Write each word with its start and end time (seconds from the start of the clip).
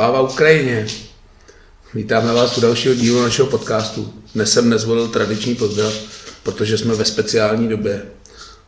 Sláva 0.00 0.20
Ukrajině! 0.20 0.86
Vítáme 1.94 2.32
vás 2.32 2.58
u 2.58 2.60
dalšího 2.60 2.94
dílu 2.94 3.22
našeho 3.22 3.48
podcastu. 3.48 4.14
Dnes 4.34 4.52
jsem 4.52 4.68
nezvolil 4.68 5.08
tradiční 5.08 5.54
pozdrav, 5.54 5.94
protože 6.42 6.78
jsme 6.78 6.94
ve 6.94 7.04
speciální 7.04 7.68
době. 7.68 8.02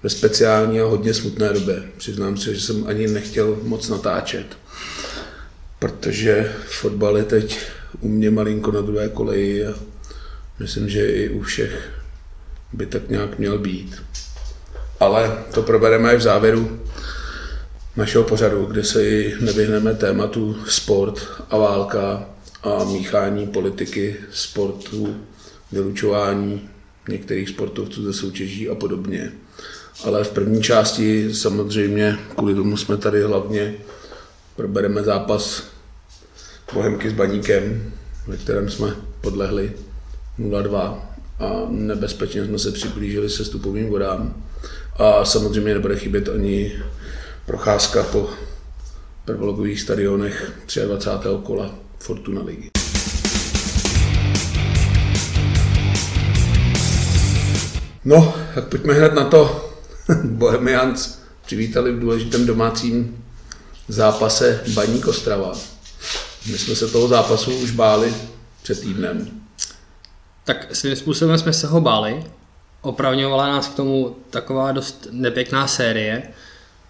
Ve 0.02 0.10
speciální 0.10 0.80
a 0.80 0.84
hodně 0.84 1.14
smutné 1.14 1.52
době. 1.52 1.82
Přiznám 1.96 2.36
se, 2.36 2.54
že 2.54 2.60
jsem 2.60 2.86
ani 2.86 3.06
nechtěl 3.06 3.58
moc 3.62 3.88
natáčet, 3.88 4.46
protože 5.78 6.52
fotbal 6.80 7.16
je 7.16 7.24
teď 7.24 7.58
u 8.00 8.08
mě 8.08 8.30
malinko 8.30 8.72
na 8.72 8.80
druhé 8.80 9.08
koleji 9.08 9.66
a 9.66 9.74
myslím, 10.58 10.88
že 10.88 11.06
i 11.06 11.28
u 11.28 11.42
všech 11.42 11.90
by 12.72 12.86
tak 12.86 13.08
nějak 13.08 13.38
měl 13.38 13.58
být. 13.58 14.02
Ale 15.00 15.38
to 15.54 15.62
probereme 15.62 16.14
i 16.14 16.16
v 16.16 16.22
závěru 16.22 16.81
našeho 17.96 18.24
pořadu, 18.24 18.64
kde 18.64 18.84
se 18.84 19.08
i 19.08 19.34
nevyhneme 19.40 19.94
tématu 19.94 20.56
sport 20.68 21.28
a 21.50 21.56
válka 21.56 22.26
a 22.62 22.84
míchání 22.84 23.46
politiky, 23.46 24.16
sportu, 24.32 25.16
vylučování 25.72 26.68
některých 27.08 27.48
sportovců 27.48 28.04
ze 28.04 28.12
soutěží 28.12 28.68
a 28.68 28.74
podobně. 28.74 29.32
Ale 30.04 30.24
v 30.24 30.30
první 30.30 30.62
části 30.62 31.34
samozřejmě, 31.34 32.18
kvůli 32.36 32.54
tomu 32.54 32.76
jsme 32.76 32.96
tady 32.96 33.22
hlavně, 33.22 33.74
probereme 34.56 35.02
zápas 35.02 35.62
Bohemky 36.74 37.10
s 37.10 37.12
Baníkem, 37.12 37.92
ve 38.26 38.36
kterém 38.36 38.70
jsme 38.70 38.96
podlehli 39.20 39.72
0-2 40.40 40.98
a 41.38 41.66
nebezpečně 41.68 42.44
jsme 42.44 42.58
se 42.58 42.72
přiblížili 42.72 43.30
se 43.30 43.44
stupovým 43.44 43.88
vodám. 43.88 44.44
A 44.96 45.24
samozřejmě 45.24 45.74
nebude 45.74 45.96
chybět 45.96 46.28
ani 46.28 46.72
procházka 47.46 48.02
po 48.02 48.30
prvologových 49.24 49.80
stadionech 49.80 50.52
23. 50.86 51.28
kola 51.42 51.74
Fortuna 51.98 52.42
ligy. 52.42 52.70
No, 58.04 58.34
tak 58.54 58.64
pojďme 58.68 58.94
hned 58.94 59.14
na 59.14 59.24
to. 59.24 59.70
Bohemians 60.24 61.18
přivítali 61.46 61.92
v 61.92 62.00
důležitém 62.00 62.46
domácím 62.46 63.24
zápase 63.88 64.60
Baník 64.74 65.06
Ostrava. 65.06 65.52
My 66.50 66.58
jsme 66.58 66.74
se 66.74 66.88
toho 66.88 67.08
zápasu 67.08 67.56
už 67.56 67.70
báli 67.70 68.14
před 68.62 68.80
týdnem. 68.80 69.42
Tak 70.44 70.76
svým 70.76 70.96
způsobem 70.96 71.38
jsme 71.38 71.52
se 71.52 71.66
ho 71.66 71.80
báli. 71.80 72.24
Opravňovala 72.80 73.46
nás 73.46 73.68
k 73.68 73.74
tomu 73.74 74.16
taková 74.30 74.72
dost 74.72 75.06
nepěkná 75.10 75.66
série, 75.66 76.22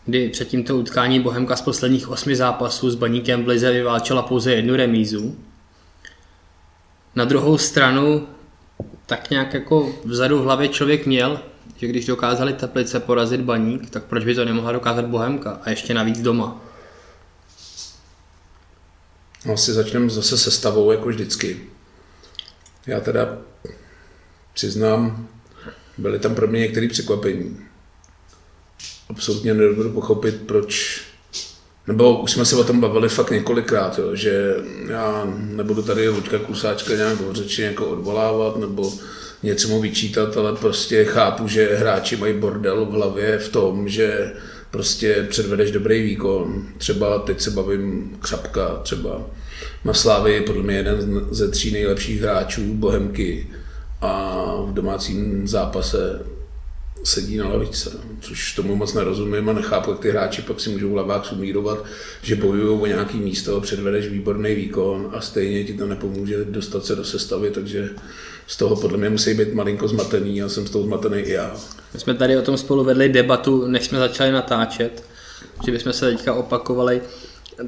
kdy 0.05 0.29
před 0.29 0.49
tímto 0.49 0.77
utkání 0.77 1.21
Bohemka 1.21 1.57
z 1.57 1.63
posledních 1.63 2.09
osmi 2.09 2.37
zápasů 2.37 2.91
s 2.91 2.95
Baníkem 2.95 3.45
v 3.45 3.49
Lize 3.49 3.73
vyválčila 3.73 4.23
pouze 4.23 4.53
jednu 4.53 4.77
remízu. 4.77 5.37
Na 7.15 7.25
druhou 7.25 7.59
stranu 7.59 8.29
tak 9.07 9.31
nějak 9.31 9.55
jako 9.55 9.95
vzadu 10.05 10.39
v 10.39 10.45
hlavě 10.45 10.69
člověk 10.69 11.07
měl, 11.07 11.41
že 11.77 11.87
když 11.87 12.07
dokázali 12.07 12.53
Teplice 12.53 13.01
porazit 13.01 13.41
Baník, 13.41 13.91
tak 13.91 14.05
proč 14.05 14.25
by 14.25 14.35
to 14.35 14.45
nemohla 14.45 14.73
dokázat 14.73 15.05
Bohemka 15.05 15.61
a 15.63 15.71
ještě 15.71 15.95
navíc 15.95 16.23
doma. 16.23 16.61
No, 19.47 19.55
asi 19.55 19.73
začneme 19.73 20.11
zase 20.11 20.39
sestavou, 20.39 20.93
jako 20.93 21.09
vždycky. 21.09 21.61
Já 22.87 23.01
teda 23.01 23.39
přiznám, 24.53 25.29
byly 25.99 26.19
tam 26.19 26.35
pro 26.35 26.47
mě 26.47 26.61
některé 26.61 26.89
překvapení 26.89 27.72
absolutně 29.13 29.55
nedovedu 29.55 29.91
pochopit, 29.91 30.43
proč 30.47 31.03
nebo 31.87 32.21
už 32.21 32.31
jsme 32.31 32.45
se 32.45 32.57
o 32.57 32.65
tom 32.65 32.81
bavili 32.81 33.09
fakt 33.09 33.31
několikrát, 33.31 33.99
jo, 33.99 34.17
že 34.17 34.55
já 34.89 35.33
nebudu 35.37 35.83
tady 35.83 36.09
Luďka 36.09 36.39
Klusáčka 36.39 36.95
nějak 36.95 37.19
do 37.19 37.33
řeči 37.33 37.63
jako 37.63 37.87
odvolávat 37.87 38.57
nebo 38.57 38.93
něco 39.43 39.69
mu 39.69 39.81
vyčítat, 39.81 40.37
ale 40.37 40.57
prostě 40.57 41.05
chápu, 41.05 41.49
že 41.49 41.77
hráči 41.77 42.17
mají 42.17 42.35
bordel 42.35 42.87
v 42.87 42.91
hlavě 42.91 43.39
v 43.39 43.49
tom, 43.49 43.89
že 43.89 44.33
prostě 44.71 45.27
předvedeš 45.31 45.71
dobrý 45.71 46.03
výkon. 46.03 46.67
Třeba 46.79 47.19
teď 47.19 47.41
se 47.41 47.51
bavím 47.51 48.17
Křapka, 48.21 48.69
třeba 48.83 49.21
na 49.85 49.93
je 50.27 50.43
podle 50.43 50.63
mě 50.63 50.77
jeden 50.77 51.27
ze 51.31 51.49
tří 51.49 51.71
nejlepších 51.71 52.21
hráčů 52.21 52.75
Bohemky 52.75 53.51
a 54.01 54.45
v 54.67 54.73
domácím 54.73 55.49
zápase 55.49 56.23
sedí 57.05 57.37
na 57.37 57.49
lavice, 57.49 57.91
no. 57.95 58.01
což 58.21 58.55
tomu 58.55 58.77
moc 58.77 58.95
nerozumím 58.95 59.49
a 59.49 59.53
nechápu, 59.53 59.91
jak 59.91 60.01
ty 60.01 60.11
hráči 60.11 60.43
pak 60.43 60.61
si 60.61 60.71
můžou 60.71 60.91
v 60.91 60.97
lavách 60.97 61.27
sumírovat, 61.27 61.85
že 62.23 62.37
bojují 62.37 62.81
o 62.81 62.87
nějaký 62.87 63.19
místo, 63.19 63.61
předvedeš 63.61 64.09
výborný 64.09 64.55
výkon 64.55 65.11
a 65.13 65.21
stejně 65.21 65.65
ti 65.65 65.75
to 65.75 65.87
nepomůže 65.87 66.45
dostat 66.45 66.85
se 66.85 66.97
do 66.97 67.05
sestavy, 67.05 67.51
takže 67.51 67.91
z 68.47 68.57
toho 68.57 68.77
podle 68.77 68.99
mě 68.99 69.11
musí 69.11 69.35
být 69.35 69.55
malinko 69.55 69.89
zmatený 69.89 70.43
a 70.43 70.49
jsem 70.49 70.67
z 70.67 70.71
toho 70.71 70.85
zmatený 70.85 71.19
i 71.19 71.33
já. 71.33 71.57
My 71.95 72.01
jsme 72.01 72.15
tady 72.15 72.37
o 72.37 72.43
tom 72.43 72.57
spolu 72.57 72.85
vedli 72.85 73.09
debatu, 73.09 73.67
než 73.67 73.85
jsme 73.85 73.99
začali 73.99 74.33
natáčet, 74.33 75.05
že 75.65 75.73
bychom 75.73 75.93
se 75.93 76.11
teďka 76.11 76.35
opakovali, 76.35 77.03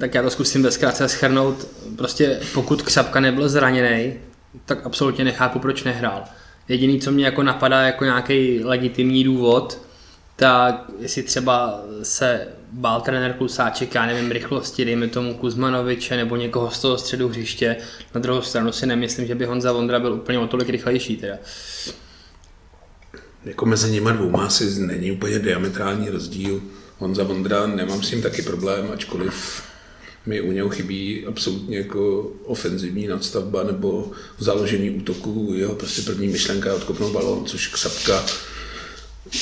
tak 0.01 0.15
já 0.15 0.23
to 0.23 0.31
zkusím 0.31 0.63
bezkrátce 0.63 1.09
schrnout. 1.09 1.67
Prostě 1.97 2.41
pokud 2.55 2.83
Křapka 2.83 3.21
nebyl 3.21 3.49
zraněný, 3.49 4.15
tak 4.67 4.87
absolutně 4.87 5.25
nechápu, 5.25 5.59
proč 5.59 5.83
nehrál. 5.83 6.25
Jediný, 6.69 7.01
co 7.01 7.13
mě 7.13 7.25
jako 7.25 7.43
napadá 7.43 7.81
jako 7.81 8.05
nějaký 8.05 8.65
legitimní 8.65 9.25
důvod, 9.25 9.79
tak 10.37 10.85
jestli 10.99 11.23
třeba 11.23 11.81
se 12.03 12.49
bál 12.73 13.01
trenér 13.01 13.33
Klusáček, 13.33 13.95
já 13.95 14.07
nevím, 14.07 14.31
rychlosti, 14.31 14.85
dejme 14.85 15.09
tomu 15.09 15.35
Kuzmanoviče 15.35 16.17
nebo 16.17 16.37
někoho 16.37 16.71
z 16.71 16.81
toho 16.81 16.99
středu 16.99 17.29
hřiště. 17.29 17.77
Na 18.15 18.21
druhou 18.21 18.43
stranu 18.43 18.73
si 18.73 18.87
nemyslím, 18.87 19.27
že 19.27 19.35
by 19.35 19.45
Honza 19.45 19.73
Vondra 19.73 20.01
byl 20.01 20.13
úplně 20.13 20.39
o 20.39 20.47
tolik 20.47 20.69
rychlejší 20.69 21.17
teda. 21.17 21.37
Jako 23.45 23.67
mezi 23.67 23.91
nimi 23.91 24.11
dvouma 24.13 24.45
asi 24.45 24.81
není 24.81 25.13
úplně 25.13 25.39
diametrální 25.39 26.11
rozdíl. 26.11 26.63
Honza 26.99 27.23
Vondra, 27.23 27.67
nemám 27.67 28.03
s 28.03 28.11
ním 28.11 28.23
taky 28.23 28.43
problém, 28.43 28.91
ačkoliv 28.93 29.63
mi 30.27 30.41
u 30.41 30.53
něho 30.53 30.69
chybí 30.69 31.27
absolutně 31.27 31.79
jako 31.79 32.33
ofenzivní 32.45 33.07
nadstavba 33.07 33.63
nebo 33.63 34.11
založení 34.39 34.91
útoku. 34.91 35.53
Jeho 35.57 35.75
prostě 35.75 36.03
první 36.03 36.29
myšlenka 36.29 36.69
je 36.69 36.75
odkopnout 36.75 37.13
balon, 37.13 37.45
což 37.45 37.69
Křapka 37.69 38.25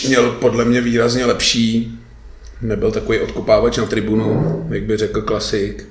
měl 0.06 0.30
podle 0.30 0.64
mě 0.64 0.80
výrazně 0.80 1.26
lepší. 1.26 1.98
Nebyl 2.62 2.92
takový 2.92 3.18
odkopávač 3.18 3.76
na 3.76 3.86
tribunu, 3.86 4.64
jak 4.70 4.82
by 4.82 4.96
řekl 4.96 5.22
klasik. 5.22 5.88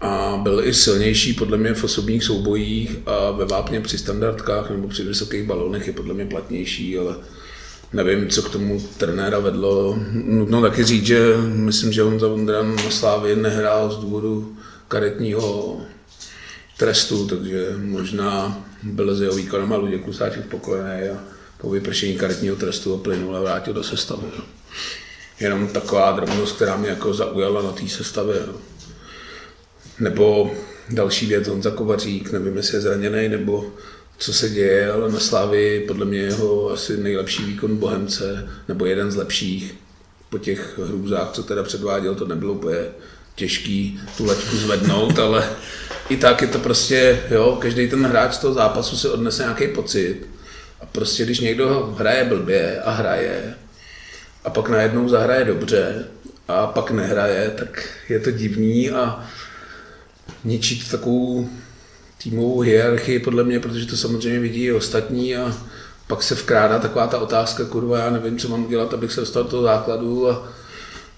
A 0.00 0.40
byl 0.42 0.64
i 0.64 0.74
silnější 0.74 1.32
podle 1.32 1.58
mě 1.58 1.74
v 1.74 1.84
osobních 1.84 2.24
soubojích 2.24 2.96
a 3.06 3.30
ve 3.30 3.44
vápně 3.44 3.80
při 3.80 3.98
standardkách 3.98 4.70
nebo 4.70 4.88
při 4.88 5.04
vysokých 5.04 5.44
balonech 5.44 5.86
je 5.86 5.92
podle 5.92 6.14
mě 6.14 6.26
platnější, 6.26 6.98
ale 6.98 7.16
nevím, 7.94 8.28
co 8.28 8.42
k 8.42 8.50
tomu 8.50 8.80
trenéra 8.98 9.38
vedlo. 9.38 9.98
Nutno 10.12 10.62
taky 10.62 10.84
říct, 10.84 11.06
že 11.06 11.36
myslím, 11.46 11.92
že 11.92 12.02
on 12.02 12.20
za 12.20 12.28
Vondran 12.28 12.76
na 12.76 12.90
Slávě 12.90 13.36
nehrál 13.36 13.90
z 13.90 13.96
důvodu 13.96 14.56
karetního 14.88 15.80
trestu, 16.78 17.26
takže 17.26 17.74
možná 17.76 18.64
byl 18.82 19.14
z 19.14 19.20
jeho 19.20 19.34
výkonem 19.34 19.72
a 19.72 19.76
Luděk 19.76 20.04
Klusáček 20.04 20.44
spokojený 20.44 21.08
a 21.08 21.20
po 21.58 21.70
vypršení 21.70 22.14
karetního 22.14 22.56
trestu 22.56 22.96
plynul 22.96 23.36
a 23.36 23.40
vrátil 23.40 23.74
do 23.74 23.82
sestavy. 23.82 24.26
Jenom 25.40 25.68
taková 25.68 26.12
drobnost, 26.12 26.56
která 26.56 26.76
mě 26.76 26.88
jako 26.88 27.14
zaujala 27.14 27.62
na 27.62 27.72
té 27.72 27.88
sestavě. 27.88 28.36
Nebo 30.00 30.54
další 30.90 31.26
věc, 31.26 31.48
Honza 31.48 31.70
Kovařík, 31.70 32.32
nevím, 32.32 32.56
jestli 32.56 32.76
je 32.76 32.80
zraněný, 32.80 33.28
nebo 33.28 33.72
co 34.18 34.32
se 34.32 34.48
děje, 34.48 34.92
ale 34.92 35.12
na 35.12 35.20
Slávy 35.20 35.84
podle 35.86 36.04
mě 36.06 36.18
jeho 36.18 36.70
asi 36.70 36.96
nejlepší 36.96 37.44
výkon 37.44 37.76
Bohemce, 37.76 38.48
nebo 38.68 38.86
jeden 38.86 39.10
z 39.10 39.16
lepších. 39.16 39.74
Po 40.30 40.38
těch 40.38 40.78
hrůzách, 40.78 41.30
co 41.32 41.42
teda 41.42 41.62
předváděl, 41.62 42.14
to 42.14 42.26
nebylo 42.26 42.52
úplně 42.52 42.78
těžký 43.34 44.00
tu 44.16 44.24
leťku 44.24 44.56
zvednout, 44.56 45.18
ale 45.18 45.48
i 46.08 46.16
tak 46.16 46.42
je 46.42 46.48
to 46.48 46.58
prostě, 46.58 47.20
jo, 47.30 47.58
každý 47.60 47.88
ten 47.88 48.06
hráč 48.06 48.34
z 48.34 48.38
toho 48.38 48.54
zápasu 48.54 48.96
si 48.96 49.08
odnese 49.08 49.42
nějaký 49.42 49.68
pocit. 49.68 50.26
A 50.80 50.86
prostě 50.86 51.24
když 51.24 51.40
někdo 51.40 51.94
hraje 51.98 52.24
blbě 52.24 52.80
a 52.80 52.90
hraje 52.90 53.54
a 54.44 54.50
pak 54.50 54.68
najednou 54.68 55.08
zahraje 55.08 55.44
dobře 55.44 56.04
a 56.48 56.66
pak 56.66 56.90
nehraje, 56.90 57.50
tak 57.50 57.88
je 58.08 58.20
to 58.20 58.30
divný 58.30 58.90
a 58.90 59.26
ničí 60.44 60.84
to 60.84 60.96
takovou 60.96 61.48
týmovou 62.24 62.60
hierarchii 62.60 63.18
podle 63.18 63.44
mě, 63.44 63.60
protože 63.60 63.86
to 63.86 63.96
samozřejmě 63.96 64.40
vidí 64.40 64.64
i 64.64 64.72
ostatní 64.72 65.36
a 65.36 65.56
pak 66.06 66.22
se 66.22 66.34
vkrádá 66.34 66.78
taková 66.78 67.06
ta 67.06 67.18
otázka, 67.18 67.64
kurva, 67.64 67.98
já 67.98 68.10
nevím, 68.10 68.38
co 68.38 68.48
mám 68.48 68.68
dělat, 68.68 68.94
abych 68.94 69.12
se 69.12 69.20
dostal 69.20 69.42
do 69.44 69.48
toho 69.50 69.62
základu 69.62 70.30
a 70.30 70.48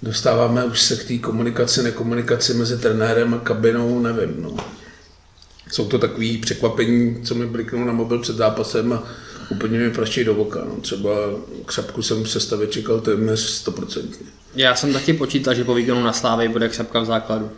dostáváme 0.02 0.64
už 0.64 0.80
se 0.80 0.96
k 0.96 1.04
té 1.08 1.18
komunikaci, 1.18 1.82
nekomunikaci 1.82 2.54
mezi 2.54 2.78
trenérem 2.78 3.34
a 3.34 3.38
kabinou, 3.38 4.00
nevím, 4.00 4.34
no. 4.42 4.56
Jsou 5.72 5.88
to 5.88 5.98
takové 5.98 6.26
překvapení, 6.42 7.22
co 7.24 7.34
mi 7.34 7.46
bliknou 7.46 7.84
na 7.84 7.92
mobil 7.92 8.18
před 8.18 8.36
zápasem 8.36 8.92
a 8.92 9.02
úplně 9.50 9.78
mi 9.78 9.90
praští 9.90 10.24
do 10.24 10.34
voka. 10.34 10.60
No. 10.68 10.76
Třeba 10.80 11.10
křapku 11.66 12.02
jsem 12.02 12.24
v 12.24 12.30
sestavě 12.30 12.66
čekal 12.66 13.00
téměř 13.00 13.66
100%. 13.68 14.02
Já 14.54 14.74
jsem 14.74 14.92
taky 14.92 15.12
počítal, 15.12 15.54
že 15.54 15.64
po 15.64 15.74
výkonu 15.74 16.02
na 16.02 16.12
Slávě 16.12 16.48
bude 16.48 16.68
křapka 16.68 17.00
v 17.00 17.04
základu. 17.04 17.50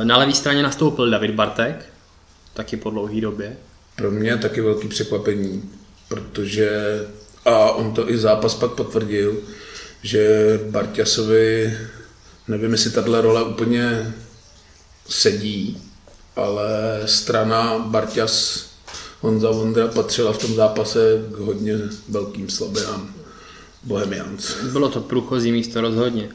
Eh, 0.00 0.04
Na 0.04 0.16
levé 0.16 0.32
straně 0.32 0.62
nastoupil 0.62 1.10
David 1.10 1.30
Bartek, 1.30 1.86
taky 2.54 2.76
po 2.76 2.90
dlouhé 2.90 3.20
době. 3.20 3.56
Pro 3.96 4.10
mě 4.10 4.36
taky 4.36 4.60
velký 4.60 4.88
překvapení, 4.88 5.70
protože, 6.08 6.70
a 7.44 7.70
on 7.70 7.94
to 7.94 8.10
i 8.10 8.18
zápas 8.18 8.54
pak 8.54 8.70
potvrdil, 8.70 9.36
že 10.02 10.60
Barťasovi, 10.70 11.78
nevím, 12.48 12.72
jestli 12.72 12.90
tahle 12.90 13.20
role 13.20 13.44
úplně 13.44 14.14
sedí, 15.08 15.82
ale 16.36 17.00
strana 17.06 17.78
Barťas 17.78 18.66
Honza 19.20 19.50
Vondra 19.50 19.88
patřila 19.88 20.32
v 20.32 20.38
tom 20.38 20.54
zápase 20.54 21.26
k 21.34 21.36
hodně 21.36 21.74
velkým 22.08 22.50
slabinám 22.50 23.14
Bohemians. 23.82 24.54
Bylo 24.72 24.88
to 24.88 25.00
průchozí 25.00 25.52
místo 25.52 25.80
rozhodně. 25.80 26.28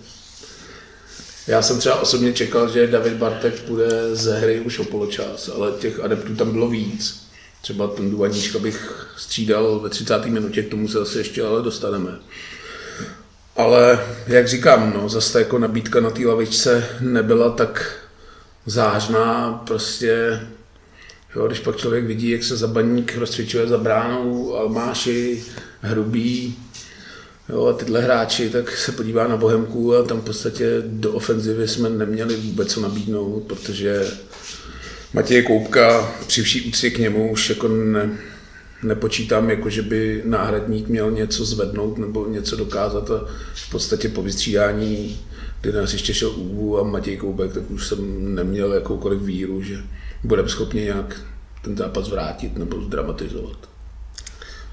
Já 1.49 1.61
jsem 1.61 1.79
třeba 1.79 1.99
osobně 1.99 2.33
čekal, 2.33 2.69
že 2.69 2.87
David 2.87 3.13
Bartek 3.13 3.61
půjde 3.61 4.15
ze 4.15 4.39
hry 4.39 4.59
už 4.59 4.79
o 4.79 4.83
poločas, 4.83 5.49
ale 5.55 5.71
těch 5.71 5.99
adeptů 5.99 6.35
tam 6.35 6.51
bylo 6.51 6.69
víc. 6.69 7.27
Třeba 7.61 7.87
ten 7.87 8.11
Duvaníčka 8.11 8.59
bych 8.59 9.07
střídal 9.17 9.79
ve 9.79 9.89
30. 9.89 10.25
minutě, 10.25 10.63
k 10.63 10.69
tomu 10.69 10.87
se 10.87 10.97
zase 10.97 11.19
ještě 11.19 11.43
ale 11.43 11.61
dostaneme. 11.61 12.19
Ale 13.55 14.05
jak 14.27 14.47
říkám, 14.47 14.93
no, 14.93 15.09
zase 15.09 15.39
jako 15.39 15.59
nabídka 15.59 15.99
na 15.99 16.09
té 16.09 16.25
lavičce 16.25 16.89
nebyla 16.99 17.49
tak 17.49 17.95
zážná, 18.65 19.53
prostě 19.67 20.41
Jo, 21.35 21.47
když 21.47 21.59
pak 21.59 21.77
člověk 21.77 22.05
vidí, 22.05 22.29
jak 22.29 22.43
se 22.43 22.57
zabaník 22.57 23.17
rozcvičuje 23.17 23.67
za 23.67 23.77
bránou, 23.77 24.55
Almáši, 24.55 25.43
Hrubý, 25.81 26.55
jo, 27.49 27.65
a 27.65 27.73
tyhle 27.73 28.01
hráči, 28.01 28.49
tak 28.49 28.77
se 28.77 28.91
podívá 28.91 29.27
na 29.27 29.37
Bohemku 29.37 29.95
a 29.95 30.03
tam 30.03 30.21
v 30.21 30.25
podstatě 30.25 30.83
do 30.85 31.13
ofenzivy 31.13 31.67
jsme 31.67 31.89
neměli 31.89 32.35
vůbec 32.35 32.73
co 32.73 32.81
nabídnout, 32.81 33.43
protože 33.43 34.07
Matěj 35.13 35.43
Koupka, 35.43 36.13
při 36.27 36.41
vší 36.41 36.69
úctě 36.69 36.89
k 36.89 36.97
němu, 36.97 37.31
už 37.31 37.49
jako 37.49 37.67
ne, 37.67 38.09
nepočítám, 38.83 39.49
jako 39.49 39.69
že 39.69 39.81
by 39.81 40.21
náhradník 40.25 40.87
měl 40.87 41.11
něco 41.11 41.45
zvednout 41.45 41.97
nebo 41.97 42.27
něco 42.27 42.55
dokázat 42.55 43.11
a 43.11 43.25
v 43.53 43.71
podstatě 43.71 44.09
po 44.09 44.21
vystřídání, 44.21 45.19
kdy 45.61 45.71
nás 45.71 45.93
ještě 45.93 46.13
šel 46.13 46.29
Uvu 46.29 46.79
a 46.79 46.83
Matěj 46.83 47.17
Koubek, 47.17 47.53
tak 47.53 47.71
už 47.71 47.87
jsem 47.87 48.35
neměl 48.35 48.73
jakoukoliv 48.73 49.21
víru, 49.21 49.63
že 49.63 49.77
budeme 50.23 50.49
schopni 50.49 50.81
nějak 50.81 51.21
ten 51.61 51.77
zápas 51.77 52.09
vrátit 52.09 52.57
nebo 52.57 52.81
zdramatizovat. 52.81 53.57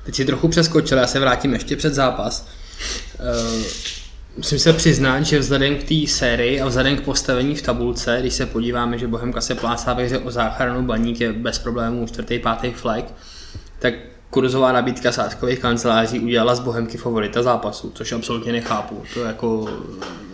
Teď 0.04 0.14
si 0.14 0.24
trochu 0.24 0.48
přeskočil, 0.48 0.98
já 0.98 1.06
se 1.06 1.20
vrátím 1.20 1.52
ještě 1.52 1.76
před 1.76 1.94
zápas. 1.94 2.48
Uh, 3.20 3.62
musím 4.36 4.58
se 4.58 4.72
přiznat, 4.72 5.22
že 5.22 5.38
vzhledem 5.38 5.76
k 5.76 5.84
té 5.84 6.06
sérii 6.06 6.60
a 6.60 6.66
vzhledem 6.66 6.96
k 6.96 7.00
postavení 7.00 7.54
v 7.54 7.62
tabulce, 7.62 8.16
když 8.20 8.34
se 8.34 8.46
podíváme, 8.46 8.98
že 8.98 9.06
Bohemka 9.06 9.40
se 9.40 9.54
plácá 9.54 9.92
ve 9.92 10.04
hře 10.04 10.18
o 10.18 10.30
záchranu, 10.30 10.82
baník 10.82 11.20
je 11.20 11.32
bez 11.32 11.58
problémů 11.58 12.06
čtvrtý, 12.06 12.38
pátý 12.38 12.70
flag, 12.70 13.04
tak 13.78 13.94
kurzová 14.30 14.72
nabídka 14.72 15.12
sáskových 15.12 15.58
kanceláří 15.58 16.20
udělala 16.20 16.54
z 16.54 16.60
Bohemky 16.60 16.98
favorita 16.98 17.42
zápasu, 17.42 17.92
což 17.94 18.12
absolutně 18.12 18.52
nechápu. 18.52 19.02
To 19.14 19.20
jako 19.20 19.68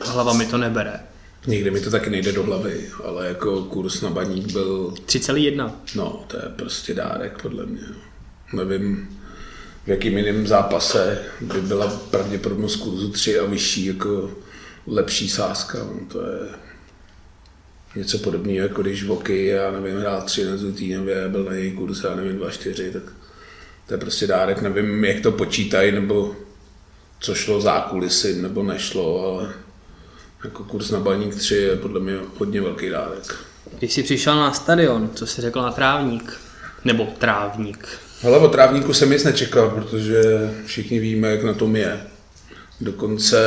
hlava 0.00 0.33
mi 0.33 0.47
to 0.47 0.59
nebere. 0.59 1.00
Nikdy 1.47 1.71
mi 1.71 1.81
to 1.81 1.91
taky 1.91 2.11
nejde 2.11 2.33
do 2.33 2.43
hlavy, 2.43 2.89
ale 3.05 3.29
jako 3.29 3.62
kurz 3.62 4.00
na 4.00 4.11
baník 4.11 4.53
byl... 4.53 4.94
3,1. 5.06 5.73
No, 5.94 6.25
to 6.27 6.37
je 6.37 6.43
prostě 6.56 6.94
dárek 6.94 7.43
podle 7.43 7.67
mě. 7.67 7.83
Nevím, 8.53 9.19
v 9.84 9.88
jakým 9.88 10.19
jiném 10.19 10.46
zápase 10.46 11.19
by 11.40 11.61
byla 11.61 11.88
pravděpodobnost 12.11 12.76
kurzu 12.76 13.11
3 13.11 13.38
a 13.38 13.44
vyšší 13.44 13.87
jako 13.87 14.31
lepší 14.87 15.29
sázka. 15.29 15.79
No, 15.79 16.00
to 16.12 16.20
je 16.20 16.49
něco 17.96 18.19
podobného, 18.19 18.69
jako 18.69 18.82
když 18.82 19.05
Voky, 19.05 19.46
já 19.46 19.70
nevím, 19.70 20.00
hrál 20.00 20.23
3 20.23 20.44
na 20.44 20.56
Zutínově, 20.56 21.29
byl 21.29 21.44
na 21.44 21.52
její 21.52 21.73
kurz, 21.73 22.05
já 22.05 22.14
nevím, 22.14 22.38
2-4, 22.38 22.93
tak 22.93 23.02
to 23.87 23.94
je 23.94 23.99
prostě 23.99 24.26
dárek. 24.26 24.62
Nevím, 24.62 25.05
jak 25.05 25.20
to 25.20 25.32
počítají, 25.32 25.93
nebo 25.93 26.37
co 27.20 27.34
šlo 27.34 27.61
zákulisy, 27.61 28.43
nebo 28.43 28.62
nešlo, 28.62 29.26
ale 29.26 29.55
jako 30.44 30.64
kurz 30.64 30.90
na 30.90 31.00
baník 31.00 31.34
3 31.34 31.55
je 31.55 31.76
podle 31.76 32.00
mě 32.00 32.19
hodně 32.38 32.61
velký 32.61 32.88
dárek. 32.90 33.34
Když 33.79 33.93
jsi 33.93 34.02
přišel 34.02 34.37
na 34.37 34.52
stadion, 34.52 35.11
co 35.14 35.26
jsi 35.26 35.43
řekl 35.43 35.62
na 35.62 35.73
trávník? 35.73 36.40
Nebo 36.84 37.08
trávník? 37.19 37.88
Ale 38.22 38.38
o 38.38 38.48
trávníku 38.48 38.92
jsem 38.92 39.10
nic 39.10 39.24
nečekal, 39.24 39.70
protože 39.70 40.22
všichni 40.66 40.98
víme, 40.98 41.30
jak 41.30 41.42
na 41.42 41.54
tom 41.54 41.76
je. 41.76 42.00
Dokonce 42.80 43.38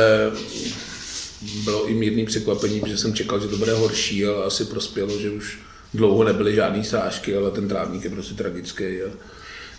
bylo 1.64 1.88
i 1.88 1.94
mírný 1.94 2.26
překvapení, 2.26 2.80
protože 2.80 2.98
jsem 2.98 3.14
čekal, 3.14 3.40
že 3.40 3.48
to 3.48 3.56
bude 3.56 3.72
horší, 3.72 4.26
ale 4.26 4.44
asi 4.44 4.64
prospělo, 4.64 5.18
že 5.18 5.30
už 5.30 5.58
dlouho 5.94 6.24
nebyly 6.24 6.54
žádné 6.54 6.84
srážky, 6.84 7.36
ale 7.36 7.50
ten 7.50 7.68
trávník 7.68 8.04
je 8.04 8.10
prostě 8.10 8.34
tragický. 8.34 8.84
A 8.84 9.10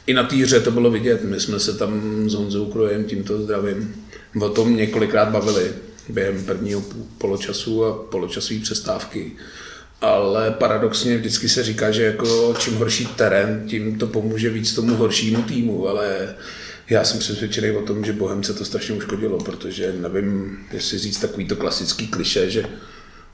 I 0.05 0.13
na 0.13 0.23
té 0.23 0.35
hře 0.35 0.59
to 0.59 0.71
bylo 0.71 0.91
vidět. 0.91 1.23
My 1.23 1.39
jsme 1.39 1.59
se 1.59 1.73
tam 1.73 2.23
s 2.29 2.33
Honzou 2.33 2.65
Krojem, 2.65 3.03
tímto 3.03 3.41
zdravím, 3.41 3.95
o 4.41 4.49
tom 4.49 4.75
několikrát 4.75 5.29
bavili 5.29 5.71
během 6.09 6.45
prvního 6.45 6.83
poločasu 7.17 7.85
a 7.85 8.03
poločasové 8.03 8.59
přestávky. 8.59 9.31
Ale 10.01 10.51
paradoxně 10.51 11.17
vždycky 11.17 11.49
se 11.49 11.63
říká, 11.63 11.91
že 11.91 12.03
jako 12.03 12.55
čím 12.59 12.75
horší 12.75 13.05
terén, 13.05 13.63
tím 13.67 13.97
to 13.97 14.07
pomůže 14.07 14.49
víc 14.49 14.73
tomu 14.73 14.95
horšímu 14.95 15.43
týmu, 15.43 15.87
ale 15.87 16.35
já 16.89 17.03
jsem 17.03 17.19
přesvědčený 17.19 17.71
o 17.71 17.81
tom, 17.81 18.05
že 18.05 18.13
Bohemce 18.13 18.53
to 18.53 18.65
strašně 18.65 18.95
uškodilo, 18.95 19.37
protože 19.37 19.93
nevím, 19.93 20.57
jestli 20.71 20.97
říct 20.97 21.19
takový 21.19 21.47
to 21.47 21.55
klasický 21.55 22.07
kliše, 22.07 22.49
že 22.49 22.65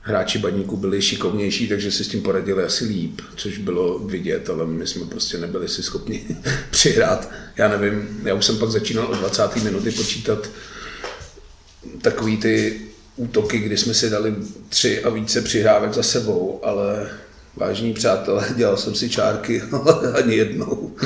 hráči 0.00 0.38
baníku 0.38 0.76
byli 0.76 1.02
šikovnější, 1.02 1.68
takže 1.68 1.92
si 1.92 2.04
s 2.04 2.08
tím 2.08 2.22
poradili 2.22 2.64
asi 2.64 2.84
líp, 2.84 3.20
což 3.36 3.58
bylo 3.58 3.98
vidět, 3.98 4.50
ale 4.50 4.66
my 4.66 4.86
jsme 4.86 5.06
prostě 5.06 5.38
nebyli 5.38 5.68
si 5.68 5.82
schopni 5.82 6.26
přihrát. 6.70 7.30
Já 7.56 7.68
nevím, 7.68 8.20
já 8.24 8.34
už 8.34 8.44
jsem 8.44 8.58
pak 8.58 8.70
začínal 8.70 9.06
od 9.06 9.18
20. 9.18 9.56
minuty 9.56 9.90
počítat 9.90 10.50
takový 12.02 12.36
ty 12.36 12.80
útoky, 13.16 13.58
kdy 13.58 13.76
jsme 13.76 13.94
si 13.94 14.10
dali 14.10 14.34
tři 14.68 15.04
a 15.04 15.10
více 15.10 15.42
přihrávek 15.42 15.94
za 15.94 16.02
sebou, 16.02 16.60
ale 16.62 17.10
vážní 17.56 17.94
přátelé, 17.94 18.48
dělal 18.56 18.76
jsem 18.76 18.94
si 18.94 19.10
čárky, 19.10 19.62
ale 19.72 20.12
ani 20.12 20.36
jednou. 20.36 20.96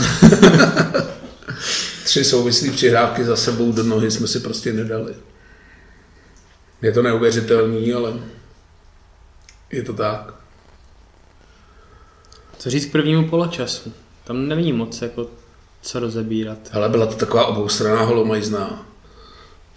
tři 2.05 2.25
souvislé 2.25 2.71
přihrávky 2.71 3.25
za 3.25 3.37
sebou 3.37 3.73
do 3.73 3.83
nohy 3.83 4.11
jsme 4.11 4.27
si 4.27 4.41
prostě 4.41 4.73
nedali. 4.73 5.15
Je 6.83 6.93
to 6.93 7.03
neuvěřitelný, 7.03 7.93
ale 7.93 8.13
je 9.73 9.83
to 9.83 9.93
tak. 9.93 10.35
Co 12.59 12.71
říct 12.71 12.87
k 12.87 12.93
prvnímu 12.93 13.29
poločasu? 13.29 13.93
Tam 14.25 14.49
není 14.49 14.73
moc 14.73 15.03
jako 15.03 15.31
co 15.83 16.01
rozebírat. 16.01 16.59
Ale 16.73 16.89
byla 16.89 17.07
to 17.07 17.15
taková 17.15 17.47
oboustranná 17.47 18.03
holomajzná. 18.03 18.88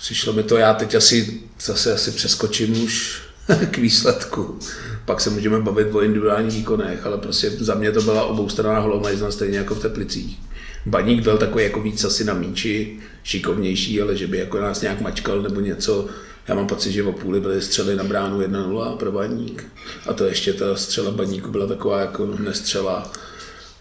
Přišlo 0.02 0.34
mi 0.34 0.44
to, 0.44 0.58
já 0.58 0.74
teď 0.74 0.96
asi 0.96 1.42
zase 1.62 1.94
asi 1.94 2.12
přeskočím 2.12 2.84
už 2.84 3.22
k 3.72 3.78
výsledku. 3.78 4.60
Pak 5.06 5.22
se 5.22 5.30
můžeme 5.30 5.62
bavit 5.62 5.88
o 5.96 6.02
individuálních 6.02 6.56
výkonech, 6.56 7.06
ale 7.06 7.18
prostě 7.18 7.50
za 7.50 7.76
mě 7.76 7.92
to 7.92 8.02
byla 8.02 8.24
oboustranná 8.24 8.80
holomajzna 8.80 9.32
stejně 9.32 9.58
jako 9.58 9.76
v 9.76 9.82
Teplicích. 9.82 10.40
Baník 10.86 11.24
byl 11.24 11.38
takový 11.38 11.64
jako 11.64 11.82
víc 11.82 12.04
asi 12.04 12.24
na 12.24 12.34
míči, 12.34 13.00
šikovnější, 13.24 14.02
ale 14.02 14.16
že 14.16 14.28
by 14.28 14.38
jako 14.38 14.62
nás 14.62 14.82
nějak 14.82 15.02
mačkal 15.02 15.42
nebo 15.42 15.60
něco. 15.60 16.08
Já 16.48 16.56
mám 16.56 16.68
pocit, 16.68 16.92
že 16.92 17.04
v 17.04 17.12
půli 17.12 17.40
byly 17.40 17.62
střely 17.62 17.96
na 17.96 18.04
bránu 18.04 18.42
1-0 18.42 18.98
pro 18.98 19.12
Baník. 19.12 19.66
A 20.08 20.14
to 20.14 20.26
ještě 20.26 20.54
ta 20.54 20.76
střela 20.76 21.12
Baníku 21.12 21.52
byla 21.52 21.68
taková 21.68 22.02
jako 22.02 22.26
nestřela. 22.26 23.12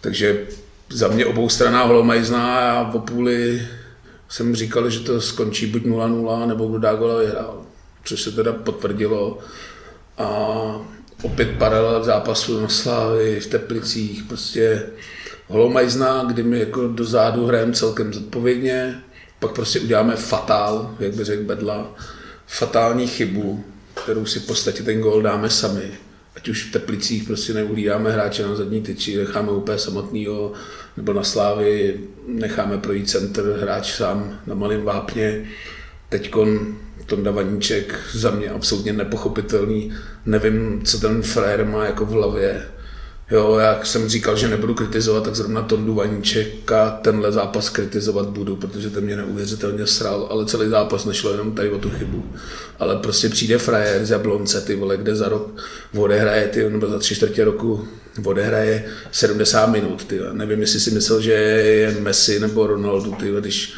Takže 0.01 0.47
za 0.89 1.07
mě 1.07 1.25
oboustranná 1.25 1.83
holomajzná 1.83 2.71
a 2.71 2.91
v 2.91 2.99
půli 2.99 3.67
jsem 4.31 4.55
říkal, 4.55 4.89
že 4.89 4.99
to 4.99 5.21
skončí 5.21 5.65
buď 5.65 5.81
0-0, 5.83 6.47
nebo 6.47 6.67
kdo 6.67 6.79
dá 6.79 6.93
gola 6.93 7.17
vyhrál. 7.17 7.61
Což 8.03 8.21
se 8.21 8.31
teda 8.31 8.53
potvrdilo. 8.53 9.37
A 10.17 10.27
opět 11.23 11.49
paralel 11.57 12.03
zápasu 12.03 12.61
na 12.61 12.67
Slávy, 12.67 13.39
v 13.39 13.47
Teplicích, 13.47 14.23
prostě 14.23 14.83
holomajzná, 15.47 16.23
kdy 16.23 16.43
my 16.43 16.59
jako 16.59 16.87
do 16.87 17.05
zádu 17.05 17.45
hrajeme 17.45 17.73
celkem 17.73 18.13
zodpovědně, 18.13 19.03
pak 19.39 19.51
prostě 19.51 19.79
uděláme 19.79 20.15
fatál, 20.15 20.95
jak 20.99 21.15
by 21.15 21.23
řekl 21.23 21.43
Bedla, 21.43 21.95
fatální 22.47 23.07
chybu, 23.07 23.63
kterou 23.93 24.25
si 24.25 24.39
v 24.39 24.47
podstatě 24.47 24.83
ten 24.83 25.01
gol 25.01 25.21
dáme 25.21 25.49
sami. 25.49 25.91
Ať 26.41 26.49
už 26.49 26.63
v 26.63 26.71
Teplicích 26.71 27.23
prostě 27.23 27.53
neuhlídáme 27.53 28.11
hráče 28.11 28.43
na 28.43 28.55
zadní 28.55 28.81
tyči, 28.81 29.17
necháme 29.17 29.51
úplně 29.51 29.77
samotného, 29.77 30.53
nebo 30.97 31.13
na 31.13 31.23
Slávy 31.23 31.99
necháme 32.27 32.77
projít 32.77 33.09
center, 33.09 33.45
hráč 33.61 33.93
sám 33.93 34.39
na 34.47 34.55
malém 34.55 34.81
vápně. 34.81 35.49
Teďkon 36.09 36.77
Tonda 37.05 37.31
Vaníček 37.31 37.99
za 38.11 38.31
mě 38.31 38.49
absolutně 38.49 38.93
nepochopitelný. 38.93 39.93
Nevím, 40.25 40.81
co 40.85 40.99
ten 40.99 41.21
frér 41.21 41.65
má 41.65 41.85
jako 41.85 42.05
v 42.05 42.09
hlavě. 42.09 42.65
Jo, 43.31 43.57
jak 43.57 43.85
jsem 43.85 44.09
říkal, 44.09 44.37
že 44.37 44.47
nebudu 44.47 44.73
kritizovat, 44.73 45.23
tak 45.23 45.35
zrovna 45.35 45.61
Tondu 45.61 45.93
Vaníčeka 45.93 46.89
tenhle 46.89 47.31
zápas 47.31 47.69
kritizovat 47.69 48.29
budu, 48.29 48.55
protože 48.55 48.89
ten 48.89 49.03
mě 49.03 49.15
neuvěřitelně 49.15 49.87
sral, 49.87 50.27
ale 50.31 50.45
celý 50.45 50.69
zápas 50.69 51.05
nešlo 51.05 51.31
jenom 51.31 51.51
tady 51.51 51.69
o 51.69 51.77
tu 51.77 51.89
chybu. 51.89 52.23
Ale 52.79 52.95
prostě 52.95 53.29
přijde 53.29 53.57
frajer 53.57 54.05
z 54.05 54.09
Jablonce, 54.09 54.61
ty 54.61 54.75
vole, 54.75 54.97
kde 54.97 55.15
za 55.15 55.29
rok 55.29 55.61
odehraje, 55.97 56.47
ty, 56.47 56.69
nebo 56.69 56.87
za 56.87 56.99
tři 56.99 57.15
čtvrtě 57.15 57.43
roku 57.43 57.87
odehraje 58.25 58.85
70 59.11 59.65
minut, 59.65 60.05
ty. 60.05 60.19
Nevím, 60.31 60.61
jestli 60.61 60.79
si 60.79 60.91
myslel, 60.91 61.21
že 61.21 61.31
je 61.31 61.91
Messi 61.99 62.39
nebo 62.39 62.67
Ronaldo, 62.67 63.11
ty, 63.11 63.31
když 63.39 63.73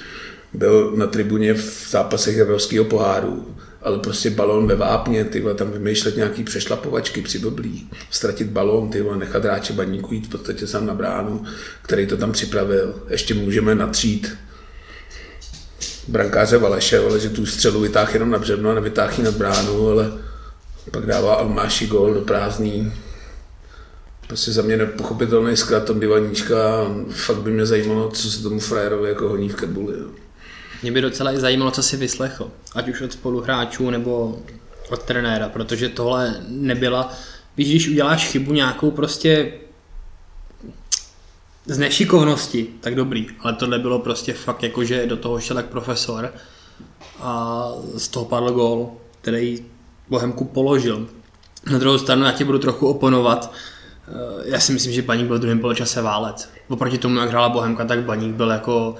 byl 0.54 0.92
na 0.96 1.08
tribuně 1.08 1.54
v 1.54 1.88
zápasech 1.90 2.38
Evropského 2.38 2.86
poháru 2.86 3.56
ale 3.84 4.00
prostě 4.00 4.30
balón 4.30 4.68
ve 4.68 4.76
vápně, 4.76 5.24
ty 5.24 5.44
tam 5.56 5.72
vymýšlet 5.72 6.16
nějaký 6.16 6.44
přešlapovačky 6.44 7.22
při 7.22 7.40
blblí, 7.40 7.90
ztratit 8.10 8.48
balón, 8.48 8.90
ty 8.90 9.06
nechat 9.18 9.44
hráče 9.44 9.74
baníku 9.74 10.14
jít 10.14 10.28
v 10.28 10.30
podstatě 10.30 10.68
sám 10.68 10.86
na 10.86 10.94
bránu, 10.94 11.46
který 11.82 12.08
to 12.08 12.18
tam 12.18 12.32
připravil. 12.32 12.96
Ještě 13.10 13.34
můžeme 13.34 13.76
natřít 13.76 14.38
brankáře 16.08 16.58
Valeše, 16.58 17.00
ale 17.00 17.20
že 17.20 17.30
tu 17.30 17.46
střelu 17.46 17.82
vytáhl 17.82 18.14
jenom 18.14 18.30
na 18.30 18.38
břevno 18.38 18.70
a 18.70 18.74
nevytáhl 18.74 19.24
nad 19.24 19.34
bránu, 19.34 19.88
ale 19.88 20.12
pak 20.92 21.06
dává 21.06 21.36
Almáši 21.36 21.88
gol 21.88 22.14
do 22.14 22.22
prázdný. 22.22 22.94
Prostě 24.28 24.52
za 24.52 24.62
mě 24.62 24.78
nepochopitelný 24.78 25.58
zkrat 25.58 25.86
Tom 25.86 26.00
Divaníčka. 26.00 26.56
Fakt 27.10 27.38
by 27.38 27.52
mě 27.52 27.66
zajímalo, 27.66 28.12
co 28.12 28.32
se 28.32 28.44
tomu 28.44 28.60
frajerovi 28.60 29.10
jako 29.10 29.30
honí 29.30 29.50
v 29.50 29.56
Kabuli. 29.56 29.96
Mě 30.84 30.92
by 30.92 31.02
docela 31.02 31.34
i 31.34 31.40
zajímalo, 31.40 31.72
co 31.72 31.84
si 31.84 31.98
vyslechl, 31.98 32.52
ať 32.76 32.88
už 32.90 33.02
od 33.02 33.14
spoluhráčů 33.14 33.90
nebo 33.90 34.40
od 34.90 35.04
trenéra, 35.04 35.50
protože 35.50 35.90
tohle 35.90 36.36
nebyla, 36.48 37.14
víš, 37.58 37.70
když 37.70 37.88
uděláš 37.90 38.28
chybu 38.28 38.54
nějakou 38.54 38.92
prostě 38.92 39.54
z 41.66 41.78
nešikovnosti, 41.78 42.68
tak 42.80 42.96
dobrý, 42.96 43.28
ale 43.40 43.54
tohle 43.54 43.80
bylo 43.80 44.00
prostě 44.00 44.34
fakt 44.34 44.64
jako, 44.64 44.84
že 44.84 45.08
do 45.08 45.18
toho 45.18 45.40
šel 45.40 45.58
jak 45.58 45.66
profesor 45.66 46.34
a 47.20 47.68
z 47.98 48.08
toho 48.08 48.26
padl 48.26 48.52
gól, 48.52 48.92
který 49.22 49.66
Bohemku 50.10 50.46
položil. 50.46 51.08
Na 51.72 51.78
druhou 51.78 51.98
stranu 51.98 52.26
já 52.26 52.32
ti 52.32 52.44
budu 52.44 52.60
trochu 52.60 52.88
oponovat, 52.88 53.54
eh, 54.08 54.12
já 54.44 54.60
si 54.60 54.74
myslím, 54.74 54.94
že 54.94 55.02
Baník 55.02 55.28
byl 55.28 55.38
v 55.38 55.42
druhém 55.42 55.60
poločase 55.60 56.02
válec. 56.02 56.50
Oproti 56.68 56.98
tomu, 56.98 57.20
jak 57.20 57.30
hrála 57.30 57.50
Bohemka, 57.50 57.86
tak 57.86 58.04
Baník 58.04 58.36
byl 58.36 58.50
jako 58.50 58.96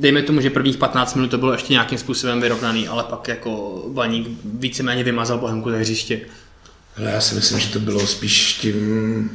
dejme 0.00 0.22
tomu, 0.22 0.40
že 0.40 0.50
prvních 0.50 0.76
15 0.76 1.14
minut 1.14 1.30
to 1.30 1.38
bylo 1.38 1.52
ještě 1.52 1.72
nějakým 1.72 1.98
způsobem 1.98 2.40
vyrovnaný, 2.40 2.88
ale 2.88 3.04
pak 3.04 3.28
jako 3.28 3.82
Baník 3.88 4.28
víceméně 4.44 5.04
vymazal 5.04 5.38
Bohemku 5.38 5.70
ze 5.70 5.78
hřiště. 5.78 6.20
Ale 6.96 7.10
já 7.10 7.20
si 7.20 7.34
myslím, 7.34 7.60
že 7.60 7.72
to 7.72 7.80
bylo 7.80 8.06
spíš 8.06 8.52
tím 8.52 9.30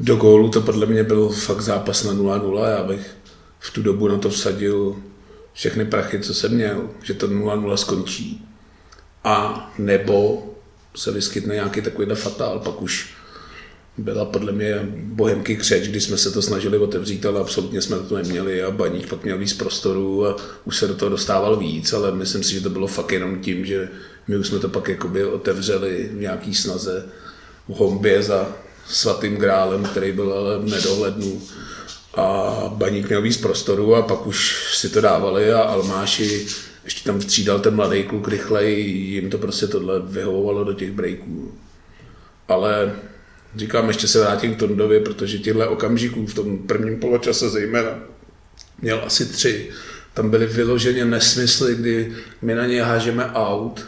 do 0.00 0.16
gólu, 0.16 0.48
to 0.48 0.60
podle 0.60 0.86
mě 0.86 1.04
byl 1.04 1.28
fakt 1.28 1.60
zápas 1.60 2.04
na 2.04 2.12
0-0, 2.12 2.68
já 2.68 2.82
bych 2.82 3.16
v 3.58 3.70
tu 3.70 3.82
dobu 3.82 4.08
na 4.08 4.18
to 4.18 4.30
vsadil 4.30 4.96
všechny 5.52 5.84
prachy, 5.84 6.20
co 6.20 6.34
jsem 6.34 6.54
měl, 6.54 6.90
že 7.02 7.14
to 7.14 7.28
0-0 7.28 7.74
skončí. 7.74 8.48
A 9.24 9.70
nebo 9.78 10.46
se 10.96 11.12
vyskytne 11.12 11.54
nějaký 11.54 11.82
takovýhle 11.82 12.14
fatál, 12.14 12.58
pak 12.58 12.82
už 12.82 13.14
byla 13.98 14.24
podle 14.24 14.52
mě 14.52 14.88
bohemky 14.94 15.56
křeč, 15.56 15.88
když 15.88 16.04
jsme 16.04 16.16
se 16.16 16.30
to 16.30 16.42
snažili 16.42 16.78
otevřít, 16.78 17.26
ale 17.26 17.40
absolutně 17.40 17.82
jsme 17.82 17.98
to 17.98 18.16
neměli 18.16 18.62
a 18.62 18.70
Baník 18.70 19.08
pak 19.08 19.24
měl 19.24 19.38
víc 19.38 19.52
prostoru 19.52 20.26
a 20.26 20.36
už 20.64 20.76
se 20.76 20.88
do 20.88 20.94
toho 20.94 21.08
dostával 21.08 21.56
víc, 21.56 21.92
ale 21.92 22.12
myslím 22.12 22.42
si, 22.42 22.52
že 22.52 22.60
to 22.60 22.70
bylo 22.70 22.86
fakt 22.86 23.12
jenom 23.12 23.40
tím, 23.40 23.66
že 23.66 23.88
my 24.28 24.36
už 24.36 24.46
jsme 24.46 24.58
to 24.58 24.68
pak 24.68 24.88
jakoby 24.88 25.24
otevřeli 25.24 26.08
v 26.12 26.20
nějaký 26.20 26.54
snaze 26.54 27.06
v 27.68 27.72
hombě 27.72 28.22
za 28.22 28.52
svatým 28.86 29.36
grálem, 29.36 29.84
který 29.84 30.12
byl 30.12 30.32
ale 30.32 30.58
v 30.58 30.70
nedohlednu 30.70 31.42
a 32.14 32.54
Baník 32.68 33.08
měl 33.08 33.22
víc 33.22 33.36
prostoru 33.36 33.94
a 33.94 34.02
pak 34.02 34.26
už 34.26 34.68
si 34.74 34.88
to 34.88 35.00
dávali 35.00 35.52
a 35.52 35.62
Almáši 35.62 36.46
ještě 36.84 37.04
tam 37.04 37.20
střídal 37.20 37.60
ten 37.60 37.74
mladý 37.74 38.02
kluk 38.02 38.28
rychleji, 38.28 38.90
jim 38.90 39.30
to 39.30 39.38
prostě 39.38 39.66
tohle 39.66 40.00
vyhovovalo 40.00 40.64
do 40.64 40.72
těch 40.72 40.92
breaků. 40.92 41.54
Ale 42.48 42.92
Říkám, 43.56 43.88
ještě 43.88 44.08
se 44.08 44.20
vrátím 44.20 44.54
k 44.54 44.58
Tondovi, 44.58 45.00
protože 45.00 45.38
těchto 45.38 45.70
okamžiků 45.70 46.26
v 46.26 46.34
tom 46.34 46.58
prvním 46.58 47.00
poločase 47.00 47.50
zejména 47.50 47.90
měl 48.82 49.02
asi 49.06 49.26
tři. 49.26 49.70
Tam 50.14 50.30
byly 50.30 50.46
vyloženě 50.46 51.04
nesmysly, 51.04 51.74
kdy 51.74 52.12
my 52.42 52.54
na 52.54 52.66
něj 52.66 52.78
hážeme 52.78 53.26
out, 53.26 53.84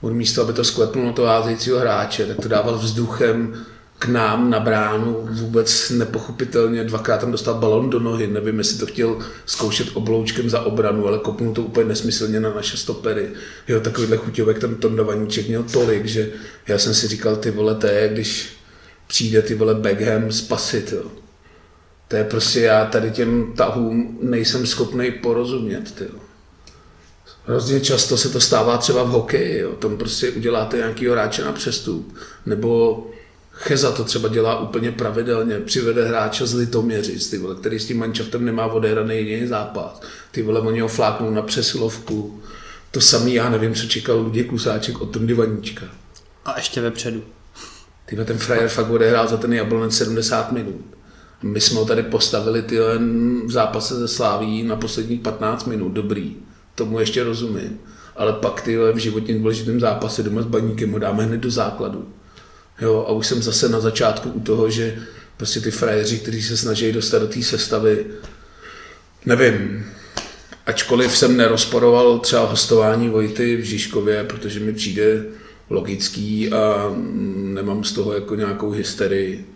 on 0.00 0.14
místo, 0.14 0.42
aby 0.42 0.52
to 0.52 0.64
sklepnul 0.64 1.06
na 1.06 1.12
toho 1.12 1.28
házejícího 1.28 1.78
hráče, 1.78 2.26
tak 2.26 2.36
to 2.36 2.48
dával 2.48 2.78
vzduchem 2.78 3.64
k 3.98 4.06
nám 4.06 4.50
na 4.50 4.60
bránu, 4.60 5.28
vůbec 5.30 5.90
nepochopitelně, 5.90 6.84
dvakrát 6.84 7.20
tam 7.20 7.32
dostal 7.32 7.54
balon 7.54 7.90
do 7.90 7.98
nohy, 7.98 8.26
nevím, 8.26 8.58
jestli 8.58 8.78
to 8.78 8.86
chtěl 8.86 9.18
zkoušet 9.46 9.88
obloučkem 9.94 10.50
za 10.50 10.60
obranu, 10.60 11.06
ale 11.06 11.18
kopnul 11.18 11.54
to 11.54 11.62
úplně 11.62 11.88
nesmyslně 11.88 12.40
na 12.40 12.54
naše 12.54 12.76
stopery. 12.76 13.28
Jo, 13.68 13.80
takovýhle 13.80 14.16
chuťovek 14.16 14.58
ten 14.58 14.74
Tonda 14.74 15.02
Vaníček 15.02 15.48
měl 15.48 15.62
tolik, 15.62 16.06
že 16.06 16.30
já 16.68 16.78
jsem 16.78 16.94
si 16.94 17.08
říkal, 17.08 17.36
ty 17.36 17.50
vole, 17.50 17.74
to 17.74 17.86
je, 17.86 18.08
když 18.08 18.57
přijde 19.08 19.42
ty 19.42 19.54
vole 19.54 19.74
Beckham 19.74 20.32
spasit. 20.32 20.92
Jo. 20.92 21.10
To 22.08 22.16
je 22.16 22.24
prostě 22.24 22.60
já 22.60 22.84
tady 22.84 23.10
těm 23.10 23.52
tahům 23.56 24.18
nejsem 24.22 24.66
schopný 24.66 25.10
porozumět. 25.10 25.94
Ty. 25.94 26.04
Hrozně 27.46 27.80
často 27.80 28.16
se 28.16 28.28
to 28.28 28.40
stává 28.40 28.78
třeba 28.78 29.02
v 29.02 29.08
hokeji, 29.08 29.58
jo. 29.58 29.72
tam 29.72 29.96
prostě 29.96 30.30
uděláte 30.30 30.76
nějaký 30.76 31.08
hráče 31.08 31.44
na 31.44 31.52
přestup, 31.52 32.14
nebo 32.46 33.04
Cheza 33.60 33.92
to 33.92 34.04
třeba 34.04 34.28
dělá 34.28 34.60
úplně 34.60 34.92
pravidelně, 34.92 35.60
přivede 35.60 36.08
hráče 36.08 36.46
z 36.46 36.54
Litoměřic, 36.54 37.30
ty 37.30 37.38
vole, 37.38 37.54
který 37.54 37.78
s 37.78 37.86
tím 37.86 37.98
mančaftem 37.98 38.44
nemá 38.44 38.66
odehraný 38.66 39.16
jediný 39.16 39.46
zápas. 39.46 40.00
Ty 40.30 40.42
vole, 40.42 40.60
oni 40.60 40.80
ho 40.80 40.88
fláknou 40.88 41.30
na 41.30 41.42
přesilovku. 41.42 42.42
To 42.90 43.00
samý, 43.00 43.34
já 43.34 43.50
nevím, 43.50 43.74
co 43.74 43.86
čekal 43.86 44.18
Luděk 44.18 44.48
Klusáček 44.48 45.00
od 45.00 45.06
Tondy 45.06 45.34
Vaníčka. 45.34 45.86
A 46.44 46.56
ještě 46.56 46.80
vepředu. 46.80 47.22
Tyhle 48.08 48.24
ten 48.24 48.38
frajer 48.38 48.68
fakt 48.68 48.90
odehrál 48.90 49.28
za 49.28 49.36
ten 49.36 49.52
jablonec 49.52 49.96
70 49.96 50.52
minut. 50.52 50.84
My 51.42 51.60
jsme 51.60 51.78
ho 51.78 51.84
tady 51.84 52.02
postavili 52.02 52.62
ty 52.62 52.78
v 53.44 53.50
zápase 53.50 53.94
ze 53.94 54.08
Sláví 54.08 54.62
na 54.62 54.76
posledních 54.76 55.20
15 55.20 55.64
minut, 55.64 55.88
dobrý, 55.88 56.36
tomu 56.74 57.00
ještě 57.00 57.24
rozumím. 57.24 57.80
Ale 58.16 58.32
pak 58.32 58.60
ty 58.60 58.76
v 58.76 58.96
životně 58.96 59.38
důležitém 59.38 59.80
zápase 59.80 60.22
doma 60.22 60.42
s 60.42 60.46
baníkem 60.46 60.92
ho 60.92 60.98
dáme 60.98 61.24
hned 61.24 61.40
do 61.40 61.50
základu. 61.50 62.08
Jo, 62.80 63.04
a 63.08 63.12
už 63.12 63.26
jsem 63.26 63.42
zase 63.42 63.68
na 63.68 63.80
začátku 63.80 64.30
u 64.30 64.40
toho, 64.40 64.70
že 64.70 64.98
prostě 65.36 65.60
ty 65.60 65.70
frajeři, 65.70 66.18
kteří 66.18 66.42
se 66.42 66.56
snaží 66.56 66.92
dostat 66.92 67.18
do 67.18 67.28
té 67.28 67.42
sestavy, 67.42 68.06
nevím, 69.26 69.86
ačkoliv 70.66 71.16
jsem 71.16 71.36
nerozporoval 71.36 72.18
třeba 72.18 72.46
hostování 72.46 73.08
Vojty 73.08 73.56
v 73.56 73.64
Žižkově, 73.64 74.24
protože 74.24 74.60
mi 74.60 74.72
přijde 74.72 75.24
logický 75.70 76.52
a 76.52 76.92
nemám 77.34 77.84
z 77.84 77.92
toho 77.92 78.12
jako 78.12 78.34
nějakou 78.34 78.70
hysterii, 78.70 79.46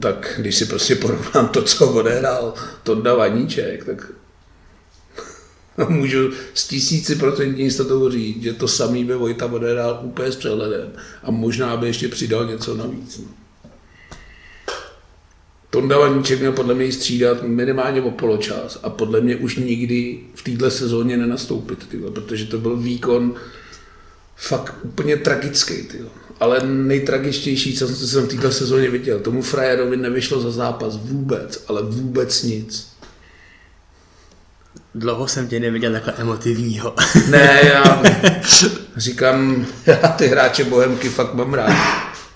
tak 0.00 0.34
když 0.38 0.56
si 0.56 0.66
prostě 0.66 0.94
porovnám 0.94 1.48
to, 1.48 1.62
co 1.62 1.92
odehrál 1.92 2.54
Tonda 2.82 3.14
Vaníček, 3.14 3.84
tak 3.84 4.12
můžu 5.88 6.30
s 6.54 6.68
tisíci 6.68 7.16
procentní 7.16 7.64
jistotou 7.64 8.10
říct, 8.10 8.42
že 8.42 8.52
to 8.52 8.68
samý 8.68 9.04
by 9.04 9.14
Vojta 9.14 9.46
odehrál 9.46 10.00
úplně 10.02 10.32
s 10.32 10.36
přehledem 10.36 10.92
a 11.22 11.30
možná 11.30 11.76
by 11.76 11.86
ještě 11.86 12.08
přidal 12.08 12.46
něco 12.46 12.76
navíc. 12.76 13.18
No. 13.18 13.24
Tonda 15.70 15.98
Vaníček 15.98 16.40
měl 16.40 16.52
podle 16.52 16.74
mě 16.74 16.92
střídat 16.92 17.42
minimálně 17.42 18.02
o 18.02 18.10
poločas 18.10 18.80
a 18.82 18.90
podle 18.90 19.20
mě 19.20 19.36
už 19.36 19.56
nikdy 19.56 20.20
v 20.34 20.42
této 20.42 20.70
sezóně 20.70 21.16
nenastoupit, 21.16 21.88
tyhle, 21.88 22.10
protože 22.10 22.46
to 22.46 22.58
byl 22.58 22.76
výkon 22.76 23.34
fakt 24.42 24.74
úplně 24.82 25.16
tragický. 25.16 25.82
Tyjo. 25.82 26.06
Ale 26.40 26.66
nejtragičtější, 26.66 27.76
co 27.76 27.88
jsem 27.88 28.26
v 28.26 28.28
této 28.28 28.52
sezóně 28.52 28.90
viděl, 28.90 29.20
tomu 29.20 29.42
frajerovi 29.42 29.96
nevyšlo 29.96 30.40
za 30.40 30.50
zápas 30.50 30.96
vůbec, 30.96 31.64
ale 31.68 31.82
vůbec 31.82 32.42
nic. 32.42 32.92
Dlouho 34.94 35.28
jsem 35.28 35.48
tě 35.48 35.60
neviděl 35.60 35.92
takhle 35.92 36.14
emotivního. 36.16 36.94
Ne, 37.30 37.60
já 37.64 38.02
říkám, 38.96 39.66
já 39.86 39.96
ty 39.96 40.26
hráče 40.26 40.64
Bohemky 40.64 41.08
fakt 41.08 41.34
mám 41.34 41.54
rád. 41.54 41.72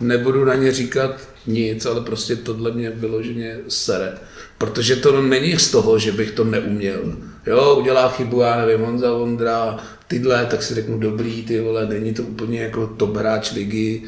Nebudu 0.01 0.45
na 0.45 0.55
ně 0.55 0.73
říkat 0.73 1.21
nic, 1.47 1.87
ale 1.87 2.01
prostě 2.01 2.37
tohle 2.37 2.73
mě 2.73 2.91
vyloženě 2.91 3.59
sere. 3.69 4.13
Protože 4.59 4.97
to 4.97 5.23
není 5.23 5.59
z 5.59 5.71
toho, 5.71 5.99
že 5.99 6.13
bych 6.13 6.31
to 6.31 6.45
neuměl. 6.45 7.01
Jo, 7.47 7.75
udělá 7.75 8.09
chybu, 8.09 8.41
já 8.41 8.57
nevím, 8.57 8.87
Honza 8.87 9.13
Vondra, 9.13 9.79
tyhle, 10.09 10.47
tak 10.47 10.63
si 10.63 10.75
řeknu 10.75 10.99
dobrý, 10.99 11.43
ty 11.43 11.61
vole, 11.61 11.87
není 11.87 12.15
to 12.15 12.23
úplně 12.23 12.61
jako 12.61 12.87
top 12.87 13.17
hráč 13.17 13.53
ligy, 13.53 14.03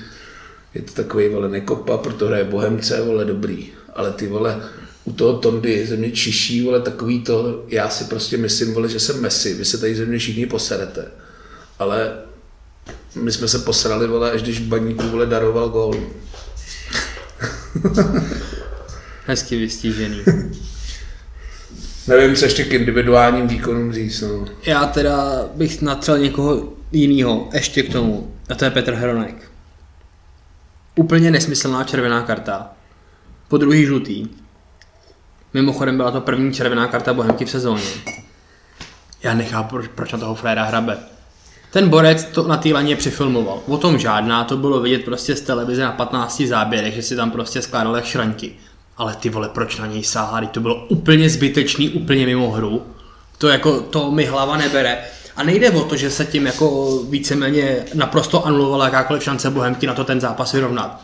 je 0.74 0.82
to 0.82 0.92
takový 0.92 1.28
vole 1.28 1.48
nekopa, 1.48 1.96
proto 1.96 2.26
hraje 2.26 2.44
Bohemce, 2.44 3.00
vole, 3.02 3.24
dobrý. 3.24 3.68
Ale 3.94 4.12
ty 4.12 4.26
vole, 4.26 4.62
u 5.04 5.12
toho 5.12 5.38
Tondy 5.38 5.86
ze 5.86 5.96
mě 5.96 6.10
čiší, 6.10 6.62
vole, 6.62 6.80
takový 6.80 7.20
to, 7.20 7.64
já 7.68 7.88
si 7.88 8.04
prostě 8.04 8.36
myslím, 8.36 8.74
vole, 8.74 8.88
že 8.88 9.00
jsem 9.00 9.20
Messi, 9.20 9.54
vy 9.54 9.64
se 9.64 9.78
tady 9.78 9.94
ze 9.94 10.06
mě 10.06 10.18
všichni 10.18 10.46
poserete. 10.46 11.04
Ale 11.78 12.12
my 13.14 13.32
jsme 13.32 13.48
se 13.48 13.58
posrali, 13.58 14.06
vole, 14.06 14.30
až 14.30 14.42
když 14.42 14.60
baníku, 14.60 15.08
vole, 15.08 15.26
daroval 15.26 15.68
gól. 15.68 16.00
Hezky 19.26 19.56
vystížený. 19.56 20.20
Nevím, 22.08 22.36
co 22.36 22.44
ještě 22.44 22.64
k 22.64 22.72
individuálním 22.72 23.48
výkonům 23.48 23.92
říct. 23.92 24.20
No. 24.20 24.46
Já 24.66 24.86
teda 24.86 25.44
bych 25.54 25.82
natřel 25.82 26.18
někoho 26.18 26.72
jiného 26.92 27.48
ještě 27.52 27.82
k 27.82 27.92
tomu. 27.92 28.32
A 28.48 28.54
to 28.54 28.64
je 28.64 28.70
Petr 28.70 28.92
Hronek. 28.92 29.50
Úplně 30.96 31.30
nesmyslná 31.30 31.84
červená 31.84 32.22
karta. 32.22 32.70
Po 33.48 33.56
druhý 33.56 33.84
žlutý. 33.84 34.26
Mimochodem 35.54 35.96
byla 35.96 36.10
to 36.10 36.20
první 36.20 36.52
červená 36.52 36.86
karta 36.86 37.14
Bohemky 37.14 37.44
v 37.44 37.50
sezóně. 37.50 37.82
Já 39.22 39.34
nechápu, 39.34 39.68
proč, 39.68 39.88
proč 39.94 40.12
na 40.12 40.18
toho 40.18 40.34
Fréra 40.34 40.64
hrabe. 40.64 40.98
Ten 41.70 41.88
borec 41.88 42.24
to 42.24 42.48
na 42.48 42.56
té 42.56 42.68
laně 42.68 42.96
přifilmoval. 42.96 43.62
O 43.66 43.76
tom 43.76 43.98
žádná, 43.98 44.44
to 44.44 44.56
bylo 44.56 44.80
vidět 44.80 45.04
prostě 45.04 45.36
z 45.36 45.40
televize 45.40 45.82
na 45.82 45.92
15 45.92 46.40
záběrech, 46.40 46.94
že 46.94 47.02
si 47.02 47.16
tam 47.16 47.30
prostě 47.30 47.62
skládal 47.62 47.96
jak 47.96 48.04
šraňky. 48.04 48.54
Ale 48.98 49.14
ty 49.14 49.28
vole, 49.30 49.48
proč 49.48 49.78
na 49.78 49.86
něj 49.86 50.04
sáhá? 50.04 50.46
To 50.46 50.60
bylo 50.60 50.86
úplně 50.86 51.30
zbytečný, 51.30 51.90
úplně 51.90 52.26
mimo 52.26 52.50
hru. 52.50 52.86
To 53.38 53.48
jako, 53.48 53.80
to 53.80 54.10
mi 54.10 54.24
hlava 54.24 54.56
nebere. 54.56 54.98
A 55.36 55.42
nejde 55.42 55.70
o 55.70 55.84
to, 55.84 55.96
že 55.96 56.10
se 56.10 56.24
tím 56.24 56.46
jako 56.46 56.98
víceméně 57.10 57.76
naprosto 57.94 58.46
anulovala 58.46 58.84
jakákoliv 58.84 59.22
šance 59.22 59.50
Bohemky 59.50 59.86
na 59.86 59.94
to 59.94 60.04
ten 60.04 60.20
zápas 60.20 60.52
vyrovnat. 60.52 61.00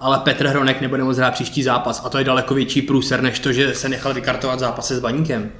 Ale 0.00 0.18
Petr 0.18 0.46
Hronek 0.46 0.80
nebude 0.80 1.04
moc 1.04 1.16
hrát 1.16 1.34
příští 1.34 1.62
zápas 1.62 2.02
a 2.04 2.08
to 2.08 2.18
je 2.18 2.24
daleko 2.24 2.54
větší 2.54 2.82
průser, 2.82 3.22
než 3.22 3.38
to, 3.38 3.52
že 3.52 3.74
se 3.74 3.88
nechal 3.88 4.14
vykartovat 4.14 4.58
zápasy 4.58 4.94
s 4.94 5.00
Baníkem. 5.00 5.50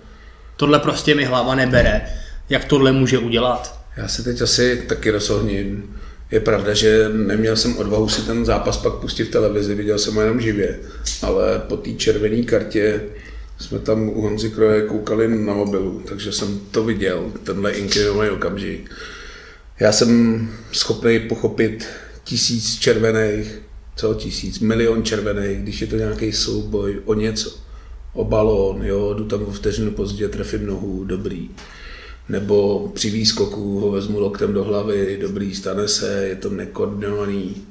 Tohle 0.56 0.78
prostě 0.78 1.14
mi 1.14 1.24
hlava 1.24 1.54
nebere, 1.54 2.08
jak 2.48 2.64
tohle 2.64 2.92
může 2.92 3.18
udělat. 3.18 3.80
Já 3.96 4.08
se 4.08 4.22
teď 4.22 4.42
asi 4.42 4.84
taky 4.88 5.10
rozohním. 5.10 5.96
Je 6.30 6.40
pravda, 6.40 6.74
že 6.74 7.08
neměl 7.12 7.56
jsem 7.56 7.78
odvahu 7.78 8.08
si 8.08 8.22
ten 8.22 8.44
zápas 8.44 8.76
pak 8.76 8.94
pustit 8.94 9.24
v 9.24 9.30
televizi, 9.30 9.74
viděl 9.74 9.98
jsem 9.98 10.14
ho 10.14 10.20
jenom 10.20 10.40
živě, 10.40 10.78
ale 11.22 11.62
po 11.68 11.76
té 11.76 11.92
červené 11.92 12.42
kartě 12.42 13.00
jsme 13.58 13.78
tam 13.78 14.08
u 14.08 14.20
Honzy 14.20 14.50
Kroje 14.50 14.82
koukali 14.82 15.28
na 15.28 15.54
mobilu, 15.54 16.02
takže 16.08 16.32
jsem 16.32 16.60
to 16.70 16.84
viděl, 16.84 17.32
tenhle 17.44 17.72
inklinovaný 17.72 18.30
okamžik. 18.30 18.90
Já 19.80 19.92
jsem 19.92 20.50
schopný 20.72 21.20
pochopit 21.20 21.86
tisíc 22.24 22.78
červených, 22.78 23.62
co 23.96 24.14
tisíc, 24.14 24.58
milion 24.58 25.02
červených, 25.02 25.58
když 25.58 25.80
je 25.80 25.86
to 25.86 25.96
nějaký 25.96 26.32
souboj 26.32 27.02
o 27.04 27.14
něco, 27.14 27.58
o 28.12 28.24
balón, 28.24 28.84
jo, 28.84 29.14
jdu 29.14 29.24
tam 29.24 29.42
o 29.42 29.50
vteřinu 29.50 29.90
pozdě, 29.90 30.28
trefím 30.28 30.66
nohu, 30.66 31.04
dobrý. 31.04 31.48
Nebo 32.28 32.88
při 32.94 33.10
výskoku 33.10 33.80
ho 33.80 33.90
vezmu 33.90 34.20
loktem 34.20 34.52
do 34.52 34.64
hlavy, 34.64 35.18
dobrý, 35.20 35.54
stane 35.54 35.88
se, 35.88 36.26
je 36.28 36.36
to 36.36 36.50
nekoordinovaný. 36.50 37.66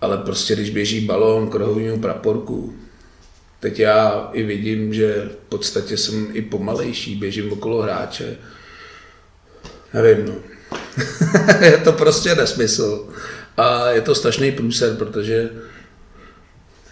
Ale 0.00 0.18
prostě 0.18 0.54
když 0.54 0.70
běží 0.70 1.00
balón 1.00 1.50
k 1.50 1.54
rohovému 1.54 2.00
praporku, 2.00 2.74
Teď 3.60 3.78
já 3.78 4.30
i 4.32 4.42
vidím, 4.42 4.94
že 4.94 5.28
v 5.32 5.48
podstatě 5.48 5.96
jsem 5.96 6.28
i 6.32 6.42
pomalejší, 6.42 7.16
běžím 7.16 7.52
okolo 7.52 7.82
hráče. 7.82 8.36
Nevím, 9.94 10.26
no. 10.26 10.34
je 11.66 11.76
to 11.76 11.92
prostě 11.92 12.34
nesmysl. 12.34 13.08
A 13.56 13.90
je 13.90 14.00
to 14.00 14.14
strašný 14.14 14.52
průser, 14.52 14.96
protože 14.96 15.50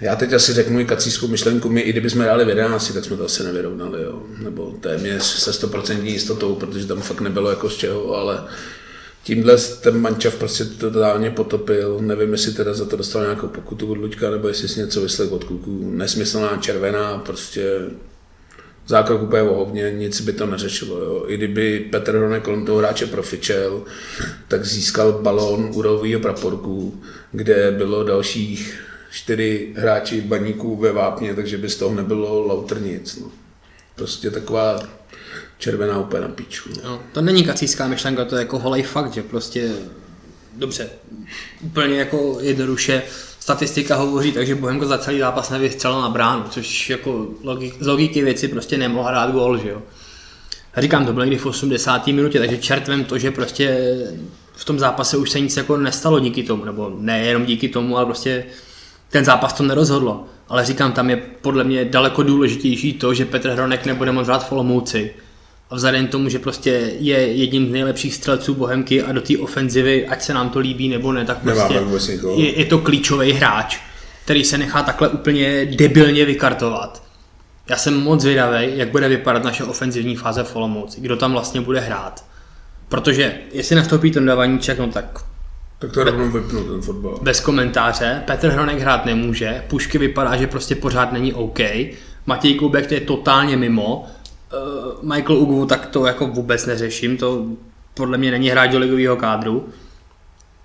já 0.01 0.17
teď 0.17 0.33
asi 0.33 0.53
řeknu 0.53 0.81
i 0.81 0.85
kacískou 0.85 1.29
myšlenku, 1.29 1.69
my 1.69 1.81
i 1.81 1.91
kdybychom 1.91 2.23
hráli 2.23 2.45
v 2.45 2.49
11, 2.49 2.93
tak 2.93 3.05
jsme 3.05 3.17
to 3.17 3.25
asi 3.25 3.45
nevyrovnali, 3.45 4.03
jo. 4.03 4.23
nebo 4.39 4.75
téměř 4.81 5.23
se 5.23 5.51
100% 5.67 6.03
jistotou, 6.03 6.55
protože 6.55 6.87
tam 6.87 7.01
fakt 7.01 7.21
nebylo 7.21 7.51
jako 7.51 7.71
z 7.71 7.77
čeho, 7.77 8.15
ale 8.15 8.45
tímhle 9.23 9.57
ten 9.57 10.01
mančav 10.01 10.35
prostě 10.35 10.65
totálně 10.65 11.31
potopil. 11.31 11.99
Nevím, 12.01 12.33
jestli 12.33 12.53
teda 12.53 12.75
za 12.75 12.85
to 12.85 12.97
dostal 12.97 13.23
nějakou 13.23 13.49
pokutu 13.49 13.91
od 13.91 13.99
Luďka, 13.99 14.31
nebo 14.31 14.49
jestli 14.49 14.69
si 14.69 14.81
něco 14.81 15.01
vyslech 15.01 15.33
od 15.33 15.45
kluků. 15.45 15.91
Nesmyslná 15.91 16.57
červená, 16.57 17.19
prostě 17.19 17.81
zákrok 18.87 19.23
úplně 19.23 19.43
ohovně, 19.43 19.91
nic 19.91 20.21
by 20.21 20.33
to 20.33 20.47
neřešilo. 20.47 20.99
Jo. 20.99 21.25
I 21.29 21.37
kdyby 21.37 21.81
Petr 21.91 22.17
Hronek 22.17 22.43
kolem 22.43 22.67
toho 22.67 22.79
hráče 22.79 23.07
profičel, 23.07 23.83
tak 24.49 24.65
získal 24.65 25.13
balón 25.13 25.71
u 25.75 25.83
rovýho 25.83 26.21
praporku, 26.21 27.03
kde 27.33 27.71
bylo 27.71 28.05
dalších 28.05 28.88
čtyři 29.11 29.73
hráči 29.77 30.21
baníků 30.21 30.77
ve 30.77 30.93
vápně, 30.93 31.35
takže 31.35 31.59
by 31.59 31.69
z 31.69 31.77
toho 31.77 31.95
nebylo 31.95 32.47
lauter 32.47 32.81
nic. 32.81 33.17
No. 33.17 33.27
Prostě 33.95 34.31
taková 34.31 34.81
červená 35.59 35.99
úplně 35.99 36.23
na 36.23 36.29
píču. 36.29 36.71
No. 36.85 37.03
to 37.13 37.21
není 37.21 37.45
kacíská 37.45 37.89
myšlenka, 37.89 38.25
to 38.25 38.37
je 38.37 38.39
jako 38.39 38.59
holej 38.59 38.83
fakt, 38.83 39.13
že 39.13 39.23
prostě 39.23 39.73
dobře, 40.57 40.91
úplně 41.61 41.99
jako 41.99 42.39
jednoduše 42.41 43.03
statistika 43.41 43.97
hovoří, 43.97 44.33
takže 44.33 44.55
Bohemko 44.55 44.87
za 44.87 44.99
celý 44.99 45.19
zápas 45.19 45.51
nevystřelil 45.51 46.01
na 46.01 46.09
bránu, 46.09 46.45
což 46.51 46.91
jako 46.91 47.27
logik, 47.43 47.75
z 47.81 47.87
logiky 47.87 48.25
věci 48.25 48.49
prostě 48.49 48.77
nemohl 48.77 49.09
hrát 49.09 49.33
gól, 49.33 49.59
že 49.59 49.69
jo. 49.69 49.83
A 50.75 50.81
říkám, 50.81 51.07
to 51.07 51.13
bylo 51.13 51.25
někdy 51.25 51.39
v 51.39 51.47
80. 51.47 52.07
minutě, 52.07 52.39
takže 52.39 52.59
čertvem 52.59 53.05
to, 53.05 53.19
že 53.19 53.31
prostě 53.31 53.97
v 54.53 54.65
tom 54.65 54.79
zápase 54.79 55.17
už 55.17 55.31
se 55.31 55.41
nic 55.41 55.57
jako 55.57 55.77
nestalo 55.77 56.21
díky 56.21 56.43
tomu, 56.43 56.65
nebo 56.65 56.97
nejenom 56.99 57.47
díky 57.47 57.69
tomu, 57.69 57.97
ale 57.97 58.07
prostě 58.07 58.45
ten 59.11 59.25
zápas 59.25 59.53
to 59.53 59.63
nerozhodlo. 59.63 60.25
Ale 60.49 60.65
říkám, 60.65 60.93
tam 60.93 61.11
je 61.11 61.17
podle 61.17 61.65
mě 61.65 61.85
daleko 61.85 62.23
důležitější 62.23 62.93
to, 62.93 63.15
že 63.15 63.25
Petr 63.25 63.51
Hronek 63.51 63.87
nebude 63.87 64.13
moc 64.13 64.27
hrát 64.27 64.49
v 64.49 64.53
Olomouci, 64.53 65.15
a 65.71 65.75
vzhledem 65.75 66.07
k 66.07 66.11
tomu, 66.11 66.29
že 66.29 66.39
prostě 66.39 66.71
je 66.99 67.19
jedním 67.19 67.69
z 67.69 67.71
nejlepších 67.71 68.15
střelců 68.15 68.55
Bohemky 68.55 69.03
a 69.03 69.13
do 69.13 69.21
té 69.21 69.39
ofenzivy, 69.39 70.07
ať 70.07 70.23
se 70.23 70.35
nám 70.35 70.51
to 70.51 70.59
líbí 70.59 70.89
nebo 70.89 71.13
ne, 71.13 71.25
tak 71.25 71.39
prostě 71.39 71.81
je, 72.37 72.59
je 72.59 72.65
to 72.65 72.79
klíčový 72.79 73.33
hráč, 73.33 73.79
který 74.25 74.45
se 74.45 74.59
nechá 74.59 74.83
takhle 74.83 75.09
úplně 75.09 75.67
debilně 75.67 76.25
vykartovat. 76.25 77.03
Já 77.71 77.77
jsem 77.77 78.03
moc 78.03 78.21
zvědavý, 78.21 78.79
jak 78.79 78.89
bude 78.89 79.09
vypadat 79.09 79.45
naše 79.45 79.65
ofenzivní 79.65 80.17
fáze 80.17 80.45
v 80.45 80.57
Olomouci, 80.57 81.01
kdo 81.01 81.17
tam 81.17 81.33
vlastně 81.33 81.61
bude 81.61 81.81
hrát. 81.81 82.25
Protože 82.89 83.35
jestli 83.53 83.77
nastoupí 83.77 84.11
ten 84.11 84.27
Davaníček, 84.27 84.79
no 84.79 84.87
tak 84.87 85.25
tak 85.79 85.93
to 85.93 86.05
rovnou 86.05 86.31
vypnu 86.31 86.65
ten 86.65 86.83
fotbal. 86.83 87.19
Bez 87.23 87.41
komentáře. 87.41 88.23
Petr 88.27 88.49
Hronek 88.49 88.79
hrát 88.79 89.05
nemůže. 89.05 89.65
Pušky 89.69 89.99
vypadá, 89.99 90.37
že 90.37 90.47
prostě 90.47 90.75
pořád 90.75 91.13
není 91.13 91.35
OK. 91.35 91.59
Matěj 92.27 92.55
Klubek 92.55 92.93
je 92.93 93.01
totálně 93.01 93.57
mimo 93.57 93.97
uh, 93.97 95.13
Michael 95.15 95.39
Ugu, 95.39 95.67
tak 95.67 95.87
to 95.87 96.07
jako 96.07 96.27
vůbec 96.27 96.67
neřeším, 96.67 97.17
to 97.17 97.47
podle 97.95 98.19
mě 98.19 98.31
není 98.31 98.51
hráč 98.51 98.71
do 98.71 98.79
ligového 98.79 99.17
kádru. 99.17 99.69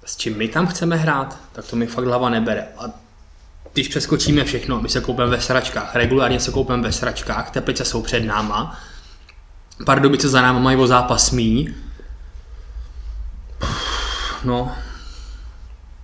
S 0.06 0.18
čím 0.18 0.38
my 0.38 0.48
tam 0.48 0.68
chceme 0.68 0.96
hrát, 0.96 1.38
tak 1.54 1.66
to 1.66 1.76
mi 1.76 1.88
fakt 1.88 2.06
hlava 2.06 2.30
nebere. 2.30 2.68
A 2.78 2.84
když 3.74 3.88
přeskočíme 3.88 4.44
všechno, 4.44 4.82
my 4.82 4.90
se 4.90 5.02
koupíme 5.02 5.28
ve 5.28 5.42
sračkách, 5.42 5.96
regulárně 5.96 6.40
se 6.40 6.52
koupíme 6.52 6.82
ve 6.82 6.92
sračkách, 6.92 7.52
Teplice 7.52 7.86
jsou 7.86 8.02
před 8.02 8.20
náma, 8.20 8.80
Pardubice 9.86 10.30
za 10.30 10.42
náma 10.42 10.60
mají 10.60 10.78
o 10.78 10.88
zápas 10.88 11.32
míň. 11.32 11.74
No. 14.44 14.72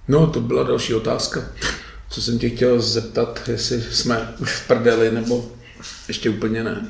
No, 0.10 0.28
to 0.28 0.42
byla 0.42 0.64
další 0.64 0.94
otázka. 0.94 1.42
Co 2.10 2.22
jsem 2.22 2.40
tě 2.40 2.50
chtěl 2.50 2.82
zeptat, 2.82 3.40
jestli 3.48 3.82
jsme 3.82 4.34
už 4.40 4.56
v 4.56 4.68
prdeli, 4.68 5.12
nebo 5.12 5.46
ještě 6.08 6.30
úplně 6.30 6.64
ne. 6.64 6.88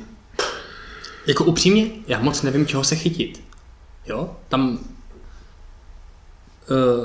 Jako 1.26 1.44
upřímně, 1.44 1.90
já 2.06 2.20
moc 2.20 2.42
nevím, 2.42 2.66
čeho 2.66 2.84
se 2.84 2.96
chytit. 2.96 3.44
Jo, 4.06 4.36
tam 4.48 4.70
uh, 4.70 4.78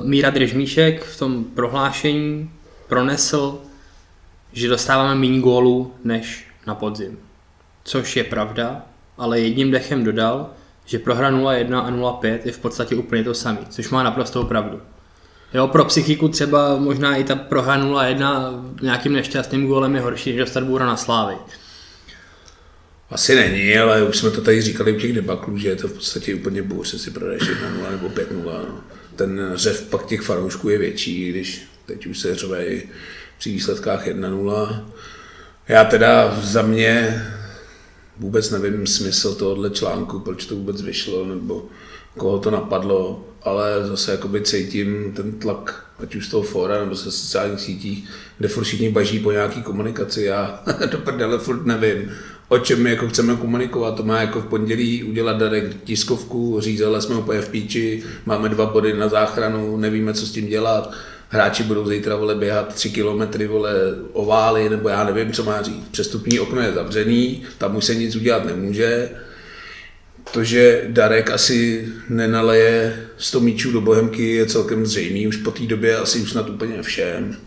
Míra 0.08 0.30
Držmíšek 0.30 1.04
v 1.04 1.19
tom 1.19 1.43
prohlášení 1.43 2.51
pronesl, 2.88 3.62
že 4.54 4.67
dostáváme 4.67 5.15
méně 5.15 5.39
gólů 5.39 5.93
než 6.04 6.47
na 6.67 6.75
podzim. 6.75 7.19
Což 7.84 8.15
je 8.15 8.23
pravda, 8.23 8.86
ale 9.17 9.39
jedním 9.39 9.71
dechem 9.71 10.04
dodal, 10.04 10.49
že 10.86 10.99
prohra 10.99 11.32
0-1 11.32 11.78
a 11.78 11.91
0-5 11.91 12.39
je 12.45 12.51
v 12.51 12.60
podstatě 12.60 12.95
úplně 12.95 13.23
to 13.23 13.34
samé, 13.34 13.60
což 13.69 13.89
má 13.89 14.04
naprostou 14.04 14.43
pravdu. 14.43 14.82
Jo, 15.55 15.67
pro 15.67 15.85
psychiku 15.85 16.27
třeba 16.27 16.77
možná 16.77 17.15
i 17.15 17.23
ta 17.23 17.35
prohra 17.35 17.77
0-1 17.77 18.75
nějakým 18.81 19.13
nešťastným 19.13 19.67
gólem 19.67 19.95
je 19.95 20.01
horší, 20.01 20.29
než 20.29 20.39
dostat 20.39 20.63
bůra 20.63 20.85
na 20.85 20.97
slávy. 20.97 21.35
Asi 23.09 23.35
není, 23.35 23.77
ale 23.77 24.03
už 24.03 24.17
jsme 24.17 24.31
to 24.31 24.41
tady 24.41 24.61
říkali 24.61 24.91
u 24.91 24.99
těch 24.99 25.13
debaklů, 25.13 25.57
že 25.57 25.67
je 25.67 25.75
to 25.75 25.87
v 25.87 25.93
podstatě 25.93 26.35
úplně 26.35 26.61
bůř, 26.61 27.01
si 27.01 27.11
prodaješ 27.11 27.43
1-0 27.43 27.91
nebo 27.91 28.09
5-0. 28.09 28.43
No. 28.43 28.83
Ten 29.15 29.51
řev 29.55 29.81
pak 29.81 30.05
těch 30.05 30.21
fanoušků 30.21 30.69
je 30.69 30.77
větší, 30.77 31.29
když 31.29 31.67
teď 31.85 32.07
už 32.07 32.19
se 32.19 32.35
řve 32.35 32.65
i 32.65 32.89
při 33.37 33.51
výsledkách 33.51 34.07
1-0. 34.07 34.85
Já 35.67 35.83
teda 35.83 36.39
za 36.41 36.61
mě 36.61 37.25
vůbec 38.17 38.51
nevím 38.51 38.87
smysl 38.87 39.35
tohohle 39.35 39.69
článku, 39.69 40.19
proč 40.19 40.45
to 40.45 40.55
vůbec 40.55 40.81
vyšlo, 40.81 41.25
nebo 41.25 41.65
koho 42.17 42.39
to 42.39 42.51
napadlo, 42.51 43.25
ale 43.43 43.88
zase 43.88 44.12
jakoby 44.12 44.41
cítím 44.41 45.13
ten 45.15 45.32
tlak, 45.32 45.86
ať 45.99 46.15
už 46.15 46.28
z 46.28 46.30
toho 46.30 46.43
fora 46.43 46.80
nebo 46.80 46.95
se 46.95 47.12
sociálních 47.12 47.60
sítích, 47.60 48.10
kde 48.38 48.47
furt 48.47 48.63
všichni 48.63 48.89
baží 48.89 49.19
po 49.19 49.32
nějaký 49.32 49.63
komunikaci. 49.63 50.23
Já 50.23 50.63
do 50.91 50.97
prdele 50.97 51.39
furt 51.39 51.65
nevím 51.65 52.12
o 52.49 52.58
čem 52.58 52.84
my 52.84 52.89
jako 52.89 53.08
chceme 53.08 53.36
komunikovat. 53.36 53.95
To 53.95 54.04
má 54.04 54.21
jako 54.21 54.41
v 54.41 54.45
pondělí 54.45 55.04
udělat 55.04 55.38
Darek 55.38 55.84
tiskovku, 55.84 56.60
řízele 56.60 57.01
jsme 57.01 57.15
úplně 57.15 57.41
v 57.41 57.49
píči, 57.49 58.04
máme 58.25 58.49
dva 58.49 58.65
body 58.65 58.93
na 58.93 59.08
záchranu, 59.08 59.78
nevíme, 59.78 60.13
co 60.13 60.25
s 60.25 60.32
tím 60.32 60.47
dělat. 60.47 60.93
hráči 61.30 61.63
budou 61.63 61.88
zítra 61.88 62.15
vole 62.15 62.36
běhat 62.36 62.73
tři 62.73 62.89
kilometry 62.89 63.47
vole 63.47 63.71
ovály, 64.13 64.69
nebo 64.69 64.89
já 64.89 65.04
nevím, 65.04 65.32
co 65.32 65.43
má 65.43 65.62
říct. 65.62 65.88
Přestupní 65.91 66.39
okno 66.39 66.62
je 66.62 66.73
zavřený, 66.73 67.43
tam 67.58 67.75
už 67.75 67.86
se 67.86 67.95
nic 67.95 68.15
udělat 68.15 68.45
nemůže. 68.45 69.10
To, 70.31 70.43
že 70.43 70.85
Darek 70.88 71.31
asi 71.31 71.88
nenaleje 72.09 73.05
100 73.17 73.39
míčů 73.39 73.71
do 73.71 73.81
Bohemky 73.81 74.35
je 74.35 74.45
celkem 74.45 74.85
zřejmý, 74.85 75.27
už 75.27 75.38
po 75.38 75.51
té 75.51 75.63
době 75.63 75.97
asi 75.97 76.19
už 76.19 76.31
snad 76.31 76.49
úplně 76.49 76.81
všem. 76.81 77.38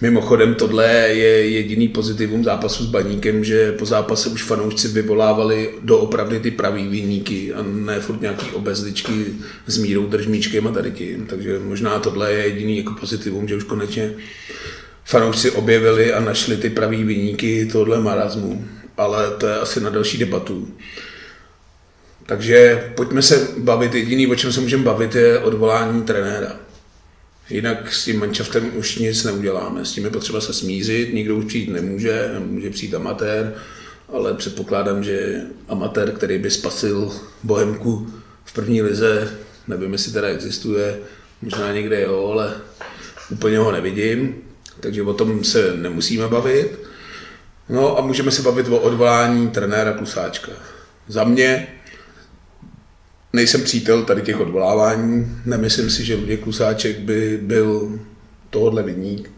Mimochodem 0.00 0.54
tohle 0.54 0.86
je 1.08 1.50
jediný 1.50 1.88
pozitivum 1.88 2.44
zápasu 2.44 2.84
s 2.84 2.86
Baníkem, 2.86 3.44
že 3.44 3.72
po 3.72 3.86
zápase 3.86 4.28
už 4.28 4.42
fanoušci 4.42 4.88
vyvolávali 4.88 5.74
doopravdy 5.82 6.40
ty 6.40 6.50
pravý 6.50 6.88
výníky 6.88 7.52
a 7.52 7.62
ne 7.62 8.00
furt 8.00 8.20
nějaký 8.20 8.50
obezličky 8.50 9.26
s 9.66 9.78
mírou 9.78 10.06
držmíčkem 10.06 10.66
a 10.66 10.72
tady 10.72 10.90
tím. 10.90 11.26
Takže 11.26 11.58
možná 11.58 11.98
tohle 11.98 12.32
je 12.32 12.44
jediný 12.44 12.76
jako 12.76 12.92
pozitivum, 13.00 13.48
že 13.48 13.56
už 13.56 13.64
konečně 13.64 14.14
fanoušci 15.04 15.50
objevili 15.50 16.12
a 16.12 16.20
našli 16.20 16.56
ty 16.56 16.70
pravý 16.70 17.04
výníky 17.04 17.68
tohle 17.72 18.00
marazmu. 18.00 18.64
Ale 18.96 19.30
to 19.30 19.46
je 19.46 19.54
asi 19.54 19.80
na 19.80 19.90
další 19.90 20.18
debatu. 20.18 20.68
Takže 22.28 22.90
pojďme 22.96 23.22
se 23.22 23.48
bavit, 23.58 23.94
jediný, 23.94 24.26
o 24.26 24.34
čem 24.34 24.52
se 24.52 24.60
můžeme 24.60 24.84
bavit, 24.84 25.14
je 25.14 25.38
odvolání 25.38 26.02
trenéra. 26.02 26.56
Jinak 27.50 27.92
s 27.92 28.04
tím 28.04 28.20
manšaftem 28.20 28.70
už 28.76 28.98
nic 28.98 29.24
neuděláme. 29.24 29.84
S 29.84 29.92
tím 29.92 30.04
je 30.04 30.10
potřeba 30.10 30.40
se 30.40 30.52
smířit, 30.52 31.14
nikdo 31.14 31.36
už 31.36 31.44
přijít 31.44 31.70
nemůže, 31.70 32.30
může 32.46 32.70
přijít 32.70 32.94
amatér, 32.94 33.54
ale 34.12 34.34
předpokládám, 34.34 35.04
že 35.04 35.40
amatér, 35.68 36.12
který 36.12 36.38
by 36.38 36.50
spasil 36.50 37.12
Bohemku 37.42 38.12
v 38.44 38.52
první 38.52 38.82
lize, 38.82 39.38
nevím, 39.68 39.92
jestli 39.92 40.12
teda 40.12 40.28
existuje, 40.28 40.98
možná 41.42 41.72
někde 41.72 42.02
jo, 42.02 42.28
ale 42.32 42.54
úplně 43.30 43.58
ho 43.58 43.72
nevidím, 43.72 44.34
takže 44.80 45.02
o 45.02 45.14
tom 45.14 45.44
se 45.44 45.76
nemusíme 45.76 46.28
bavit. 46.28 46.78
No 47.68 47.98
a 47.98 48.00
můžeme 48.00 48.30
se 48.30 48.42
bavit 48.42 48.68
o 48.68 48.78
odvolání 48.78 49.48
trenéra 49.50 49.92
Klusáčka. 49.92 50.52
Za 51.08 51.24
mě 51.24 51.66
nejsem 53.32 53.62
přítel 53.62 54.02
tady 54.02 54.22
těch 54.22 54.40
odvolávání. 54.40 55.36
Nemyslím 55.44 55.90
si, 55.90 56.04
že 56.04 56.14
Luděk 56.14 56.40
Klusáček 56.40 56.98
by 56.98 57.38
byl 57.42 57.98
tohohle 58.50 58.82
vidník, 58.82 59.30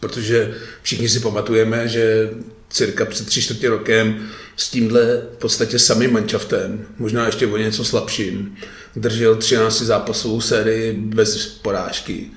protože 0.00 0.54
všichni 0.82 1.08
si 1.08 1.20
pamatujeme, 1.20 1.88
že 1.88 2.30
cirka 2.70 3.04
před 3.04 3.26
tři 3.26 3.42
čtvrtě 3.42 3.68
rokem 3.68 4.28
s 4.56 4.70
tímhle 4.70 5.22
v 5.34 5.38
podstatě 5.38 5.78
samým 5.78 6.12
manšaftem, 6.12 6.86
možná 6.98 7.26
ještě 7.26 7.46
o 7.46 7.56
něco 7.56 7.84
slabším, 7.84 8.56
držel 8.96 9.36
13 9.36 9.82
zápasovou 9.82 10.40
sérii 10.40 10.92
bez 10.92 11.46
porážky, 11.46 12.30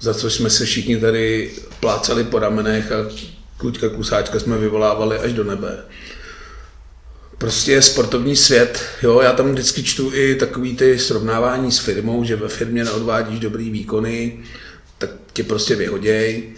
za 0.00 0.14
což 0.14 0.32
jsme 0.32 0.50
se 0.50 0.64
všichni 0.64 1.00
tady 1.00 1.52
plácali 1.80 2.24
po 2.24 2.38
ramenech 2.38 2.92
a 2.92 2.96
Kluďka 3.56 3.88
Klusáčka 3.88 4.40
jsme 4.40 4.58
vyvolávali 4.58 5.18
až 5.18 5.32
do 5.32 5.44
nebe 5.44 5.78
prostě 7.38 7.82
sportovní 7.82 8.36
svět, 8.36 8.82
jo, 9.02 9.20
já 9.20 9.32
tam 9.32 9.52
vždycky 9.52 9.82
čtu 9.82 10.10
i 10.14 10.34
takový 10.34 10.76
ty 10.76 10.98
srovnávání 10.98 11.72
s 11.72 11.78
firmou, 11.78 12.24
že 12.24 12.36
ve 12.36 12.48
firmě 12.48 12.84
neodvádíš 12.84 13.40
dobrý 13.40 13.70
výkony, 13.70 14.38
tak 14.98 15.10
tě 15.32 15.44
prostě 15.44 15.74
vyhoděj. 15.74 16.52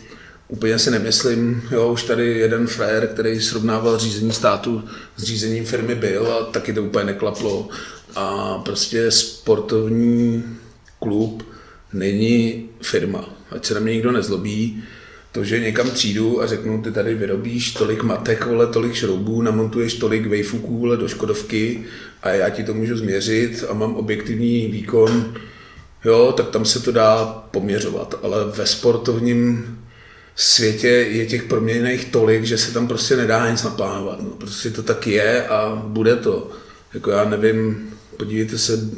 Úplně 0.49 0.79
si 0.79 0.91
nemyslím, 0.91 1.63
jo, 1.71 1.93
už 1.93 2.03
tady 2.03 2.39
jeden 2.39 2.67
frajer, 2.67 3.07
který 3.07 3.41
srovnával 3.41 3.99
řízení 3.99 4.33
státu 4.33 4.85
s 5.17 5.23
řízením 5.23 5.65
firmy 5.65 5.95
byl 5.95 6.33
a 6.33 6.45
taky 6.45 6.73
to 6.73 6.83
úplně 6.83 7.05
neklaplo. 7.05 7.69
A 8.15 8.59
prostě 8.59 9.11
sportovní 9.11 10.45
klub 10.99 11.49
není 11.93 12.69
firma, 12.83 13.29
ať 13.51 13.67
se 13.67 13.75
na 13.75 13.81
mě 13.81 13.93
nikdo 13.93 14.13
nezlobí, 14.13 14.85
to, 15.33 15.45
že 15.45 15.61
někam 15.61 15.91
přijdu 15.91 16.43
a 16.43 16.47
řeknu, 16.47 16.83
ty 16.83 16.93
tady 16.93 17.15
vyrobíš 17.15 17.73
tolik 17.73 18.03
matek, 18.03 18.47
vole, 18.47 18.67
tolik 18.67 18.95
šroubů, 18.95 19.43
namontuješ 19.43 19.95
tolik 19.95 20.27
vejfuků 20.27 20.79
vole, 20.79 20.97
do 20.97 21.09
Škodovky 21.09 21.85
a 22.23 22.31
já 22.31 22.51
ti 22.51 22.65
to 22.65 22.75
můžu 22.75 22.97
změřit 22.97 23.65
a 23.69 23.75
mám 23.75 23.95
objektivní 23.95 24.67
výkon, 24.67 25.35
jo, 26.05 26.35
tak 26.37 26.49
tam 26.49 26.65
se 26.65 26.81
to 26.81 26.93
dá 26.93 27.27
poměřovat. 27.51 28.15
Ale 28.23 28.45
ve 28.45 28.67
sportovním 28.67 29.79
světě 30.37 30.89
je 30.89 31.27
těch 31.27 31.43
proměněných 31.43 32.05
tolik, 32.05 32.45
že 32.45 32.59
se 32.59 32.73
tam 32.73 32.89
prostě 32.89 33.17
nedá 33.17 33.51
nic 33.51 33.63
naplánovat. 33.63 34.23
No, 34.23 34.31
prostě 34.31 34.71
to 34.71 34.83
tak 34.83 35.07
je 35.07 35.47
a 35.49 35.83
bude 35.87 36.17
to. 36.17 36.51
Jako 36.95 37.11
já 37.11 37.25
nevím, 37.25 37.91
podívejte 38.17 38.59
se 38.59 38.91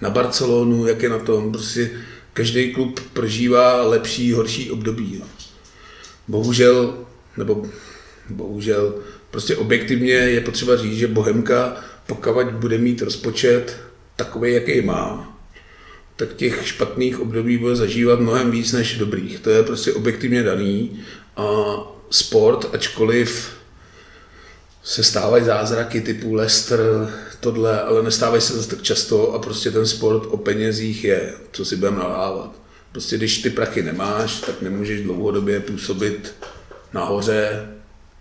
na 0.00 0.10
Barcelonu, 0.10 0.86
jak 0.86 1.02
je 1.02 1.08
na 1.08 1.18
tom. 1.18 1.52
Prostě 1.52 1.90
každý 2.32 2.72
klub 2.72 3.00
prožívá 3.12 3.82
lepší, 3.82 4.32
horší 4.32 4.70
období. 4.70 5.16
No 5.20 5.37
bohužel, 6.28 6.94
nebo 7.36 7.66
bohužel, 8.30 8.94
prostě 9.30 9.56
objektivně 9.56 10.12
je 10.12 10.40
potřeba 10.40 10.76
říct, 10.76 10.96
že 10.96 11.06
Bohemka, 11.06 11.76
pokud 12.06 12.46
bude 12.46 12.78
mít 12.78 13.02
rozpočet 13.02 13.76
takový, 14.16 14.52
jaký 14.52 14.80
má, 14.80 15.38
tak 16.16 16.34
těch 16.34 16.66
špatných 16.66 17.20
období 17.20 17.58
bude 17.58 17.76
zažívat 17.76 18.20
mnohem 18.20 18.50
víc 18.50 18.72
než 18.72 18.98
dobrých. 18.98 19.40
To 19.40 19.50
je 19.50 19.62
prostě 19.62 19.92
objektivně 19.92 20.42
daný. 20.42 21.00
A 21.36 21.46
sport, 22.10 22.74
ačkoliv 22.74 23.50
se 24.82 25.04
stávají 25.04 25.44
zázraky 25.44 26.00
typu 26.00 26.34
Leicester, 26.34 26.80
tohle, 27.40 27.82
ale 27.82 28.02
nestávají 28.02 28.42
se 28.42 28.52
zase 28.52 28.68
tak 28.68 28.82
často 28.82 29.32
a 29.32 29.38
prostě 29.38 29.70
ten 29.70 29.86
sport 29.86 30.22
o 30.30 30.36
penězích 30.36 31.04
je, 31.04 31.32
co 31.52 31.64
si 31.64 31.76
budeme 31.76 31.98
nalávat. 31.98 32.67
Prostě 32.98 33.16
když 33.16 33.38
ty 33.38 33.50
prachy 33.50 33.82
nemáš, 33.82 34.40
tak 34.40 34.62
nemůžeš 34.62 35.02
dlouhodobě 35.02 35.60
působit 35.60 36.34
nahoře, 36.92 37.68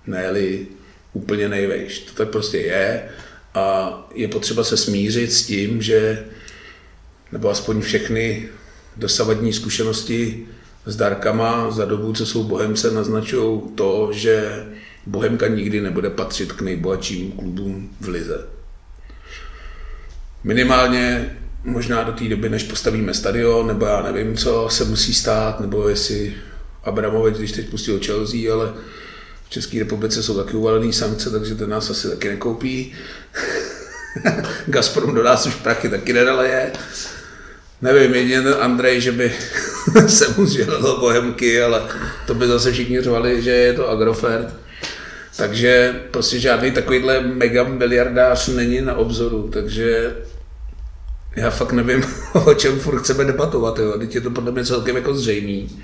ne 0.08 0.32
úplně 1.14 1.50
nejvejš. 1.50 2.00
To 2.00 2.14
tak 2.14 2.30
prostě 2.30 2.58
je 2.58 3.10
a 3.54 4.08
je 4.16 4.28
potřeba 4.28 4.64
se 4.64 4.78
smířit 4.78 5.34
s 5.34 5.46
tím, 5.46 5.82
že 5.82 6.26
nebo 7.32 7.50
aspoň 7.50 7.82
všechny 7.82 8.50
dosavadní 8.98 9.54
zkušenosti 9.54 10.48
s 10.86 10.96
dárkama 10.96 11.72
za 11.72 11.86
dobu, 11.86 12.14
co 12.14 12.26
jsou 12.26 12.44
Bohemce, 12.44 12.92
naznačují 12.92 13.62
to, 13.76 14.10
že 14.14 14.66
Bohemka 15.06 15.48
nikdy 15.48 15.82
nebude 15.82 16.10
patřit 16.10 16.52
k 16.52 16.62
nejbohatším 16.62 17.32
klubům 17.32 17.90
v 18.02 18.08
lize. 18.08 18.48
Minimálně 20.44 21.38
možná 21.68 22.04
do 22.04 22.12
té 22.12 22.24
doby, 22.30 22.50
než 22.50 22.64
postavíme 22.64 23.14
stadion, 23.14 23.68
nebo 23.68 23.86
já 23.86 24.02
nevím, 24.02 24.38
co 24.38 24.68
se 24.72 24.86
musí 24.86 25.14
stát, 25.14 25.60
nebo 25.60 25.90
jestli 25.90 26.34
Abramovič, 26.84 27.38
když 27.38 27.52
teď 27.52 27.70
pustil 27.70 28.00
Chelsea, 28.06 28.54
ale 28.54 28.74
v 29.48 29.50
České 29.50 29.80
republice 29.80 30.24
jsou 30.24 30.44
taky 30.44 30.58
uvalený 30.58 30.94
sankce, 30.94 31.30
takže 31.30 31.56
ten 31.56 31.70
nás 31.70 31.90
asi 31.90 32.10
taky 32.10 32.30
nekoupí. 32.30 32.94
Gazprom 34.68 35.16
do 35.16 35.24
nás 35.24 35.46
už 35.46 35.56
prachy 35.56 35.90
taky 35.90 36.14
nedaleje. 36.14 36.72
Nevím, 37.82 38.16
jedině 38.16 38.40
Andrej, 38.40 39.02
že 39.02 39.12
by 39.12 39.34
se 40.08 40.34
mu 40.38 40.46
zdělalo 40.46 41.00
bohemky, 41.00 41.62
ale 41.62 41.82
to 42.28 42.34
by 42.34 42.48
zase 42.48 42.72
všichni 42.72 43.02
řvali, 43.02 43.42
že 43.42 43.52
je 43.52 43.74
to 43.74 43.90
Agrofert. 43.90 44.54
Takže 45.38 46.02
prostě 46.12 46.40
žádný 46.40 46.72
takovýhle 46.72 47.22
mega 47.22 47.64
miliardář 47.64 48.48
není 48.48 48.82
na 48.82 48.96
obzoru, 48.96 49.50
takže 49.54 50.16
já 51.38 51.50
fakt 51.50 51.72
nevím, 51.72 52.04
o 52.46 52.54
čem 52.54 52.80
furt 52.80 53.00
chceme 53.00 53.26
debatovat. 53.26 53.80
Jo. 53.80 54.00
Teď 54.00 54.16
je 54.16 54.22
to 54.22 54.32
podle 54.32 54.52
mě 54.52 54.66
celkem 54.66 54.96
jako 54.96 55.14
zřejmý, 55.14 55.84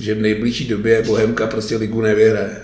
že 0.00 0.14
v 0.14 0.20
nejbližší 0.20 0.68
době 0.68 1.02
Bohemka 1.02 1.46
prostě 1.46 1.76
ligu 1.76 2.00
nevyhraje. 2.00 2.56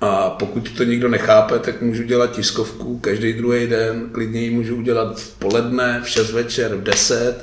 A 0.00 0.30
pokud 0.30 0.70
to 0.76 0.84
nikdo 0.84 1.08
nechápe, 1.08 1.58
tak 1.58 1.82
můžu 1.82 2.02
dělat 2.02 2.32
tiskovku 2.32 2.98
každý 2.98 3.32
druhý 3.32 3.66
den, 3.66 4.08
klidně 4.12 4.40
ji 4.40 4.50
můžu 4.50 4.76
udělat 4.76 5.20
v 5.20 5.38
poledne, 5.38 6.00
v 6.04 6.08
6 6.08 6.30
večer, 6.30 6.74
v 6.74 6.82
10 6.82 7.34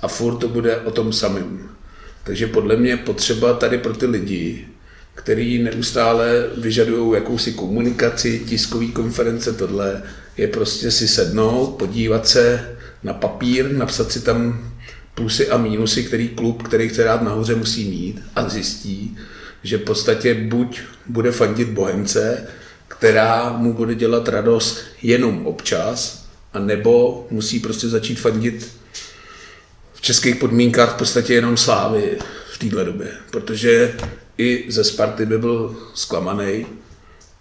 a 0.00 0.08
furt 0.08 0.36
to 0.36 0.48
bude 0.48 0.76
o 0.76 0.90
tom 0.90 1.12
samém. 1.12 1.68
Takže 2.24 2.46
podle 2.46 2.76
mě 2.76 2.96
potřeba 2.96 3.52
tady 3.52 3.78
pro 3.78 3.94
ty 3.94 4.06
lidi, 4.06 4.66
který 5.14 5.62
neustále 5.62 6.46
vyžadují 6.56 7.14
jakousi 7.14 7.52
komunikaci, 7.52 8.42
tiskový 8.46 8.92
konference, 8.92 9.52
tohle, 9.52 10.02
je 10.36 10.48
prostě 10.48 10.90
si 10.90 11.08
sednout, 11.08 11.66
podívat 11.66 12.28
se, 12.28 12.75
na 13.06 13.14
papír, 13.14 13.72
napsat 13.72 14.12
si 14.12 14.20
tam 14.20 14.70
plusy 15.14 15.48
a 15.48 15.56
mínusy, 15.56 16.04
který 16.04 16.28
klub, 16.28 16.62
který 16.62 16.88
chce 16.88 17.04
dát 17.04 17.22
nahoře, 17.22 17.54
musí 17.54 17.84
mít 17.84 18.22
a 18.36 18.48
zjistí, 18.48 19.18
že 19.62 19.78
v 19.78 19.84
podstatě 19.84 20.34
buď 20.34 20.80
bude 21.06 21.32
fandit 21.32 21.68
Bohemce, 21.68 22.46
která 22.88 23.52
mu 23.52 23.72
bude 23.72 23.94
dělat 23.94 24.28
radost 24.28 24.78
jenom 25.02 25.46
občas, 25.46 26.26
a 26.52 26.58
nebo 26.58 27.26
musí 27.30 27.60
prostě 27.60 27.88
začít 27.88 28.20
fandit 28.20 28.72
v 29.94 30.00
českých 30.00 30.36
podmínkách 30.36 30.94
v 30.94 30.98
podstatě 30.98 31.34
jenom 31.34 31.56
slávy 31.56 32.18
v 32.52 32.58
této 32.58 32.84
době, 32.84 33.08
protože 33.30 33.94
i 34.38 34.64
ze 34.68 34.84
Sparty 34.84 35.26
by 35.26 35.38
byl 35.38 35.76
zklamaný, 35.94 36.66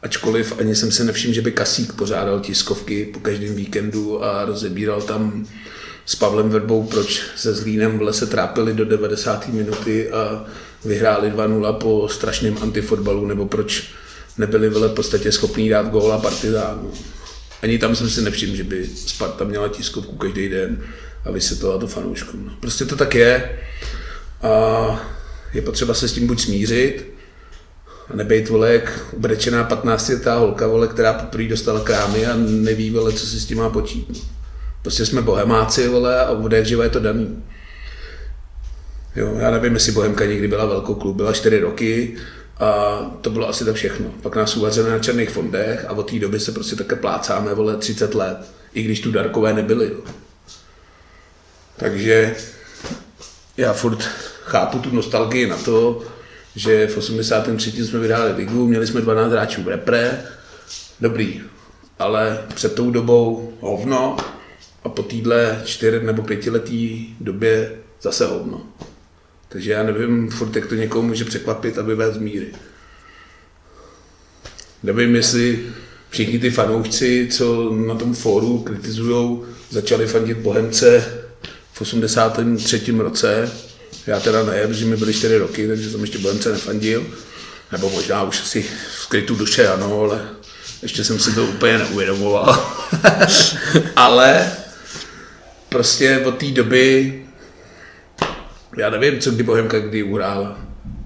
ačkoliv 0.06 0.60
ani 0.60 0.76
jsem 0.76 0.92
se 0.92 1.04
nevšiml, 1.04 1.34
že 1.34 1.42
by 1.42 1.52
Kasík 1.52 1.94
pořádal 1.94 2.40
tiskovky 2.40 3.06
po 3.14 3.20
každém 3.20 3.56
víkendu 3.56 4.24
a 4.24 4.46
rozebíral 4.46 5.02
tam 5.02 5.48
s 6.06 6.16
Pavlem 6.16 6.50
Verbou, 6.50 6.84
proč 6.84 7.24
se 7.36 7.54
Zlínem 7.54 7.98
v 7.98 8.02
lese 8.02 8.28
trápili 8.28 8.74
do 8.74 8.86
90. 8.86 9.48
minuty 9.48 10.10
a 10.12 10.46
vyhráli 10.86 11.32
2-0 11.32 11.74
po 11.74 12.08
strašném 12.12 12.58
antifotbalu, 12.62 13.26
nebo 13.26 13.46
proč 13.46 13.90
nebyli 14.38 14.70
v 14.70 14.94
podstatě 14.94 15.32
schopní 15.32 15.70
dát 15.70 15.88
góla 15.88 16.18
Partizánu. 16.18 16.92
Ani 17.62 17.78
tam 17.78 17.96
jsem 17.96 18.10
si 18.10 18.22
nevšiml, 18.22 18.56
že 18.56 18.64
by 18.64 18.90
Sparta 18.96 19.46
měla 19.46 19.68
tiskovku 19.68 20.16
každý 20.16 20.50
den 20.50 20.84
a 21.26 21.32
vysvětlila 21.32 21.78
to 21.78 21.88
fanouškům. 21.88 22.46
No. 22.46 22.54
Prostě 22.60 22.86
to 22.86 22.96
tak 22.96 23.16
je 23.16 23.60
a 24.42 25.16
je 25.54 25.62
potřeba 25.62 25.94
se 25.94 26.08
s 26.08 26.14
tím 26.14 26.28
buď 26.28 26.42
smířit, 26.42 27.15
nebejt 28.14 28.50
vole 28.50 28.74
jak 28.74 29.00
ubrečená 29.12 29.64
15 29.64 30.10
letá 30.10 30.36
holka, 30.36 30.68
vole, 30.68 30.88
která 30.88 31.14
poprvé 31.14 31.48
dostala 31.48 31.80
krámy 31.80 32.26
a 32.26 32.36
neví, 32.36 32.90
vole, 32.90 33.14
co 33.14 33.26
si 33.26 33.40
s 33.40 33.46
tím 33.46 33.58
má 33.58 33.70
počít. 33.70 34.28
Prostě 34.82 35.06
jsme 35.06 35.22
bohemáci, 35.22 35.88
vole, 35.88 36.26
a 36.26 36.30
od 36.30 36.52
jak 36.52 36.68
je 36.68 36.90
to 36.90 37.00
daný. 37.00 37.44
Jo, 39.16 39.36
já 39.40 39.52
nevím, 39.52 39.74
jestli 39.74 39.92
Bohemka 39.92 40.26
někdy 40.26 40.48
byla 40.48 40.66
velkou 40.66 40.96
klub, 40.96 41.16
byla 41.16 41.34
4 41.34 41.60
roky 41.60 42.16
a 42.60 43.00
to 43.22 43.30
bylo 43.30 43.50
asi 43.50 43.66
tak 43.66 43.76
všechno. 43.76 44.08
Pak 44.22 44.36
nás 44.36 44.58
uvařili 44.58 44.90
na 44.90 45.00
černých 45.00 45.30
fondech 45.30 45.86
a 45.88 45.92
od 45.92 46.12
té 46.12 46.20
doby 46.20 46.40
se 46.40 46.52
prostě 46.52 46.76
také 46.76 46.96
plácáme, 46.96 47.54
vole, 47.54 47.78
30 47.78 48.16
let, 48.16 48.38
i 48.74 48.84
když 48.84 49.00
tu 49.00 49.12
Darkové 49.12 49.54
nebyly. 49.54 49.86
Jo. 49.86 50.00
Takže 51.78 52.36
já 53.58 53.74
furt 53.74 54.04
chápu 54.44 54.80
tu 54.80 54.96
nostalgii 54.96 55.48
na 55.48 55.58
to, 55.58 56.02
že 56.56 56.88
v 56.88 56.98
83. 56.98 57.72
jsme 57.72 58.00
vyhráli 58.00 58.32
ligu, 58.32 58.68
měli 58.68 58.88
jsme 58.88 59.02
12 59.02 59.32
hráčů 59.32 59.64
v 59.64 59.68
repre, 59.68 60.24
dobrý, 61.00 61.42
ale 62.00 62.44
před 62.56 62.76
tou 62.76 62.92
dobou 62.92 63.54
hovno 63.60 64.18
a 64.84 64.90
po 64.90 65.04
týdle 65.04 65.62
čtyři 65.66 66.06
nebo 66.06 66.24
pětiletý 66.24 67.08
době 67.20 67.72
zase 68.02 68.26
hovno. 68.26 68.62
Takže 69.48 69.72
já 69.72 69.84
nevím 69.84 70.30
furt, 70.30 70.56
jak 70.56 70.66
to 70.66 70.76
někoho 70.76 71.02
může 71.02 71.26
překvapit, 71.26 71.78
aby 71.78 71.96
vést 71.96 72.18
míry. 72.18 72.48
Nevím, 74.84 75.16
jestli 75.16 75.66
všichni 76.10 76.40
ty 76.40 76.50
fanoušci, 76.50 77.28
co 77.32 77.74
na 77.74 77.96
tom 77.96 78.14
fóru 78.14 78.58
kritizují, 78.60 79.40
začali 79.70 80.08
fandit 80.08 80.38
Bohemce 80.38 81.14
v 81.74 81.82
83. 81.82 82.92
roce. 82.92 83.52
Já 84.08 84.20
teda 84.20 84.44
ne, 84.44 84.68
protože 84.68 84.86
mi 84.86 84.98
byly 84.98 85.14
4 85.14 85.38
roky, 85.38 85.68
takže 85.68 85.90
jsem 85.90 86.02
ještě 86.02 86.18
Bohemce 86.18 86.52
nefandil. 86.52 87.06
Nebo 87.72 87.90
možná 87.90 88.24
už 88.24 88.42
asi 88.42 88.62
v 88.62 89.02
skrytu 89.02 89.36
duše, 89.36 89.68
ano, 89.68 90.02
ale 90.02 90.30
ještě 90.82 91.04
jsem 91.04 91.20
si 91.20 91.36
to 91.36 91.46
úplně 91.46 91.78
neuvědomoval. 91.78 92.78
ale 93.96 94.52
prostě 95.70 96.20
od 96.26 96.38
té 96.38 96.46
doby 96.46 97.26
já 98.78 98.90
nevím, 98.90 99.20
co 99.20 99.32
kdy 99.32 99.44
Bohemka 99.44 99.80
kdy 99.80 100.04
uhrála. 100.04 100.60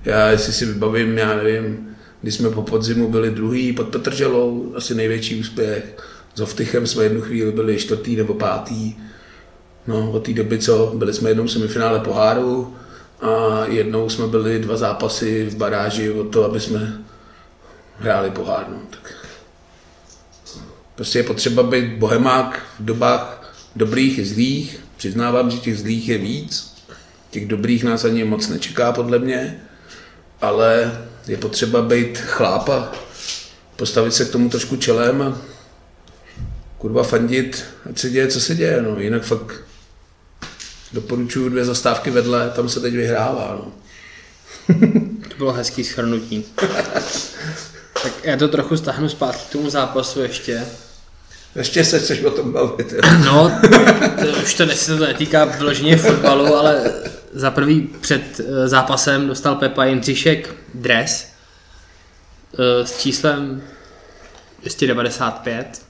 Já 0.06 0.30
jestli 0.30 0.54
si 0.54 0.66
vybavím, 0.66 1.18
já 1.18 1.36
nevím, 1.36 1.88
když 2.22 2.36
jsme 2.36 2.50
po 2.50 2.62
podzimu 2.62 3.10
byli 3.10 3.32
druhý 3.32 3.74
pod 3.74 3.88
Petrželou, 3.88 4.74
asi 4.76 4.96
největší 4.96 5.40
úspěch. 5.40 5.84
S 6.36 6.42
Ovtychem 6.42 6.88
jsme 6.88 7.04
jednu 7.04 7.22
chvíli 7.22 7.52
byli 7.52 7.78
čtvrtý 7.78 8.16
nebo 8.16 8.34
pátý. 8.34 8.94
No, 9.90 10.12
od 10.12 10.26
té 10.26 10.34
doby, 10.34 10.60
co 10.60 10.92
byli 10.96 11.14
jsme 11.14 11.30
jednou 11.30 11.44
v 11.44 11.52
semifinále 11.52 12.00
poháru 12.00 12.76
a 13.22 13.66
jednou 13.66 14.10
jsme 14.10 14.28
byli 14.28 14.60
dva 14.60 14.78
zápasy 14.78 15.46
v 15.46 15.56
baráži 15.56 16.12
o 16.12 16.24
to, 16.24 16.46
aby 16.46 16.60
jsme 16.60 17.04
hráli 17.98 18.32
pohár. 18.32 18.66
No, 18.70 18.78
tak. 18.90 19.14
Prostě 20.96 21.20
je 21.20 21.24
potřeba 21.24 21.64
být 21.64 21.98
bohemák 21.98 22.66
v 22.80 22.86
dobách 22.86 23.56
dobrých 23.76 24.18
i 24.20 24.26
zlých. 24.26 24.80
Přiznávám, 24.98 25.52
že 25.52 25.58
těch 25.58 25.78
zlých 25.80 26.10
je 26.10 26.18
víc, 26.18 26.76
Těch 27.30 27.48
dobrých 27.48 27.84
nás 27.84 28.06
ani 28.06 28.24
moc 28.24 28.48
nečeká, 28.48 28.92
podle 28.92 29.20
mě, 29.20 29.62
ale 30.42 30.98
je 31.28 31.38
potřeba 31.38 31.82
být 31.82 32.18
chlápa, 32.18 32.92
postavit 33.76 34.14
se 34.14 34.26
k 34.26 34.32
tomu 34.32 34.50
trošku 34.50 34.76
čelem 34.76 35.22
a 35.22 35.42
kurva 36.78 37.04
fandit, 37.04 37.64
ať 37.90 38.00
se 38.00 38.10
děje, 38.10 38.28
co 38.28 38.42
se 38.42 38.56
děje. 38.56 38.82
No. 38.82 39.00
Jinak 39.00 39.24
fakt 39.24 39.69
doporučuju 40.94 41.50
dvě 41.50 41.66
zastávky 41.66 42.12
vedle, 42.12 42.50
tam 42.56 42.70
se 42.70 42.80
teď 42.80 42.94
vyhrává. 42.94 43.60
No. 43.60 43.72
to 45.30 45.36
bylo 45.38 45.54
hezký 45.54 45.84
schrnutí. 45.84 46.46
tak 48.04 48.14
já 48.24 48.38
to 48.38 48.48
trochu 48.48 48.78
stáhnu 48.78 49.10
zpátky 49.10 49.42
k 49.50 49.52
tomu 49.52 49.70
zápasu 49.70 50.22
ještě. 50.22 50.66
Ještě 51.56 51.84
se 51.84 52.00
chceš 52.00 52.24
o 52.24 52.32
tom 52.32 52.52
bavit. 52.52 52.94
no, 53.26 53.60
to, 54.20 54.42
už 54.44 54.54
to, 54.54 54.68
se 54.68 54.98
to 54.98 55.06
netýká 55.06 55.46
vyloženě 55.46 55.98
fotbalu, 55.98 56.56
ale 56.56 56.94
za 57.34 57.52
prvý 57.52 57.82
před 57.82 58.40
eh, 58.40 58.68
zápasem 58.68 59.28
dostal 59.28 59.56
Pepa 59.56 59.86
Jindřišek 59.86 60.56
dres 60.74 61.28
eh, 62.54 62.88
s 62.88 62.98
číslem 62.98 63.62
295, 64.60 65.82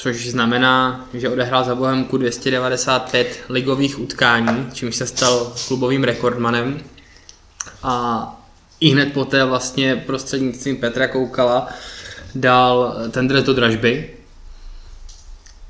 což 0.00 0.30
znamená, 0.30 1.08
že 1.14 1.28
odehrál 1.28 1.64
za 1.64 1.74
Bohemku 1.74 2.16
295 2.16 3.40
ligových 3.48 3.98
utkání, 3.98 4.68
čímž 4.72 4.96
se 4.96 5.06
stal 5.06 5.52
klubovým 5.68 6.04
rekordmanem. 6.04 6.80
A 7.82 8.26
i 8.80 8.88
hned 8.88 9.12
poté 9.12 9.44
vlastně 9.44 9.96
prostřednictvím 9.96 10.76
Petra 10.76 11.08
Koukala 11.08 11.68
dal 12.34 12.94
ten 13.10 13.28
dres 13.28 13.44
do 13.44 13.54
dražby, 13.54 14.10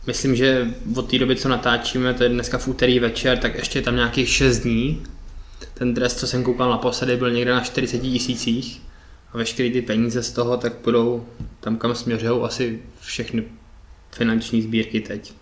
Myslím, 0.07 0.37
že 0.37 0.75
od 0.97 1.11
té 1.11 1.19
doby, 1.19 1.37
co 1.37 1.49
natáčíme, 1.49 2.14
to 2.14 2.23
je 2.23 2.29
dneska 2.29 2.59
v 2.59 2.69
úterý 2.69 2.99
večer, 2.99 3.38
tak 3.38 3.55
ještě 3.55 3.79
je 3.79 3.83
tam 3.83 3.97
nějakých 3.97 4.29
6 4.29 4.59
dní. 4.59 5.03
Ten 5.75 5.95
dres, 5.95 6.16
co 6.16 6.27
jsem 6.27 6.45
koukal 6.45 6.71
naposledy, 6.71 7.16
byl 7.16 7.31
někde 7.31 7.53
na 7.53 7.61
40 7.61 7.99
tisících 7.99 8.83
a 9.33 9.38
veškeré 9.38 9.71
ty 9.71 9.83
peníze 9.83 10.23
z 10.23 10.33
toho 10.33 10.57
tak 10.57 10.73
budou 10.85 11.27
tam, 11.61 11.77
kam 11.77 11.95
směřují 11.95 12.43
asi 12.43 12.83
všechny 13.01 13.45
finanční 14.12 14.62
sbírky 14.62 15.01
teď. 15.01 15.33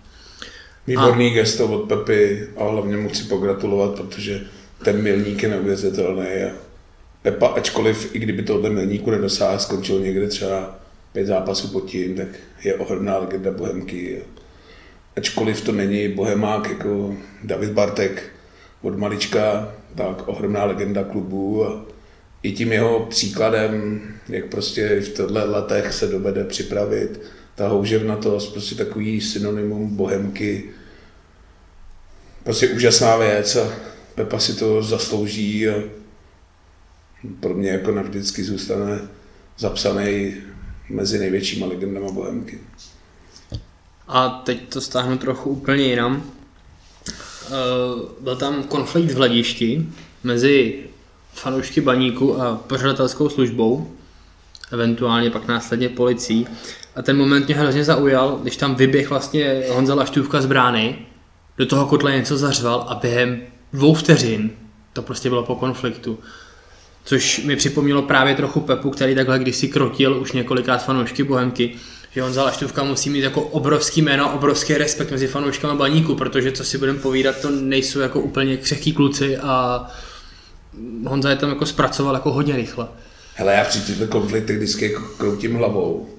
Výborný 0.86 1.30
a... 1.30 1.34
gesto 1.34 1.66
od 1.66 1.88
Pepy 1.88 2.48
a 2.56 2.64
hlavně 2.64 2.96
mu 2.96 3.08
chci 3.08 3.24
pogratulovat, 3.24 3.94
protože 3.94 4.40
ten 4.84 5.02
milník 5.02 5.42
je 5.42 5.48
neuvěřitelný. 5.48 6.26
Pepa, 7.22 7.46
ačkoliv 7.46 8.14
i 8.14 8.18
kdyby 8.18 8.42
tohle 8.42 8.70
milníku 8.70 9.10
nedosáhl, 9.10 9.58
skončil 9.58 10.00
někde 10.00 10.28
třeba 10.28 10.78
pět 11.12 11.26
zápasů 11.26 11.68
pod 11.68 11.86
tím, 11.86 12.14
tak 12.16 12.28
je 12.64 12.74
ohromná 12.74 13.18
legenda 13.18 13.50
Bohemky 13.50 14.22
ačkoliv 15.18 15.60
to 15.60 15.72
není 15.72 16.08
bohemák 16.08 16.68
jako 16.68 17.14
David 17.44 17.70
Bartek 17.70 18.22
od 18.82 18.98
malička, 18.98 19.74
tak 19.94 20.28
ohromná 20.28 20.64
legenda 20.64 21.04
klubu 21.04 21.66
a 21.66 21.84
i 22.42 22.52
tím 22.52 22.72
jeho 22.72 23.06
příkladem, 23.10 24.00
jak 24.28 24.44
prostě 24.44 25.00
v 25.00 25.04
těchto 25.04 25.26
letech 25.30 25.92
se 25.92 26.06
dovede 26.06 26.44
připravit, 26.44 27.20
ta 27.58 27.68
houževnatost, 27.68 28.52
prostě 28.52 28.74
takový 28.74 29.20
synonymum 29.20 29.96
bohemky, 29.96 30.70
prostě 32.44 32.68
úžasná 32.68 33.16
věc 33.16 33.56
a 33.56 33.72
Pepa 34.14 34.38
si 34.38 34.54
to 34.54 34.82
zaslouží 34.82 35.68
a 35.68 35.74
pro 37.40 37.54
mě 37.54 37.70
jako 37.70 37.90
navždycky 37.90 38.44
zůstane 38.44 39.00
zapsaný 39.58 40.34
mezi 40.88 41.18
největšíma 41.18 41.66
legendama 41.66 42.10
bohemky. 42.10 42.58
A 44.08 44.28
teď 44.28 44.68
to 44.68 44.80
stáhnu 44.80 45.18
trochu 45.18 45.50
úplně 45.50 45.84
jinam. 45.84 46.22
Eh, 47.08 47.50
byl 48.20 48.36
tam 48.36 48.62
konflikt 48.62 49.10
v 49.10 49.16
hledišti 49.16 49.86
mezi 50.24 50.84
fanoušky 51.32 51.80
baníku 51.80 52.40
a 52.40 52.56
pořadatelskou 52.56 53.28
službou, 53.28 53.92
eventuálně 54.72 55.30
pak 55.30 55.46
následně 55.46 55.88
policií. 55.88 56.46
A 56.98 57.02
ten 57.02 57.16
moment 57.16 57.46
mě 57.46 57.54
hrozně 57.54 57.84
zaujal, 57.84 58.38
když 58.42 58.56
tam 58.56 58.74
vyběh 58.74 59.10
vlastně 59.10 59.62
Honza 59.70 59.94
Laštůvka 59.94 60.40
z 60.40 60.46
brány, 60.46 60.98
do 61.58 61.66
toho 61.66 61.86
kotle 61.86 62.16
něco 62.16 62.36
zařval 62.36 62.86
a 62.88 62.94
během 62.94 63.40
dvou 63.72 63.94
vteřin 63.94 64.50
to 64.92 65.02
prostě 65.02 65.28
bylo 65.28 65.42
po 65.42 65.54
konfliktu. 65.54 66.18
Což 67.04 67.44
mi 67.44 67.56
připomnělo 67.56 68.02
právě 68.02 68.34
trochu 68.34 68.60
Pepu, 68.60 68.90
který 68.90 69.14
takhle 69.14 69.38
kdysi 69.38 69.68
krotil 69.68 70.18
už 70.20 70.32
několikrát 70.32 70.84
fanoušky 70.84 71.24
Bohemky, 71.24 71.74
že 72.10 72.22
Honza 72.22 72.42
Laštůvka 72.42 72.84
musí 72.84 73.10
mít 73.10 73.20
jako 73.20 73.42
obrovský 73.42 74.02
jméno, 74.02 74.32
obrovský 74.34 74.74
respekt 74.74 75.10
mezi 75.10 75.26
fanouškama 75.26 75.74
baníku, 75.74 76.14
protože 76.14 76.52
co 76.52 76.64
si 76.64 76.78
budeme 76.78 76.98
povídat, 76.98 77.40
to 77.40 77.50
nejsou 77.50 78.00
jako 78.00 78.20
úplně 78.20 78.56
křehký 78.56 78.92
kluci 78.92 79.38
a 79.38 79.86
Honza 81.04 81.30
je 81.30 81.36
tam 81.36 81.48
jako 81.48 81.66
zpracoval 81.66 82.14
jako 82.14 82.32
hodně 82.32 82.56
rychle. 82.56 82.88
Hele, 83.34 83.54
já 83.54 83.64
při 83.64 83.80
těchto 83.80 84.06
konfliktech 84.06 84.56
vždycky 84.56 84.92
jako 84.92 85.02
kroutím 85.18 85.54
hlavou. 85.54 86.17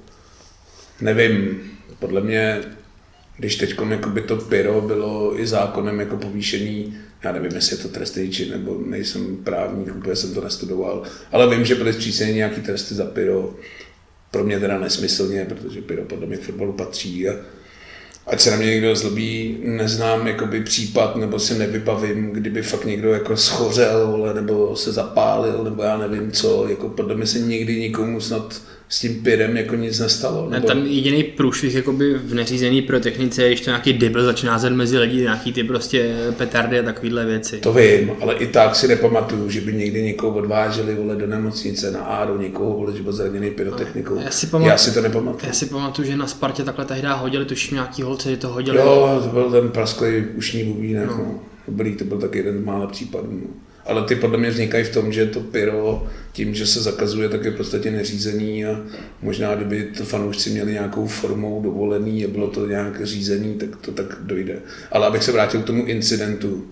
Nevím, 1.02 1.62
podle 2.00 2.22
mě, 2.22 2.62
když 3.38 3.56
teď 3.56 3.76
to 4.26 4.36
pyro 4.36 4.82
bylo 4.82 5.40
i 5.40 5.48
zákonem 5.48 6.00
jako 6.00 6.18
povýšený, 6.18 6.98
já 7.24 7.32
nevím, 7.32 7.52
jestli 7.56 7.78
je 7.78 7.84
to 7.84 7.90
trestný 7.90 8.30
čin, 8.30 8.50
nebo 8.50 8.82
nejsem 8.86 9.38
právník, 9.38 9.96
úplně 9.96 10.16
jsem 10.16 10.34
to 10.34 10.42
nestudoval, 10.42 11.04
ale 11.32 11.56
vím, 11.56 11.66
že 11.66 11.76
byly 11.76 11.94
zpřísněny 11.94 12.34
nějaký 12.34 12.62
tresty 12.62 12.96
za 12.96 13.06
pyro, 13.06 13.56
pro 14.32 14.44
mě 14.44 14.60
teda 14.60 14.80
nesmyslně, 14.80 15.46
protože 15.46 15.82
pyro 15.82 16.04
podle 16.04 16.28
mě 16.28 16.38
k 16.38 16.42
fotbalu 16.44 16.74
patří. 16.74 17.30
A, 17.30 17.34
ať 18.28 18.42
se 18.42 18.52
na 18.52 18.58
mě 18.58 18.66
někdo 18.66 18.96
zlobí, 18.96 19.58
neznám 19.64 20.28
jakoby 20.28 20.64
případ, 20.64 21.16
nebo 21.16 21.40
si 21.40 21.58
nevybavím, 21.58 22.30
kdyby 22.30 22.62
fakt 22.62 22.86
někdo 22.86 23.14
jako 23.14 23.38
schořel, 23.38 24.32
nebo 24.36 24.76
se 24.76 24.92
zapálil, 24.92 25.64
nebo 25.64 25.84
já 25.84 25.98
nevím 25.98 26.32
co, 26.32 26.68
jako 26.70 26.90
podle 26.90 27.16
mě 27.16 27.26
se 27.26 27.40
nikdy 27.40 27.80
nikomu 27.80 28.22
snad 28.22 28.62
s 28.90 29.00
tím 29.00 29.24
pirem 29.24 29.58
jako 29.58 29.76
nic 29.76 30.00
nestalo. 30.00 30.50
Nebo... 30.50 30.68
Tam 30.68 30.86
jediný 30.86 31.24
průšvih 31.24 31.76
jakoby 31.76 32.14
v 32.14 32.34
neřízený 32.34 32.82
technice 32.82 33.44
je, 33.44 33.56
že 33.56 33.64
to 33.64 33.70
nějaký 33.70 33.94
debil 33.94 34.26
začíná 34.26 34.52
házet 34.52 34.70
mezi 34.70 34.98
lidi, 34.98 35.22
nějaký 35.22 35.54
ty 35.54 35.64
prostě 35.64 36.16
petardy 36.38 36.80
a 36.80 36.84
takovéhle 36.84 37.26
věci. 37.26 37.58
To 37.58 37.74
vím, 37.74 38.12
ale 38.22 38.36
i 38.36 38.48
tak 38.48 38.76
si 38.76 38.88
nepamatuju, 38.88 39.50
že 39.50 39.62
by 39.62 39.74
někdy 39.74 40.04
někoho 40.04 40.38
odváželi 40.38 40.96
vole, 40.96 41.16
do 41.16 41.28
nemocnice 41.28 41.92
na 41.92 42.00
A, 42.00 42.26
do 42.26 42.38
někoho, 42.38 42.74
vole, 42.74 42.98
že 42.98 43.04
byl 43.04 43.14
zraněný 43.14 43.52
pyrotechnikou. 43.52 44.16
Já 44.16 44.32
si, 44.32 44.48
pamatuju, 44.48 44.70
já 44.70 44.78
si 44.78 44.94
to 44.94 45.02
nepamatuju. 45.02 45.48
Já 45.48 45.54
si 45.54 45.66
pamatuju, 45.66 46.08
že 46.08 46.18
na 46.18 46.28
Spartě 46.28 46.64
takhle 46.64 46.86
tehdy 46.86 47.08
hodili 47.12 47.46
tuším 47.46 47.76
nějaký 47.76 48.02
holce, 48.02 48.30
že 48.30 48.38
to 48.38 48.48
hodili. 48.48 48.78
Jo, 48.78 49.22
to 49.24 49.30
byl 49.30 49.52
ten 49.52 49.70
prasklý 49.70 50.26
ušní 50.36 50.64
bubínek. 50.64 51.08
No. 51.08 51.18
No. 51.18 51.40
Dobrý, 51.68 51.96
to 51.96 52.04
byl 52.06 52.18
taky 52.18 52.38
jeden 52.38 52.62
z 52.62 52.66
mála 52.66 52.88
případů. 52.88 53.30
No 53.32 53.69
ale 53.90 54.04
ty 54.04 54.16
podle 54.16 54.38
mě 54.38 54.50
vznikají 54.50 54.84
v 54.84 54.94
tom, 54.94 55.14
že 55.14 55.26
to 55.26 55.40
pyro 55.40 56.08
tím, 56.32 56.56
že 56.56 56.68
se 56.68 56.82
zakazuje, 56.82 57.30
tak 57.30 57.46
je 57.46 57.52
v 57.52 57.58
podstatě 57.58 57.92
neřízený 57.92 58.66
a 58.66 58.80
možná 59.22 59.56
kdyby 59.56 59.84
to 59.98 60.04
fanoušci 60.04 60.50
měli 60.50 60.72
nějakou 60.72 61.08
formou 61.08 61.62
dovolený 61.62 62.26
a 62.26 62.28
bylo 62.28 62.48
to 62.48 62.68
nějak 62.68 63.06
řízený, 63.06 63.54
tak 63.54 63.76
to 63.76 63.92
tak 63.92 64.18
dojde. 64.22 64.60
Ale 64.92 65.08
abych 65.08 65.24
se 65.24 65.32
vrátil 65.32 65.62
k 65.62 65.66
tomu 65.66 65.86
incidentu, 65.86 66.68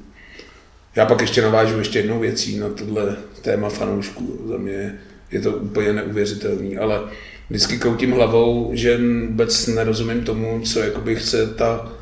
já 0.96 1.06
pak 1.06 1.22
ještě 1.22 1.42
navážu 1.42 1.80
ještě 1.80 2.00
jednou 2.00 2.20
věcí 2.20 2.60
na 2.60 2.70
tohle 2.70 3.16
téma 3.42 3.70
fanoušků. 3.70 4.46
Za 4.48 4.58
mě 4.58 5.00
je 5.32 5.42
to 5.42 5.52
úplně 5.52 5.94
neuvěřitelný, 5.94 6.78
ale 6.78 7.02
vždycky 7.50 7.78
koutím 7.78 8.12
hlavou, 8.12 8.70
že 8.74 9.00
vůbec 9.28 9.68
nerozumím 9.68 10.24
tomu, 10.24 10.62
co 10.64 10.80
jakoby 10.80 11.16
chce 11.16 11.48
ta 11.48 11.97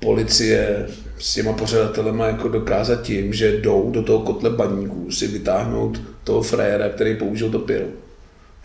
policie 0.00 0.86
s 1.18 1.34
těma 1.34 1.52
pořadatelema 1.52 2.26
jako 2.26 2.48
dokázat 2.48 3.02
tím, 3.02 3.32
že 3.32 3.52
jdou 3.52 3.90
do 3.90 4.02
toho 4.02 4.20
kotle 4.20 4.50
baníků 4.50 5.10
si 5.10 5.26
vytáhnout 5.26 6.00
toho 6.24 6.42
frajera, 6.42 6.88
který 6.88 7.16
použil 7.16 7.50
to 7.50 7.58
pyro. 7.58 7.86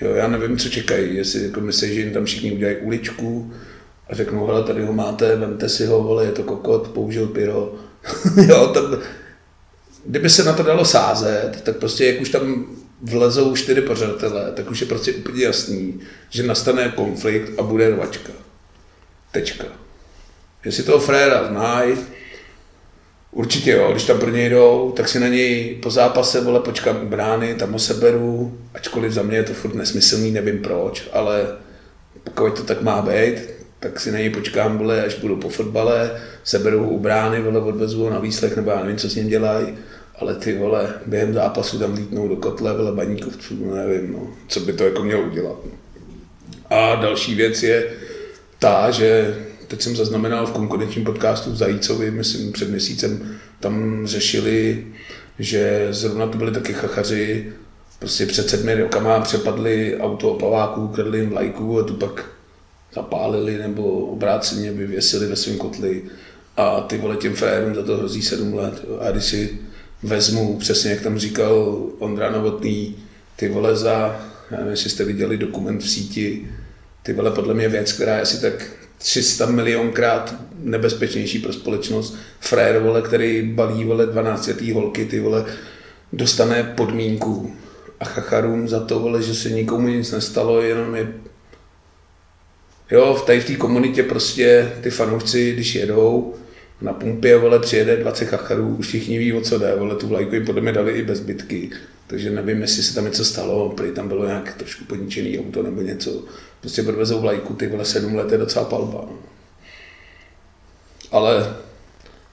Jo, 0.01 0.11
já 0.11 0.27
nevím, 0.27 0.57
co 0.57 0.69
čekají, 0.69 1.15
jestli 1.15 1.43
jako 1.43 1.61
myslí, 1.61 1.95
že 1.95 2.01
jim 2.01 2.13
tam 2.13 2.25
všichni 2.25 2.51
udělají 2.51 2.77
uličku 2.77 3.53
a 4.09 4.15
řeknou, 4.15 4.45
hele, 4.45 4.63
tady 4.63 4.85
ho 4.85 4.93
máte, 4.93 5.35
vemte 5.35 5.69
si 5.69 5.85
ho, 5.85 6.03
vole, 6.03 6.25
je 6.25 6.31
to 6.31 6.43
kokot, 6.43 6.87
použil 6.87 7.27
pyro. 7.27 7.73
jo, 8.47 8.67
tam, 8.67 8.97
kdyby 10.05 10.29
se 10.29 10.43
na 10.43 10.53
to 10.53 10.63
dalo 10.63 10.85
sázet, 10.85 11.61
tak 11.63 11.77
prostě 11.77 12.05
jak 12.05 12.21
už 12.21 12.29
tam 12.29 12.65
vlezou 13.01 13.55
čtyři 13.55 13.81
pořadatelé, 13.81 14.51
tak 14.51 14.71
už 14.71 14.81
je 14.81 14.87
prostě 14.87 15.13
úplně 15.13 15.43
jasný, 15.43 15.99
že 16.29 16.43
nastane 16.43 16.89
konflikt 16.89 17.59
a 17.59 17.63
bude 17.63 17.89
rvačka. 17.89 18.31
Tečka. 19.31 19.82
Jestli 20.65 20.83
toho 20.83 20.99
fréra 20.99 21.47
znají, 21.47 21.95
určitě 23.31 23.71
jo, 23.71 23.91
když 23.91 24.03
tam 24.03 24.19
pro 24.19 24.29
něj 24.29 24.49
jdou, 24.49 24.93
tak 24.95 25.09
si 25.09 25.19
na 25.19 25.27
něj 25.27 25.79
po 25.83 25.89
zápase 25.89 26.41
vole 26.41 26.59
počkám 26.59 27.03
u 27.03 27.09
brány, 27.09 27.55
tam 27.55 27.71
ho 27.71 27.79
seberu, 27.79 28.57
ačkoliv 28.73 29.11
za 29.11 29.23
mě 29.23 29.37
je 29.37 29.43
to 29.43 29.53
furt 29.53 29.75
nesmyslný, 29.75 30.31
nevím 30.31 30.61
proč, 30.61 31.09
ale 31.13 31.47
pokud 32.23 32.57
to 32.57 32.63
tak 32.63 32.81
má 32.81 33.01
být, 33.01 33.35
tak 33.79 33.99
si 33.99 34.11
na 34.11 34.19
něj 34.19 34.29
počkám, 34.29 34.77
vole, 34.77 35.03
až 35.05 35.15
budu 35.15 35.35
po 35.35 35.49
fotbale, 35.49 36.21
seberu 36.43 36.79
ho 36.79 36.89
u 36.89 36.99
brány, 36.99 37.41
vole, 37.41 37.59
odvezu 37.59 38.03
ho 38.03 38.09
na 38.09 38.19
výslech, 38.19 38.55
nebo 38.55 38.71
já 38.71 38.79
nevím, 38.79 38.97
co 38.97 39.09
s 39.09 39.15
ním 39.15 39.27
dělají, 39.27 39.77
ale 40.19 40.35
ty 40.35 40.57
vole, 40.57 40.93
během 41.05 41.33
zápasu 41.33 41.79
tam 41.79 41.93
lítnou 41.93 42.27
do 42.27 42.35
kotle, 42.35 42.77
vole, 42.77 42.91
baníkovců, 42.91 43.65
no 43.65 43.75
nevím, 43.75 44.13
no, 44.13 44.27
co 44.47 44.59
by 44.59 44.73
to 44.73 44.83
jako 44.83 45.03
mělo 45.03 45.23
udělat. 45.23 45.57
No. 45.65 45.71
A 46.77 46.95
další 46.95 47.35
věc 47.35 47.63
je 47.63 47.89
ta, 48.59 48.91
že 48.91 49.35
teď 49.73 49.81
jsem 49.81 49.95
zaznamenal 49.95 50.45
v 50.45 50.51
konkurenčním 50.51 51.05
podcastu 51.05 51.51
v 51.51 51.55
Zajícovi, 51.55 52.11
myslím 52.11 52.51
před 52.51 52.69
měsícem, 52.69 53.37
tam 53.59 54.07
řešili, 54.07 54.87
že 55.39 55.87
zrovna 55.89 56.27
to 56.27 56.37
byli 56.37 56.51
taky 56.51 56.73
chachaři, 56.73 57.53
prostě 57.99 58.25
před 58.25 58.49
sedmi 58.49 58.75
rokama 58.75 59.19
přepadli 59.19 59.97
auto 59.99 60.31
opaváků, 60.31 60.87
kradli 60.87 61.19
jim 61.19 61.29
vlajku 61.29 61.79
a 61.79 61.83
tu 61.83 61.93
pak 61.93 62.25
zapálili 62.95 63.57
nebo 63.57 63.83
obráceně 63.83 64.71
vyvěsili 64.71 65.27
ve 65.27 65.35
svém 65.35 65.57
kotli 65.57 66.03
a 66.57 66.81
ty 66.81 66.97
vole 66.97 67.15
těm 67.15 67.33
frajerům 67.35 67.75
za 67.75 67.83
to 67.83 67.97
hrozí 67.97 68.21
sedm 68.21 68.53
let. 68.53 68.85
A 68.99 69.11
když 69.11 69.23
si 69.23 69.59
vezmu, 70.03 70.57
přesně 70.57 70.91
jak 70.91 71.01
tam 71.01 71.19
říkal 71.19 71.83
Ondra 71.99 72.31
Novotný, 72.31 72.95
ty 73.35 73.49
vole 73.49 73.75
za, 73.75 74.21
já 74.51 74.57
nevím, 74.57 74.71
jestli 74.71 74.89
jste 74.89 75.05
viděli 75.05 75.37
dokument 75.37 75.83
v 75.83 75.89
síti, 75.89 76.47
ty 77.03 77.13
vole 77.13 77.31
podle 77.31 77.53
mě 77.53 77.69
věc, 77.69 77.93
která 77.93 78.15
je 78.15 78.21
asi 78.21 78.41
tak 78.41 78.82
300 79.03 79.45
milionkrát 79.45 80.35
nebezpečnější 80.59 81.39
pro 81.39 81.53
společnost. 81.53 82.15
Frér, 82.39 82.79
vole, 82.79 83.01
který 83.01 83.41
balí 83.41 83.85
vole 83.85 84.05
12 84.05 84.49
holky, 84.73 85.05
ty 85.05 85.19
vole, 85.19 85.45
dostane 86.13 86.63
podmínku 86.63 87.55
a 87.99 88.05
chacharům 88.05 88.67
za 88.67 88.79
to, 88.79 88.99
vole, 88.99 89.21
že 89.21 89.35
se 89.35 89.49
nikomu 89.49 89.87
nic 89.87 90.11
nestalo, 90.11 90.61
jenom 90.61 90.95
je 90.95 91.13
Jo, 92.91 93.13
v 93.13 93.25
tady 93.25 93.39
v 93.39 93.45
té 93.45 93.55
komunitě 93.55 94.03
prostě 94.03 94.73
ty 94.81 94.89
fanoušci, 94.89 95.53
když 95.53 95.75
jedou, 95.75 96.35
na 96.81 96.93
pumpě, 96.93 97.37
vole, 97.37 97.59
přijede 97.59 97.97
20 97.97 98.25
chacharů, 98.25 98.77
všichni 98.81 99.17
ví, 99.17 99.33
o 99.33 99.41
co 99.41 99.57
jde, 99.57 99.75
vole, 99.75 99.95
tu 99.95 100.07
vlajku 100.07 100.35
jim 100.35 100.45
podle 100.45 100.61
mě 100.61 100.71
dali 100.71 100.91
i 100.91 101.03
bez 101.03 101.19
bytky, 101.19 101.69
takže 102.13 102.29
nevím, 102.29 102.61
jestli 102.61 102.83
se 102.83 102.95
tam 102.95 103.05
něco 103.05 103.25
stalo, 103.25 103.69
prý 103.69 103.91
tam 103.91 104.07
bylo 104.07 104.25
nějak 104.25 104.53
trošku 104.57 104.85
poničený 104.85 105.39
auto 105.39 105.63
nebo 105.63 105.81
něco, 105.81 106.23
prostě 106.61 106.83
podvezou 106.83 107.21
vlajku, 107.21 107.53
ty 107.53 107.67
vole, 107.67 107.85
sedm 107.85 108.15
let 108.15 108.31
je 108.31 108.37
docela 108.37 108.65
palba. 108.65 109.05
Ale 111.11 111.55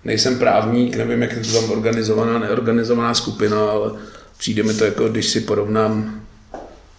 nejsem 0.05 0.39
právník, 0.39 0.97
nevím, 0.97 1.23
jak 1.23 1.33
je 1.33 1.43
to 1.43 1.61
tam 1.61 1.71
organizovaná, 1.71 2.39
neorganizovaná 2.39 3.15
skupina, 3.15 3.71
ale 3.71 3.93
přijde 4.39 4.63
mi 4.63 4.75
to 4.75 4.85
jako, 4.85 5.09
když 5.09 5.27
si 5.27 5.41
porovnám 5.41 6.23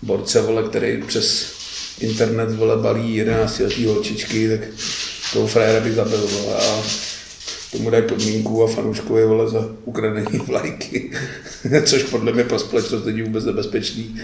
borce, 0.01 0.41
vole, 0.41 0.63
který 0.63 1.03
přes 1.03 1.53
internet, 1.99 2.51
vole, 2.51 2.77
balí 2.77 3.15
11 3.15 3.59
letý 3.59 3.85
holčičky, 3.85 4.57
tak 4.57 4.69
toho 5.33 5.47
frajera 5.47 5.79
bych 5.79 5.93
zabil, 5.93 6.27
vole, 6.27 6.55
a 6.55 6.83
tomu 7.71 7.89
dají 7.89 8.03
podmínku 8.03 8.63
a 8.63 8.67
fanouškovi 8.67 9.25
vole 9.25 9.49
za 9.49 9.69
ukradení 9.85 10.39
vlajky, 10.47 11.11
což 11.85 12.03
podle 12.03 12.31
mě 12.31 12.43
pro 12.43 12.59
společnost 12.59 13.05
není 13.05 13.21
vůbec 13.21 13.45
nebezpečný. 13.45 14.21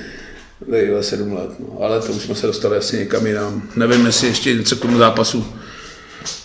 Dejle 0.71 1.03
sedm 1.03 1.33
let, 1.33 1.49
no. 1.59 1.77
ale 1.81 2.01
to 2.01 2.11
už 2.11 2.21
jsme 2.21 2.35
se 2.35 2.47
dostali 2.47 2.77
asi 2.77 2.97
někam 2.97 3.27
jinam. 3.27 3.69
Nevím, 3.75 4.05
jestli 4.05 4.27
ještě 4.27 4.53
něco 4.53 4.75
k 4.75 4.81
tomu 4.81 4.97
zápasu. 4.97 5.45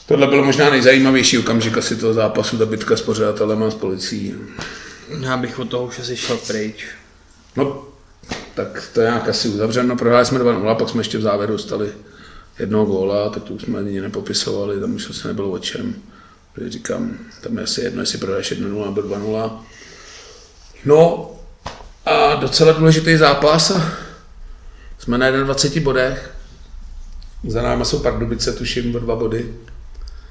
Tohle 0.07 0.27
byl 0.27 0.45
možná 0.45 0.71
nejzajímavější 0.71 1.39
okamžik 1.39 1.79
asi 1.79 1.97
toho 1.97 2.15
zápasu, 2.15 2.59
ta 2.59 2.67
bitka 2.67 2.97
s 2.97 3.03
pořadatelem 3.03 3.63
a 3.63 3.71
s 3.71 3.75
policií. 3.75 4.35
Já 5.21 5.37
bych 5.37 5.59
od 5.59 5.69
toho 5.69 5.87
už 5.87 5.99
asi 5.99 6.17
šel 6.17 6.37
pryč. 6.37 6.87
No, 7.57 7.85
tak 8.55 8.91
to 8.93 9.01
je 9.01 9.07
nějak 9.07 9.29
asi 9.29 9.49
uzavřeno. 9.49 9.97
Prohráli 9.97 10.27
jsme 10.27 10.39
2-0, 10.39 10.77
pak 10.77 10.89
jsme 10.89 11.01
ještě 11.01 11.19
v 11.19 11.23
závěru 11.23 11.53
dostali 11.53 11.89
jednoho 12.59 12.85
góla, 12.85 13.29
tak 13.29 13.43
to 13.43 13.55
už 13.55 13.63
jsme 13.63 13.79
ani 13.79 14.01
nepopisovali, 14.01 14.81
tam 14.81 14.95
už 14.95 15.11
asi 15.11 15.29
nebylo 15.29 15.51
o 15.51 15.59
čem. 15.59 15.95
Protože 16.53 16.71
říkám, 16.71 17.19
tam 17.41 17.59
je 17.59 17.65
asi 17.65 17.81
jedno, 17.81 18.03
jestli 18.03 18.19
prodáš 18.19 18.53
1-0 18.53 18.85
nebo 18.85 19.01
2-0. 19.01 19.61
No 20.85 21.31
a 22.07 22.35
docela 22.35 22.73
důležitý 22.73 23.17
zápas 23.17 23.73
jsme 24.99 25.19
na 25.19 25.31
21 25.31 25.85
bodech. 25.85 26.35
Za 27.49 27.63
náma 27.63 27.85
jsou 27.85 27.99
Pardubice, 27.99 28.53
tuším, 28.53 28.97
o 28.97 28.99
dva 28.99 29.17
body. 29.17 29.55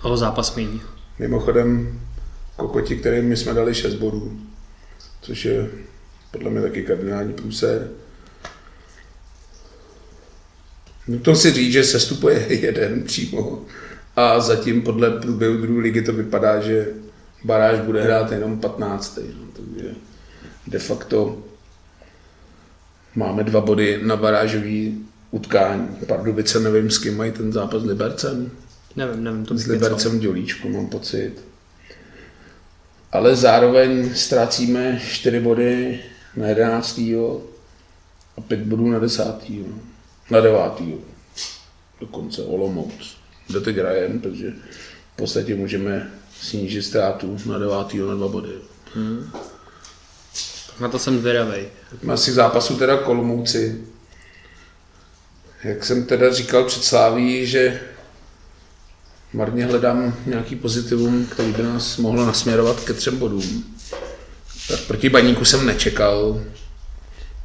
A 0.02 0.08
o 0.08 0.18
zápas 0.18 0.56
méně. 0.56 0.80
Mimochodem, 1.20 2.00
kokoti, 2.56 2.96
kterým 2.96 3.26
my 3.26 3.38
jsme 3.38 3.54
dali 3.54 3.76
6 3.76 3.94
bodů, 3.94 4.42
což 5.22 5.46
je 5.46 5.70
podle 6.32 6.50
mě 6.50 6.62
taky 6.62 6.84
kardinální 6.84 7.34
průser. 7.34 7.90
Nutno 11.08 11.36
si 11.36 11.52
říct, 11.52 11.74
že 11.74 11.84
sestupuje 11.84 12.46
jeden 12.54 13.04
přímo 13.04 13.66
a 14.22 14.40
zatím 14.40 14.82
podle 14.82 15.10
průběhu 15.10 15.58
druhé 15.58 15.82
ligy 15.82 16.02
to 16.02 16.14
vypadá, 16.14 16.62
že 16.62 16.88
baráž 17.44 17.80
bude 17.80 18.04
hrát 18.04 18.32
jenom 18.32 18.60
15. 18.60 19.18
No, 19.18 19.48
takže 19.54 19.90
de 20.68 20.80
facto 20.80 21.38
máme 23.16 23.44
dva 23.44 23.62
body 23.62 24.00
na 24.04 24.16
barážový 24.16 25.06
utkání. 25.32 25.88
Pardubice 26.08 26.60
nevím, 26.60 26.92
s 26.92 26.98
kým 26.98 27.18
mají 27.18 27.32
ten 27.32 27.54
zápas 27.54 27.82
s 27.82 27.86
Libercem. 27.86 28.52
Nevím, 28.96 29.24
nevím. 29.24 29.46
To 29.46 29.58
s 29.58 29.68
Libercem 29.68 30.20
Dělíčku, 30.20 30.70
mám 30.70 30.88
pocit. 30.88 31.34
Ale 33.12 33.36
zároveň 33.36 34.16
ztrácíme 34.16 35.02
4 35.08 35.40
body 35.40 36.00
na 36.36 36.48
11. 36.48 37.00
a 38.38 38.42
5 38.48 38.60
bodů 38.60 38.90
na 38.90 39.00
10. 39.00 39.26
Na 40.32 40.42
9. 40.42 40.62
Dokonce 42.00 42.44
Olomouc 42.44 43.21
kde 43.52 43.62
teď 43.62 43.78
hrajeme, 43.78 44.20
takže 44.20 44.54
v 45.14 45.16
podstatě 45.16 45.56
můžeme 45.56 46.12
snížit 46.42 46.84
ztrátu 46.84 47.38
na 47.46 47.60
9. 47.60 48.08
na 48.08 48.16
2 48.16 48.28
body. 48.28 48.54
Hmm. 48.96 49.32
Na 50.80 50.88
to 50.88 51.00
jsem 51.00 51.20
zvědavý. 51.20 51.62
Má 52.04 52.18
si 52.18 52.32
zápasu 52.32 52.76
teda 52.76 52.98
Kolmouci. 52.98 53.82
Jak 55.64 55.86
jsem 55.86 56.06
teda 56.06 56.34
říkal 56.34 56.64
před 56.64 56.84
Sláví, 56.84 57.46
že 57.46 57.82
marně 59.34 59.66
hledám 59.66 60.16
nějaký 60.26 60.56
pozitivum, 60.56 61.26
který 61.26 61.52
by 61.52 61.64
nás 61.64 61.98
mohlo 61.98 62.26
nasměrovat 62.26 62.80
ke 62.80 62.94
třem 62.94 63.18
bodům. 63.18 63.76
Tak 64.68 64.80
proti 64.80 65.10
baníku 65.10 65.46
jsem 65.46 65.66
nečekal, 65.66 66.42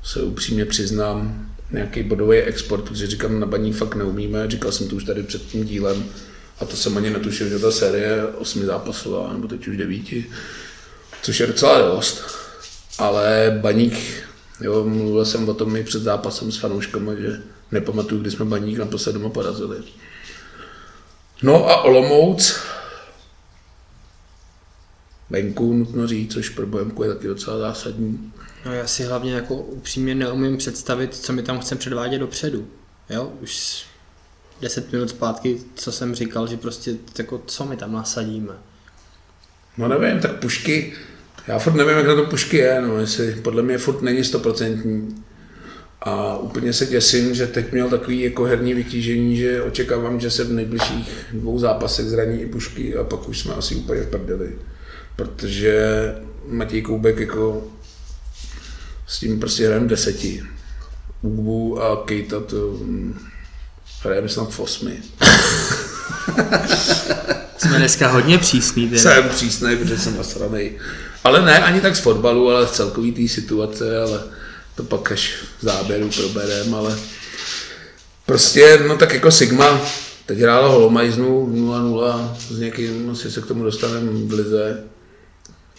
se 0.02 0.22
upřímně 0.22 0.64
přiznám, 0.64 1.50
nějaký 1.70 2.02
bodový 2.02 2.38
export, 2.38 2.84
protože 2.84 3.06
říkám, 3.06 3.40
na 3.40 3.46
baník 3.46 3.76
fakt 3.76 3.94
neumíme, 3.94 4.50
říkal 4.50 4.72
jsem 4.72 4.88
to 4.88 4.96
už 4.96 5.04
tady 5.04 5.22
před 5.22 5.42
tím 5.42 5.64
dílem, 5.64 6.04
a 6.60 6.64
to 6.64 6.76
jsem 6.76 6.96
ani 6.96 7.10
netušil, 7.10 7.48
že 7.48 7.58
ta 7.58 7.70
série 7.70 8.26
osmi 8.26 8.66
zápasová, 8.66 9.32
nebo 9.32 9.48
teď 9.48 9.68
už 9.68 9.76
devíti, 9.76 10.26
což 11.22 11.40
je 11.40 11.46
docela 11.46 11.78
dost. 11.78 12.22
Ale 12.98 13.58
baník, 13.60 13.98
jo, 14.60 14.84
mluvil 14.84 15.24
jsem 15.24 15.48
o 15.48 15.54
tom 15.54 15.76
i 15.76 15.84
před 15.84 16.02
zápasem 16.02 16.52
s 16.52 16.56
fanouškami, 16.56 17.12
že 17.18 17.42
nepamatuju, 17.72 18.20
kdy 18.20 18.30
jsme 18.30 18.44
baník 18.44 18.78
naposled 18.78 19.12
doma 19.12 19.28
porazili. 19.28 19.76
No 21.42 21.70
a 21.70 21.82
Olomouc, 21.82 22.60
venku 25.30 25.72
nutno 25.72 26.06
říct, 26.06 26.32
což 26.32 26.48
pro 26.48 26.66
Bohemku 26.66 27.02
je 27.02 27.14
taky 27.14 27.26
docela 27.26 27.58
zásadní. 27.58 28.32
No 28.66 28.72
já 28.72 28.86
si 28.86 29.02
hlavně 29.02 29.34
jako 29.34 29.54
upřímně 29.54 30.14
neumím 30.14 30.56
představit, 30.56 31.14
co 31.14 31.32
mi 31.32 31.42
tam 31.42 31.60
chcem 31.60 31.78
předvádět 31.78 32.18
dopředu. 32.18 32.66
Jo, 33.10 33.32
už 33.42 33.84
10 34.60 34.92
minut 34.92 35.10
zpátky, 35.10 35.58
co 35.74 35.92
jsem 35.92 36.14
říkal, 36.14 36.46
že 36.46 36.56
prostě 36.56 36.94
jako 37.18 37.42
co 37.46 37.64
my 37.64 37.76
tam 37.76 37.92
nasadíme. 37.92 38.52
No 39.78 39.88
nevím, 39.88 40.20
tak 40.20 40.40
pušky, 40.40 40.92
já 41.46 41.58
furt 41.58 41.74
nevím, 41.74 41.96
jak 41.96 42.06
na 42.06 42.14
to 42.14 42.24
pušky 42.24 42.56
je, 42.56 42.80
no, 42.80 42.98
jestli 42.98 43.34
podle 43.34 43.62
mě 43.62 43.78
furt 43.78 44.02
není 44.02 44.24
stoprocentní. 44.24 45.24
A 46.00 46.38
úplně 46.38 46.72
se 46.72 46.86
děsím, 46.86 47.34
že 47.34 47.46
teď 47.46 47.72
měl 47.72 47.90
takový 47.90 48.20
jako 48.20 48.44
herní 48.44 48.74
vytížení, 48.74 49.36
že 49.36 49.62
očekávám, 49.62 50.20
že 50.20 50.30
se 50.30 50.44
v 50.44 50.52
nejbližších 50.52 51.26
dvou 51.32 51.58
zápasech 51.58 52.06
zraní 52.06 52.40
i 52.40 52.46
pušky 52.46 52.96
a 52.96 53.04
pak 53.04 53.28
už 53.28 53.38
jsme 53.38 53.54
asi 53.54 53.74
úplně 53.74 54.00
v 54.00 54.10
prdeli. 54.10 54.58
Protože 55.16 55.84
Matěj 56.48 56.82
Koubek 56.82 57.18
jako 57.18 57.68
s 59.06 59.18
tím 59.18 59.40
prostě 59.40 59.66
hrajeme 59.66 59.88
deseti. 59.88 60.42
Ugbu 61.22 61.82
a 61.82 62.04
Kejta 62.04 62.40
to 62.40 62.56
hm, 62.56 63.18
hrajeme 64.02 64.28
snad 64.28 64.50
v 64.50 64.60
osmi. 64.60 64.98
Jsme 67.58 67.78
dneska 67.78 68.08
hodně 68.08 68.38
přísný. 68.38 68.88
Teda. 68.88 69.00
Jsem 69.00 69.28
přísný, 69.28 69.76
protože 69.76 69.98
jsem 69.98 70.16
nasranej. 70.16 70.78
Ale 71.24 71.42
ne 71.42 71.58
ani 71.58 71.80
tak 71.80 71.96
z 71.96 72.00
fotbalu, 72.00 72.50
ale 72.50 72.66
z 72.66 72.70
celkový 72.70 73.12
té 73.12 73.28
situace, 73.28 74.00
ale 74.02 74.22
to 74.74 74.82
pak 74.82 75.12
až 75.12 75.34
v 75.58 75.64
záběru 75.64 76.10
proberem, 76.10 76.74
ale 76.74 76.98
prostě, 78.26 78.78
no 78.88 78.96
tak 78.96 79.14
jako 79.14 79.30
Sigma, 79.30 79.80
teď 80.26 80.38
hrála 80.38 80.68
Holomajznu 80.68 81.46
0-0 81.46 82.36
s 82.48 82.58
někým, 82.58 83.10
asi 83.10 83.30
se 83.30 83.40
k 83.40 83.46
tomu 83.46 83.64
dostaneme 83.64 84.10
v 84.12 84.32
lize. 84.32 84.84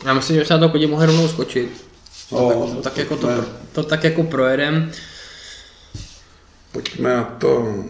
Já 0.06 0.14
myslím, 0.14 0.40
že 0.40 0.46
se 0.46 0.54
na 0.54 0.60
to 0.60 0.70
kodě 0.70 0.88
mohli 0.88 1.06
rovnou 1.06 1.28
skočit. 1.28 1.87
No, 2.32 2.50
tak, 2.50 2.76
to, 2.76 2.82
tak 2.82 2.98
jako 2.98 3.18
to, 3.18 3.46
to, 3.72 3.84
tak 3.84 4.04
jako 4.04 4.24
projedem. 4.24 4.92
Pojďme 6.72 7.14
na 7.14 7.24
to. 7.24 7.84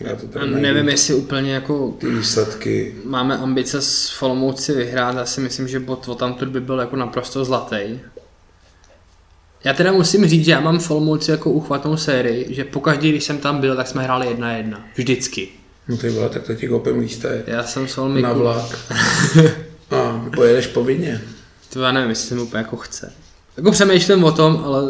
Já 0.00 0.16
to 0.16 0.26
tady 0.26 0.50
Nevím, 0.50 0.88
jestli 0.88 1.14
úplně 1.14 1.54
jako 1.54 1.88
ty 1.88 2.10
výsledky. 2.10 2.94
Máme 3.04 3.38
ambice 3.38 3.82
s 3.82 4.10
Folomouci 4.10 4.72
vyhrát, 4.72 5.16
já 5.16 5.26
si 5.26 5.40
myslím, 5.40 5.68
že 5.68 5.80
bod 5.80 6.08
o 6.08 6.14
tamtud 6.14 6.48
by 6.48 6.60
byl 6.60 6.78
jako 6.78 6.96
naprosto 6.96 7.44
zlatý. 7.44 8.00
Já 9.64 9.72
teda 9.72 9.92
musím 9.92 10.26
říct, 10.26 10.44
že 10.44 10.52
já 10.52 10.60
mám 10.60 10.78
Folomouci 10.78 11.30
jako 11.30 11.50
uchvatnou 11.50 11.96
sérii, 11.96 12.54
že 12.54 12.64
pokaždý, 12.64 13.10
když 13.10 13.24
jsem 13.24 13.38
tam 13.38 13.60
byl, 13.60 13.76
tak 13.76 13.86
jsme 13.86 14.02
hráli 14.02 14.26
jedna 14.26 14.52
jedna. 14.52 14.84
Vždycky. 14.94 15.48
No 15.88 15.96
ty 15.96 16.08
vole, 16.08 16.28
tak 16.28 16.42
to 16.42 16.54
ti 16.54 16.68
koupím 16.68 16.98
lístek. 16.98 17.48
Já 17.48 17.64
jsem 17.64 17.88
s. 17.88 18.00
Na 18.20 18.32
vlak. 18.32 18.78
A 19.90 20.30
pojedeš 20.34 20.66
povinně. 20.66 21.22
To 21.72 21.80
já 21.80 21.92
nevím, 21.92 22.10
jestli 22.10 22.40
úplně 22.40 22.58
jako 22.58 22.76
chce. 22.76 23.12
Jako 23.56 23.70
přemýšlím 23.70 24.24
o 24.24 24.32
tom, 24.32 24.62
ale... 24.64 24.82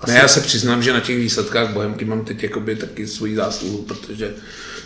Asi... 0.00 0.12
Ne, 0.12 0.18
já 0.18 0.28
se 0.28 0.40
přiznám, 0.40 0.82
že 0.82 0.92
na 0.92 1.00
těch 1.00 1.16
výsledkách 1.16 1.72
Bohemky 1.72 2.04
mám 2.04 2.24
teď 2.24 2.42
jakoby 2.42 2.76
taky 2.76 3.06
svoji 3.06 3.36
zásluhu, 3.36 3.78
protože 3.82 4.34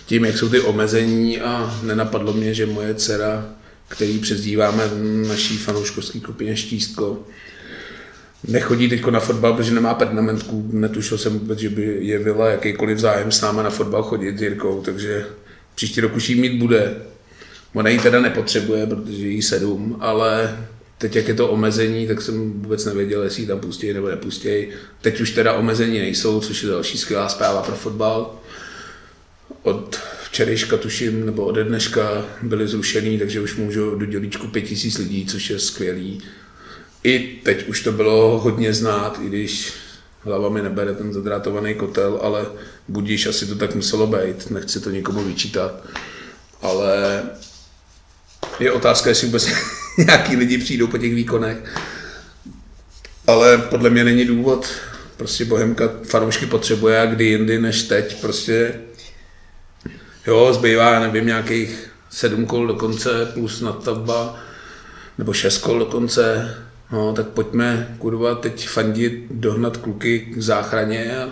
tím, 0.06 0.24
jak 0.24 0.38
jsou 0.38 0.48
ty 0.48 0.60
omezení 0.60 1.40
a 1.40 1.80
nenapadlo 1.82 2.32
mě, 2.32 2.54
že 2.54 2.66
moje 2.66 2.94
dcera, 2.94 3.46
který 3.88 4.18
přezdíváme 4.18 4.88
v 4.88 5.28
naší 5.28 5.58
fanouškovské 5.58 6.18
skupině 6.18 6.56
Štístko, 6.56 7.18
nechodí 8.48 8.88
teď 8.88 9.06
na 9.06 9.20
fotbal, 9.20 9.54
protože 9.54 9.74
nemá 9.74 9.94
pernamentku, 9.94 10.68
netušil 10.72 11.18
jsem 11.18 11.38
vůbec, 11.38 11.58
že 11.58 11.68
by 11.68 11.98
jevila 12.00 12.48
jakýkoliv 12.48 12.98
zájem 12.98 13.32
s 13.32 13.40
náma 13.40 13.62
na 13.62 13.70
fotbal 13.70 14.02
chodit 14.02 14.38
s 14.38 14.42
Jirkou, 14.42 14.82
takže 14.82 15.26
příští 15.74 16.00
rok 16.00 16.16
už 16.16 16.28
jí 16.28 16.40
mít 16.40 16.58
bude. 16.58 16.96
Ona 17.74 17.90
ji 17.90 17.98
teda 17.98 18.20
nepotřebuje, 18.20 18.86
protože 18.86 19.28
jí 19.28 19.42
sedm, 19.42 19.96
ale 20.00 20.58
teď 20.98 21.16
jak 21.16 21.28
je 21.28 21.34
to 21.34 21.48
omezení, 21.48 22.06
tak 22.06 22.22
jsem 22.22 22.52
vůbec 22.52 22.84
nevěděl, 22.84 23.22
jestli 23.22 23.42
ji 23.42 23.46
tam 23.46 23.60
pustí 23.60 23.92
nebo 23.92 24.08
nepustí. 24.08 24.66
Teď 25.00 25.20
už 25.20 25.30
teda 25.30 25.52
omezení 25.52 25.98
nejsou, 25.98 26.40
což 26.40 26.62
je 26.62 26.68
další 26.68 26.98
skvělá 26.98 27.28
zpráva 27.28 27.62
pro 27.62 27.74
fotbal. 27.74 28.34
Od 29.62 30.00
včerejška 30.24 30.76
tuším, 30.76 31.26
nebo 31.26 31.44
ode 31.44 31.64
dneška 31.64 32.26
byly 32.42 32.68
zrušený, 32.68 33.18
takže 33.18 33.40
už 33.40 33.56
můžu 33.56 33.94
do 33.94 34.06
dělíčku 34.06 34.46
pět 34.46 34.62
tisíc 34.62 34.98
lidí, 34.98 35.26
což 35.26 35.50
je 35.50 35.58
skvělý. 35.58 36.22
I 37.04 37.40
teď 37.42 37.68
už 37.68 37.82
to 37.82 37.92
bylo 37.92 38.40
hodně 38.40 38.72
znát, 38.72 39.20
i 39.24 39.28
když 39.28 39.72
hlava 40.24 40.48
mi 40.48 40.62
nebere 40.62 40.94
ten 40.94 41.12
zadrátovaný 41.12 41.74
kotel, 41.74 42.18
ale 42.22 42.46
budíš, 42.88 43.26
asi 43.26 43.46
to 43.46 43.54
tak 43.54 43.74
muselo 43.74 44.06
být, 44.06 44.50
nechci 44.50 44.80
to 44.80 44.90
nikomu 44.90 45.24
vyčítat. 45.24 45.82
Ale 46.62 47.22
je 48.60 48.72
otázka, 48.72 49.08
jestli 49.08 49.26
vůbec 49.26 49.48
nějaký 49.98 50.36
lidi 50.36 50.58
přijdou 50.58 50.86
po 50.86 50.98
těch 50.98 51.14
výkonech. 51.14 51.56
Ale 53.26 53.58
podle 53.58 53.90
mě 53.90 54.04
není 54.04 54.24
důvod. 54.24 54.68
Prostě 55.16 55.44
Bohemka 55.44 55.90
fanoušky 56.04 56.46
potřebuje 56.46 57.00
a 57.00 57.06
kdy 57.06 57.24
jindy 57.24 57.60
než 57.60 57.82
teď. 57.82 58.20
Prostě 58.20 58.74
jo, 60.26 60.52
zbývá, 60.52 61.00
nevím, 61.00 61.26
nějakých 61.26 61.90
sedm 62.10 62.46
kol 62.46 62.66
do 62.66 62.74
konce 62.74 63.30
plus 63.34 63.60
nadstavba, 63.60 64.36
nebo 65.18 65.32
šest 65.32 65.58
kol 65.58 65.78
do 65.78 65.86
konce. 65.86 66.54
No, 66.92 67.12
tak 67.12 67.28
pojďme, 67.28 67.96
kurva, 67.98 68.34
teď 68.34 68.68
fandit, 68.68 69.26
dohnat 69.30 69.76
kluky 69.76 70.20
k 70.20 70.42
záchraně 70.42 71.18
a 71.18 71.28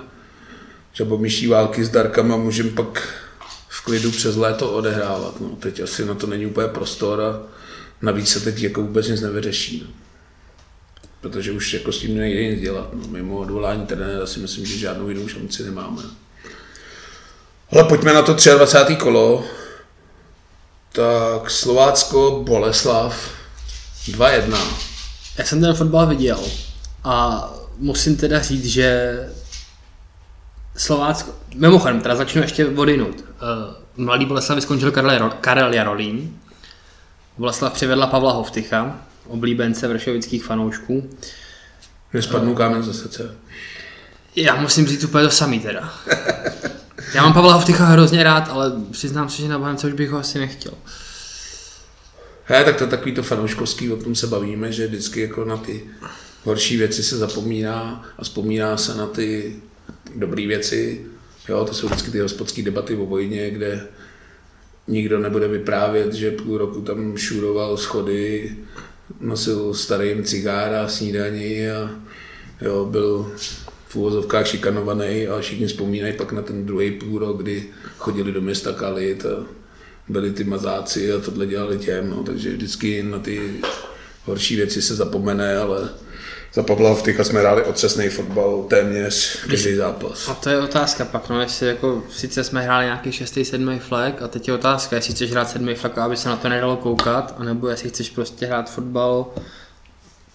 žabomyší 0.93 1.47
války 1.47 1.85
s 1.85 1.89
Darkama 1.89 2.37
můžeme 2.37 2.71
pak 2.71 3.09
v 3.69 3.85
klidu 3.85 4.11
přes 4.11 4.37
léto 4.37 4.73
odehrávat. 4.73 5.41
No, 5.41 5.49
teď 5.49 5.81
asi 5.81 6.05
na 6.05 6.15
to 6.15 6.27
není 6.27 6.47
úplně 6.47 6.69
prostor 6.69 7.21
a 7.21 7.41
navíc 8.03 8.29
se 8.29 8.41
teď 8.41 8.63
jako 8.63 8.83
vůbec 8.83 9.09
nic 9.09 9.21
nevyřeší. 9.21 9.87
No. 9.87 9.93
Protože 11.21 11.53
už 11.53 11.75
jako 11.75 11.93
s 11.93 11.99
tím 11.99 12.17
nejde 12.17 12.51
nic 12.51 12.61
dělat. 12.61 12.89
No. 12.93 13.09
Mimo 13.09 13.37
odvolání 13.37 13.87
trenéra 13.87 14.27
si 14.27 14.41
myslím, 14.41 14.67
že 14.67 14.79
žádnou 14.79 15.09
jinou 15.09 15.29
šanci 15.29 15.63
nemáme. 15.65 16.03
Ale 17.73 17.85
pojďme 17.85 18.13
na 18.13 18.23
to 18.23 18.33
23. 18.33 18.97
kolo. 18.97 19.45
Tak 20.93 21.51
Slovácko, 21.51 22.43
Boleslav, 22.47 23.31
2-1. 24.05 24.92
Já 25.39 25.45
jsem 25.45 25.61
ten 25.61 25.75
fotbal 25.75 26.07
viděl 26.07 26.41
a 27.05 27.49
musím 27.79 28.17
teda 28.17 28.41
říct, 28.43 28.67
že 28.67 29.19
Slovácko, 30.77 31.35
mimochodem, 31.55 32.01
teda 32.01 32.17
začnu 32.17 32.43
ještě 32.43 32.67
odinut. 32.67 33.25
Eh, 33.29 33.75
mladý 33.97 34.27
Boleslav 34.27 34.63
skončil 34.63 34.91
Karel, 34.91 35.31
Karel 35.41 35.75
Jarolín. 35.75 36.37
Boleslav 37.39 37.73
přivedla 37.73 38.07
Pavla 38.07 38.33
Hovtycha, 38.33 38.97
oblíbence 39.27 39.89
vršovických 39.89 40.45
fanoušků. 40.45 41.11
Nespadnu 42.13 42.55
kámen 42.55 42.83
ze 42.83 42.95
srdce. 42.95 43.35
Já 44.37 44.55
musím 44.55 44.87
říct 44.87 45.05
úplně 45.05 45.25
to 45.25 45.31
samý 45.31 45.61
teda. 45.61 45.93
Já 47.15 47.23
mám 47.23 47.33
Pavla 47.33 47.53
Hovtycha 47.53 47.85
hrozně 47.85 48.23
rád, 48.23 48.49
ale 48.49 48.73
přiznám 48.91 49.29
se, 49.29 49.43
že 49.43 49.49
na 49.49 49.59
Bohemce 49.59 49.87
už 49.87 49.93
bych 49.93 50.11
ho 50.11 50.19
asi 50.19 50.39
nechtěl. 50.39 50.73
He, 52.45 52.65
tak 52.65 52.77
to 52.77 52.87
takový 52.87 53.13
to 53.13 53.23
fanouškovský, 53.23 53.93
o 53.93 53.97
tom 53.97 54.15
se 54.15 54.27
bavíme, 54.27 54.73
že 54.73 54.87
vždycky 54.87 55.21
jako 55.21 55.45
na 55.45 55.57
ty 55.57 55.85
horší 56.45 56.77
věci 56.77 57.03
se 57.03 57.17
zapomíná 57.17 58.09
a 58.19 58.25
vzpomíná 58.25 58.77
se 58.77 58.95
na 58.95 59.07
ty 59.07 59.57
dobré 60.17 60.47
věci. 60.47 61.07
Jo, 61.49 61.65
to 61.65 61.75
jsou 61.75 61.87
vždycky 61.87 62.11
ty 62.11 62.21
hospodské 62.21 62.63
debaty 62.63 62.97
o 62.97 63.07
vojně, 63.07 63.51
kde 63.51 63.87
nikdo 64.89 65.19
nebude 65.19 65.49
vyprávět, 65.49 66.13
že 66.13 66.31
půl 66.31 66.59
roku 66.59 66.81
tam 66.81 67.17
šuroval 67.17 67.77
schody, 67.77 68.57
nosil 69.21 69.75
starým 69.75 70.25
cigára, 70.25 70.89
snídaní 70.89 71.69
a 71.69 71.91
jo, 72.61 72.85
byl 72.91 73.33
v 73.89 73.97
úvozovkách 73.97 74.47
šikanovaný 74.47 75.29
a 75.29 75.41
všichni 75.41 75.67
vzpomínají 75.67 76.13
pak 76.17 76.33
na 76.33 76.43
ten 76.43 76.67
druhý 76.67 76.91
půl 76.91 77.19
rok, 77.19 77.43
kdy 77.43 77.69
chodili 77.99 78.33
do 78.33 78.41
města 78.41 78.73
Kalit 78.73 79.27
a 79.27 79.47
byli 80.13 80.33
ty 80.33 80.45
mazáci 80.45 81.13
a 81.13 81.21
tohle 81.21 81.47
dělali 81.47 81.79
těm, 81.79 82.11
no, 82.11 82.23
takže 82.23 82.51
vždycky 82.51 83.03
na 83.03 83.19
ty 83.19 83.61
horší 84.25 84.57
věci 84.57 84.83
se 84.83 84.95
zapomene, 84.95 85.57
ale 85.57 85.89
za 86.55 86.63
Pavla 86.63 86.91
Hovtycha 86.91 87.25
jsme 87.25 87.41
hráli 87.41 87.65
otřesný 87.65 88.09
fotbal 88.09 88.63
téměř 88.69 89.45
každý 89.51 89.75
zápas. 89.75 90.29
A 90.29 90.35
to 90.35 90.51
je 90.51 90.59
otázka 90.59 91.05
pak, 91.05 91.29
no 91.29 91.41
jestli 91.41 91.67
jako, 91.67 92.03
sice 92.11 92.45
jsme 92.45 92.63
hráli 92.63 92.85
nějaký 92.85 93.13
6. 93.13 93.39
7. 93.43 93.79
flag 93.79 94.23
a 94.23 94.29
teď 94.29 94.49
je 94.49 94.55
otázka, 94.55 94.97
jestli 94.97 95.15
chceš 95.15 95.31
hrát 95.31 95.51
7. 95.51 95.75
flag, 95.75 95.99
aby 95.99 96.17
se 96.17 96.29
na 96.29 96.37
to 96.37 96.49
nedalo 96.49 96.77
koukat, 96.77 97.35
anebo 97.39 97.69
jestli 97.69 97.89
chceš 97.89 98.11
prostě 98.11 98.47
hrát 98.47 98.71
fotbal, 98.71 99.27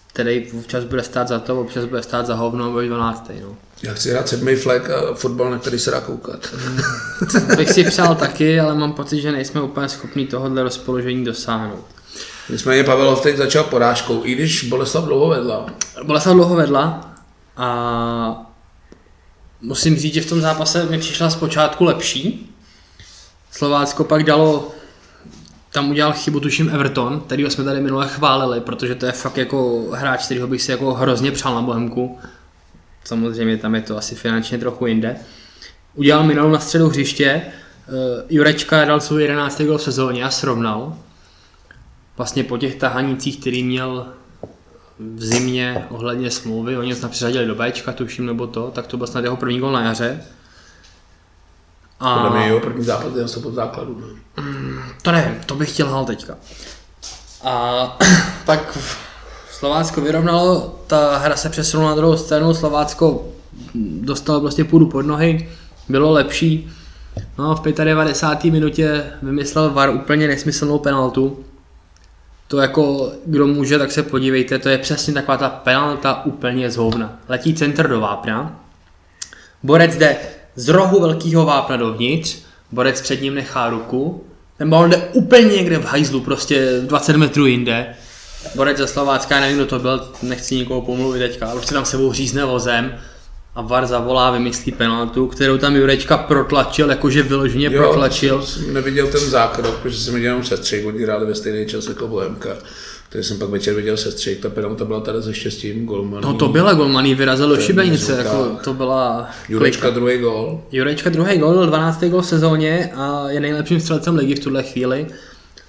který 0.06 0.52
občas 0.52 0.84
bude 0.84 1.02
stát 1.02 1.28
za 1.28 1.38
to, 1.38 1.60
občas 1.60 1.84
bude 1.84 2.02
stát 2.02 2.26
za 2.26 2.34
hovno, 2.34 2.66
nebo 2.66 2.80
12. 2.80 3.30
No. 3.42 3.56
Já 3.82 3.94
chci 3.94 4.10
hrát 4.10 4.28
sedmý 4.28 4.56
flag 4.56 4.90
a 4.90 5.14
fotbal, 5.14 5.50
na 5.50 5.58
který 5.58 5.78
se 5.78 5.90
dá 5.90 6.00
koukat. 6.00 6.48
To 7.32 7.56
bych 7.56 7.70
si 7.70 7.84
přál 7.84 8.14
taky, 8.14 8.60
ale 8.60 8.74
mám 8.74 8.92
pocit, 8.92 9.20
že 9.20 9.32
nejsme 9.32 9.60
úplně 9.60 9.88
schopni 9.88 10.26
tohohle 10.26 10.62
rozpoložení 10.62 11.24
dosáhnout. 11.24 11.84
Nicméně 12.50 12.84
Pavel 12.84 13.16
teď 13.16 13.36
začal 13.36 13.64
porážkou, 13.64 14.20
i 14.24 14.34
když 14.34 14.64
Boleslav 14.64 15.04
dlouho 15.04 15.28
vedla. 15.28 15.66
Boleslav 16.04 16.34
dlouho 16.34 16.56
vedla 16.56 17.14
a 17.56 18.52
musím 19.60 19.96
říct, 19.96 20.14
že 20.14 20.20
v 20.20 20.28
tom 20.28 20.40
zápase 20.40 20.84
mi 20.84 20.98
přišla 20.98 21.30
zpočátku 21.30 21.84
lepší. 21.84 22.54
Slovácko 23.50 24.04
pak 24.04 24.22
dalo, 24.22 24.70
tam 25.72 25.90
udělal 25.90 26.12
chybu 26.12 26.40
tuším 26.40 26.70
Everton, 26.70 27.20
který 27.20 27.50
jsme 27.50 27.64
tady 27.64 27.80
minule 27.80 28.08
chválili, 28.08 28.60
protože 28.60 28.94
to 28.94 29.06
je 29.06 29.12
fakt 29.12 29.36
jako 29.36 29.86
hráč, 29.92 30.24
kterýho 30.24 30.46
bych 30.46 30.62
si 30.62 30.70
jako 30.70 30.94
hrozně 30.94 31.32
přál 31.32 31.54
na 31.54 31.62
Bohemku. 31.62 32.18
Samozřejmě 33.08 33.56
tam 33.56 33.74
je 33.74 33.80
to 33.80 33.96
asi 33.96 34.14
finančně 34.14 34.58
trochu 34.58 34.86
jinde. 34.86 35.16
Udělal 35.94 36.24
minulou 36.24 36.50
na 36.50 36.58
středu 36.58 36.88
hřiště, 36.88 37.28
eh, 37.28 37.42
Jurečka 38.28 38.84
dal 38.84 39.00
svůj 39.00 39.22
11. 39.22 39.66
gol 39.66 39.78
v 39.78 39.82
sezóně 39.82 40.24
a 40.24 40.30
srovnal 40.30 40.96
vlastně 42.16 42.44
po 42.44 42.58
těch 42.58 42.74
tahanících, 42.74 43.40
který 43.40 43.64
měl 43.64 44.06
v 44.98 45.24
zimě 45.24 45.86
ohledně 45.90 46.30
smlouvy, 46.30 46.76
oni 46.76 46.94
snad 46.94 47.10
přiřadili 47.10 47.46
do 47.46 47.54
Bčka, 47.54 47.92
tuším, 47.92 48.26
nebo 48.26 48.46
to, 48.46 48.70
tak 48.70 48.86
to 48.86 48.96
byl 48.96 49.06
snad 49.06 49.24
jeho 49.24 49.36
první 49.36 49.60
gol 49.60 49.72
na 49.72 49.82
jaře. 49.82 50.24
A... 52.00 52.14
Podle 52.14 52.38
mě 52.38 52.46
jeho 52.46 52.60
první 52.60 52.84
zápas 52.84 53.14
je 53.16 53.24
to 53.24 53.40
pod 53.40 53.54
základu. 53.54 54.00
Ne? 54.00 54.42
Mm, 54.42 54.82
to 55.02 55.12
nevím, 55.12 55.40
to 55.46 55.54
bych 55.54 55.72
chtěl 55.72 55.88
hal 55.88 56.04
teďka. 56.04 56.36
A 57.44 57.98
pak 58.44 58.78
Slovácko 59.58 60.00
vyrovnalo, 60.00 60.74
ta 60.86 61.18
hra 61.18 61.36
se 61.36 61.48
přesunula 61.48 61.90
na 61.90 61.96
druhou 61.96 62.16
stranu, 62.16 62.54
Slovácko 62.54 63.28
dostalo 64.00 64.40
prostě 64.40 64.64
půdu 64.64 64.86
pod 64.86 65.02
nohy, 65.02 65.48
bylo 65.88 66.12
lepší. 66.12 66.70
No 67.38 67.54
v 67.54 67.62
95. 67.84 68.50
minutě 68.50 69.04
vymyslel 69.22 69.70
VAR 69.70 69.90
úplně 69.90 70.28
nesmyslnou 70.28 70.78
penaltu, 70.78 71.44
to 72.48 72.58
jako, 72.58 73.12
kdo 73.26 73.46
může, 73.46 73.78
tak 73.78 73.92
se 73.92 74.02
podívejte, 74.02 74.58
to 74.58 74.68
je 74.68 74.78
přesně 74.78 75.14
taková 75.14 75.36
ta 75.36 75.48
penalta 75.48 76.24
úplně 76.24 76.70
z 76.70 76.76
hovna. 76.76 77.18
Letí 77.28 77.54
centr 77.54 77.88
do 77.88 78.00
vápna, 78.00 78.60
borec 79.62 79.96
jde 79.96 80.16
z 80.54 80.68
rohu 80.68 81.00
velkého 81.00 81.44
vápna 81.44 81.76
dovnitř, 81.76 82.38
borec 82.72 83.00
před 83.00 83.22
ním 83.22 83.34
nechá 83.34 83.70
ruku, 83.70 84.24
ten 84.58 84.70
balon 84.70 84.90
jde 84.90 84.96
úplně 84.96 85.56
někde 85.56 85.78
v 85.78 85.84
hajzlu, 85.84 86.20
prostě 86.20 86.80
20 86.80 87.16
metrů 87.16 87.46
jinde, 87.46 87.94
borec 88.54 88.76
ze 88.76 88.86
Slovácka, 88.86 89.40
nevím, 89.40 89.56
kdo 89.56 89.66
to 89.66 89.78
byl, 89.78 90.08
nechci 90.22 90.54
nikoho 90.54 90.82
pomluvit 90.82 91.18
teďka, 91.18 91.46
ale 91.46 91.54
prostě 91.54 91.74
tam 91.74 91.84
sebou 91.84 92.12
řízne 92.12 92.44
vozem, 92.44 92.94
a 93.54 93.62
VAR 93.62 93.86
zavolá, 93.86 94.30
vymyslí 94.30 94.72
penaltu, 94.72 95.26
kterou 95.26 95.58
tam 95.58 95.76
Jurečka 95.76 96.16
protlačil, 96.16 96.90
jakože 96.90 97.22
vyloženě 97.22 97.68
jo, 97.72 97.82
protlačil. 97.82 98.42
Jsem 98.42 98.74
neviděl 98.74 99.06
ten 99.06 99.20
zákrok, 99.20 99.74
protože 99.74 99.98
jsem 99.98 100.14
viděl 100.14 100.30
jenom 100.30 100.44
sestřih, 100.44 100.86
oni 100.86 101.02
hráli 101.02 101.26
ve 101.26 101.34
stejný 101.34 101.66
čas 101.66 101.88
jako 101.88 102.08
Bohemka. 102.08 102.50
Takže 103.10 103.28
jsem 103.28 103.38
pak 103.38 103.48
večer 103.48 103.74
viděl 103.74 103.96
sestřih, 103.96 104.38
ta 104.38 104.48
penalta 104.48 104.84
byla 104.84 105.00
tady 105.00 105.22
se 105.22 105.34
štěstím 105.34 105.86
golmaný. 105.86 106.26
No 106.26 106.34
to 106.34 106.48
byla 106.48 106.74
golmaný, 106.74 107.14
vyrazil 107.14 107.48
do 107.48 107.60
šibenice, 107.60 108.12
jako 108.12 108.58
to 108.64 108.74
byla... 108.74 109.30
Jurečka 109.48 109.90
druhý 109.90 110.18
gol. 110.18 110.60
Jurečka 110.72 111.10
druhý 111.10 111.38
gol, 111.38 111.66
12. 111.66 112.04
gol 112.04 112.22
v 112.22 112.26
sezóně 112.26 112.90
a 112.94 113.24
je 113.28 113.40
nejlepším 113.40 113.80
střelcem 113.80 114.16
ligy 114.16 114.34
v 114.34 114.40
tuhle 114.40 114.62
chvíli. 114.62 115.06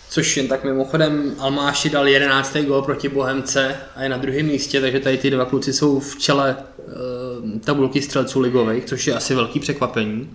Což 0.09 0.37
jen 0.37 0.47
tak 0.47 0.63
mimochodem 0.63 1.35
Almáši 1.39 1.89
dal 1.89 2.07
11. 2.07 2.57
gol 2.57 2.81
proti 2.81 3.09
Bohemce 3.09 3.75
a 3.95 4.03
je 4.03 4.09
na 4.09 4.17
druhém 4.17 4.45
místě, 4.45 4.81
takže 4.81 4.99
tady 4.99 5.17
ty 5.17 5.29
dva 5.29 5.45
kluci 5.45 5.73
jsou 5.73 5.99
v 5.99 6.17
čele 6.19 6.55
e, 6.57 7.59
tabulky 7.59 8.01
střelců 8.01 8.39
ligových, 8.39 8.85
což 8.85 9.07
je 9.07 9.13
asi 9.13 9.35
velký 9.35 9.59
překvapení. 9.59 10.29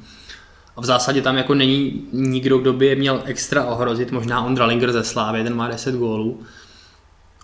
A 0.76 0.80
v 0.80 0.84
zásadě 0.84 1.22
tam 1.22 1.36
jako 1.36 1.54
není 1.54 2.08
nikdo, 2.12 2.58
kdo 2.58 2.72
by 2.72 2.86
je 2.86 2.96
měl 2.96 3.22
extra 3.24 3.64
ohrozit, 3.64 4.12
možná 4.12 4.44
Ondra 4.44 4.66
Linger 4.66 4.92
ze 4.92 5.04
Slávy, 5.04 5.44
ten 5.44 5.54
má 5.54 5.68
10 5.68 5.94
gólů. 5.94 6.42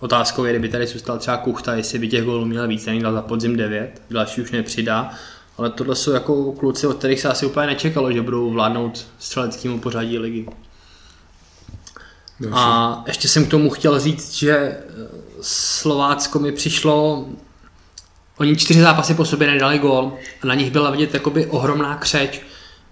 Otázkou 0.00 0.44
je, 0.44 0.52
kdyby 0.52 0.68
tady 0.68 0.86
zůstal 0.86 1.18
třeba 1.18 1.36
Kuchta, 1.36 1.74
jestli 1.74 1.98
by 1.98 2.08
těch 2.08 2.24
gólů 2.24 2.44
měl 2.44 2.68
víc, 2.68 2.84
ten 2.84 3.02
dal 3.02 3.12
za 3.12 3.22
podzim 3.22 3.56
9, 3.56 4.02
další 4.10 4.42
už 4.42 4.50
nepřidá. 4.50 5.10
Ale 5.58 5.70
tohle 5.70 5.96
jsou 5.96 6.10
jako 6.10 6.52
kluci, 6.52 6.86
od 6.86 6.96
kterých 6.96 7.20
se 7.20 7.28
asi 7.28 7.46
úplně 7.46 7.66
nečekalo, 7.66 8.12
že 8.12 8.22
budou 8.22 8.50
vládnout 8.50 9.06
střeleckému 9.18 9.78
pořadí 9.78 10.18
ligy. 10.18 10.46
A 12.52 13.04
ještě 13.06 13.28
jsem 13.28 13.46
k 13.46 13.50
tomu 13.50 13.70
chtěl 13.70 14.00
říct, 14.00 14.32
že 14.32 14.56
eh, 14.56 14.82
Slovácko 15.40 16.38
mi 16.38 16.52
přišlo, 16.52 17.26
oni 18.38 18.56
čtyři 18.56 18.80
zápasy 18.80 19.14
po 19.14 19.24
sobě 19.24 19.46
nedali 19.50 19.78
gól 19.78 20.12
a 20.42 20.46
na 20.46 20.54
nich 20.54 20.70
byla 20.70 20.90
vidět 20.90 21.14
jakoby 21.14 21.46
ohromná 21.46 21.96
křeč 21.96 22.40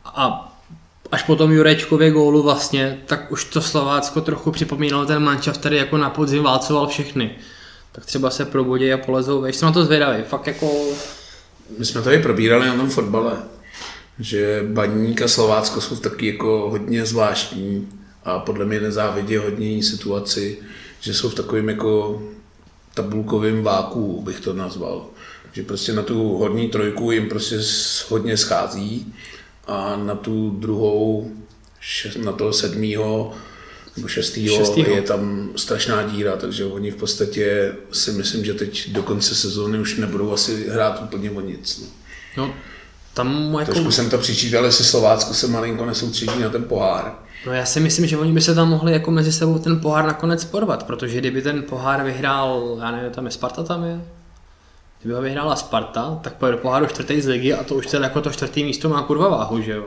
a 0.05 0.45
až 1.13 1.23
po 1.23 1.37
tom 1.37 1.53
Jurečkově 1.53 2.11
gólu 2.11 2.43
vlastně, 2.43 2.99
tak 3.07 3.33
už 3.33 3.45
to 3.45 3.61
Slovácko 3.61 4.21
trochu 4.21 4.51
připomínalo 4.51 5.07
ten 5.07 5.23
mančav, 5.23 5.59
který 5.59 5.77
jako 5.77 5.97
na 5.97 6.11
podzim 6.11 6.43
válcoval 6.43 6.87
všechny. 6.87 7.31
Tak 7.93 8.07
třeba 8.07 8.31
se 8.31 8.45
probudí 8.45 8.93
a 8.93 8.99
polezou 8.99 9.41
vejš. 9.41 9.57
Jsem 9.57 9.67
na 9.67 9.73
to 9.73 9.85
zvědavý, 9.85 10.23
fakt 10.23 10.47
jako... 10.47 10.71
My 11.79 11.85
jsme 11.85 12.03
tady 12.03 12.19
probírali 12.19 12.67
na 12.67 12.75
tom 12.75 12.91
fotbale, 12.91 13.33
že 14.19 14.65
Baník 14.73 15.23
a 15.23 15.29
Slovácko 15.29 15.81
jsou 15.81 15.97
taky 15.97 16.27
jako 16.27 16.69
hodně 16.71 17.07
zvláštní 17.07 17.89
a 18.29 18.39
podle 18.39 18.65
mě 18.65 18.81
nezávidí 18.81 19.37
hodně 19.37 19.83
situaci, 19.83 20.59
že 21.01 21.15
jsou 21.15 21.29
v 21.29 21.35
takovém 21.35 21.69
jako 21.69 22.23
tabulkovém 22.95 23.63
váku, 23.63 24.23
bych 24.23 24.41
to 24.41 24.53
nazval. 24.53 25.07
Že 25.53 25.63
prostě 25.63 25.93
na 25.93 26.03
tu 26.03 26.37
horní 26.39 26.69
trojku 26.69 27.11
jim 27.11 27.29
prostě 27.29 27.59
hodně 28.09 28.37
schází 28.37 29.15
a 29.67 29.97
na 29.97 30.15
tu 30.15 30.51
druhou, 30.51 31.31
na 32.25 32.33
toho 32.33 32.53
sedmýho 32.53 33.33
nebo 33.97 34.09
šestýho, 34.09 34.57
šestýho, 34.57 34.97
je 34.97 35.03
tam 35.03 35.51
strašná 35.57 36.03
díra, 36.03 36.37
takže 36.37 36.65
oni 36.65 36.91
v 36.91 36.97
podstatě 36.97 37.75
si 37.93 38.13
myslím, 38.13 38.45
že 38.45 38.55
teď 38.55 38.91
do 38.91 39.03
konce 39.03 39.35
sezóny 39.35 39.79
už 39.79 39.97
nebudou 39.97 40.33
asi 40.33 40.69
hrát 40.69 41.03
úplně 41.03 41.31
o 41.31 41.41
nic. 41.41 41.83
No. 42.37 42.47
no 42.47 42.55
tam 43.15 43.57
jako... 43.59 43.73
Trošku 43.73 43.91
jsem 43.91 44.11
to 44.11 44.19
přičítal, 44.19 44.65
jestli 44.65 44.85
Slovácko 44.85 45.35
se 45.35 45.49
malinko 45.49 45.87
nesoustředí 45.87 46.43
na 46.43 46.49
ten 46.49 46.65
pohár. 46.65 47.28
No 47.47 47.53
já 47.53 47.65
si 47.65 47.81
myslím, 47.81 48.07
že 48.07 48.19
oni 48.19 48.33
by 48.33 48.41
se 48.41 48.55
tam 48.55 48.69
mohli 48.69 48.93
jako 48.93 49.11
mezi 49.11 49.33
sebou 49.33 49.59
ten 49.59 49.81
pohár 49.81 50.05
nakonec 50.05 50.45
porvat, 50.45 50.83
protože 50.83 51.19
kdyby 51.19 51.43
ten 51.43 51.63
pohár 51.63 52.05
vyhrál, 52.05 52.77
já 52.81 52.91
nevím, 52.91 53.11
tam 53.11 53.25
je 53.25 53.31
Sparta 53.31 53.63
tam 53.63 53.85
je, 53.85 54.01
kdyby 55.01 55.15
ho 55.15 55.23
vyhrála 55.23 55.57
Sparta, 55.57 56.19
tak 56.23 56.35
pojede 56.35 56.57
do 56.57 56.63
poháru 56.63 56.87
čtvrtý 56.87 57.21
z 57.21 57.27
ligy 57.27 57.55
a 57.55 57.65
to 57.65 57.75
už 57.75 57.87
teda 57.87 58.05
jako 58.05 58.21
to 58.21 58.31
čtvrtý 58.31 58.65
místo 58.65 58.89
má 58.89 59.03
kurva 59.03 59.29
váhu, 59.29 59.61
že 59.61 59.73
jo. 59.73 59.87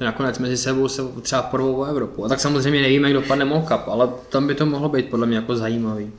Nakonec 0.00 0.38
mezi 0.38 0.56
sebou 0.56 0.88
se 0.88 1.02
třeba 1.22 1.42
porvou 1.42 1.80
o 1.80 1.84
Evropu. 1.84 2.24
A 2.24 2.28
tak 2.28 2.40
samozřejmě 2.40 2.82
nevíme, 2.82 3.10
jak 3.10 3.22
dopadne 3.22 3.44
Molkap, 3.44 3.88
ale 3.88 4.08
tam 4.28 4.46
by 4.46 4.54
to 4.54 4.66
mohlo 4.66 4.88
být 4.88 5.08
podle 5.10 5.26
mě 5.26 5.36
jako 5.36 5.56
zajímavý. 5.56 6.12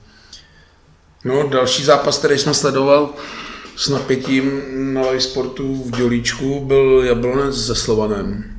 No, 1.26 1.50
další 1.50 1.84
zápas, 1.84 2.18
který 2.18 2.38
jsme 2.38 2.54
sledoval 2.54 3.10
s 3.76 3.90
napětím 3.90 4.62
na 4.94 5.02
live 5.02 5.22
sportu 5.22 5.84
v 5.84 5.92
Dělíčku, 5.98 6.60
byl 6.66 7.04
Jablonec 7.06 7.66
se 7.66 7.76
Slovanem 7.76 8.55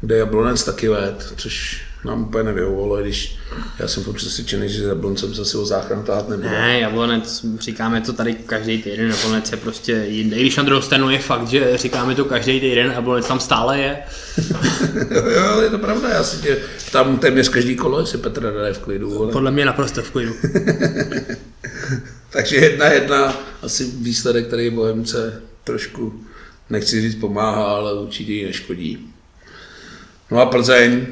kde 0.00 0.16
Jablonec 0.16 0.64
taky 0.64 0.88
let, 0.88 1.34
což 1.36 1.82
nám 2.04 2.22
úplně 2.22 2.44
nevyhovovalo, 2.44 3.02
když 3.02 3.36
já 3.78 3.88
jsem 3.88 4.02
fakt 4.02 4.14
přesvědčený, 4.14 4.68
že 4.68 4.84
Jabloncem 4.84 5.34
se 5.34 5.44
si 5.44 5.56
o 5.56 5.64
záchranu 5.64 6.02
tát 6.02 6.28
nebude. 6.28 6.50
Ne, 6.50 6.80
Jablonec, 6.80 7.46
říkáme 7.60 8.00
to 8.00 8.12
tady 8.12 8.34
každý 8.34 8.82
týden, 8.82 9.10
Jablonec 9.10 9.50
je 9.52 9.56
prostě 9.56 9.92
jinde. 9.92 10.36
I 10.36 10.40
když 10.40 10.56
na 10.56 10.62
druhou 10.62 10.82
stranu 10.82 11.10
je 11.10 11.18
fakt, 11.18 11.48
že 11.48 11.76
říkáme 11.76 12.14
to 12.14 12.24
každý 12.24 12.60
týden, 12.60 12.92
Jablonec 12.94 13.26
tam 13.26 13.40
stále 13.40 13.78
je. 13.78 13.98
jo, 15.10 15.22
jo, 15.26 15.60
je 15.60 15.70
to 15.70 15.78
pravda, 15.78 16.08
já 16.08 16.24
si 16.24 16.42
tě 16.42 16.58
tam 16.92 17.18
téměř 17.18 17.48
každý 17.48 17.76
kolo, 17.76 18.00
jestli 18.00 18.18
Petr 18.18 18.54
je 18.66 18.72
v 18.72 18.78
klidu. 18.78 19.22
Ale... 19.22 19.32
Podle 19.32 19.50
mě 19.50 19.64
naprosto 19.64 20.02
v 20.02 20.10
klidu. 20.10 20.34
Takže 22.30 22.56
jedna 22.56 22.86
jedna, 22.86 23.36
asi 23.62 23.84
výsledek, 23.84 24.46
který 24.46 24.70
Bohemce 24.70 25.42
trošku, 25.64 26.20
nechci 26.70 27.00
říct 27.00 27.14
pomáhá, 27.14 27.64
ale 27.64 28.00
určitě 28.00 28.32
ji 28.32 28.46
neškodí. 28.46 29.09
No 30.30 30.40
a 30.40 30.46
Plzeň 30.46 31.06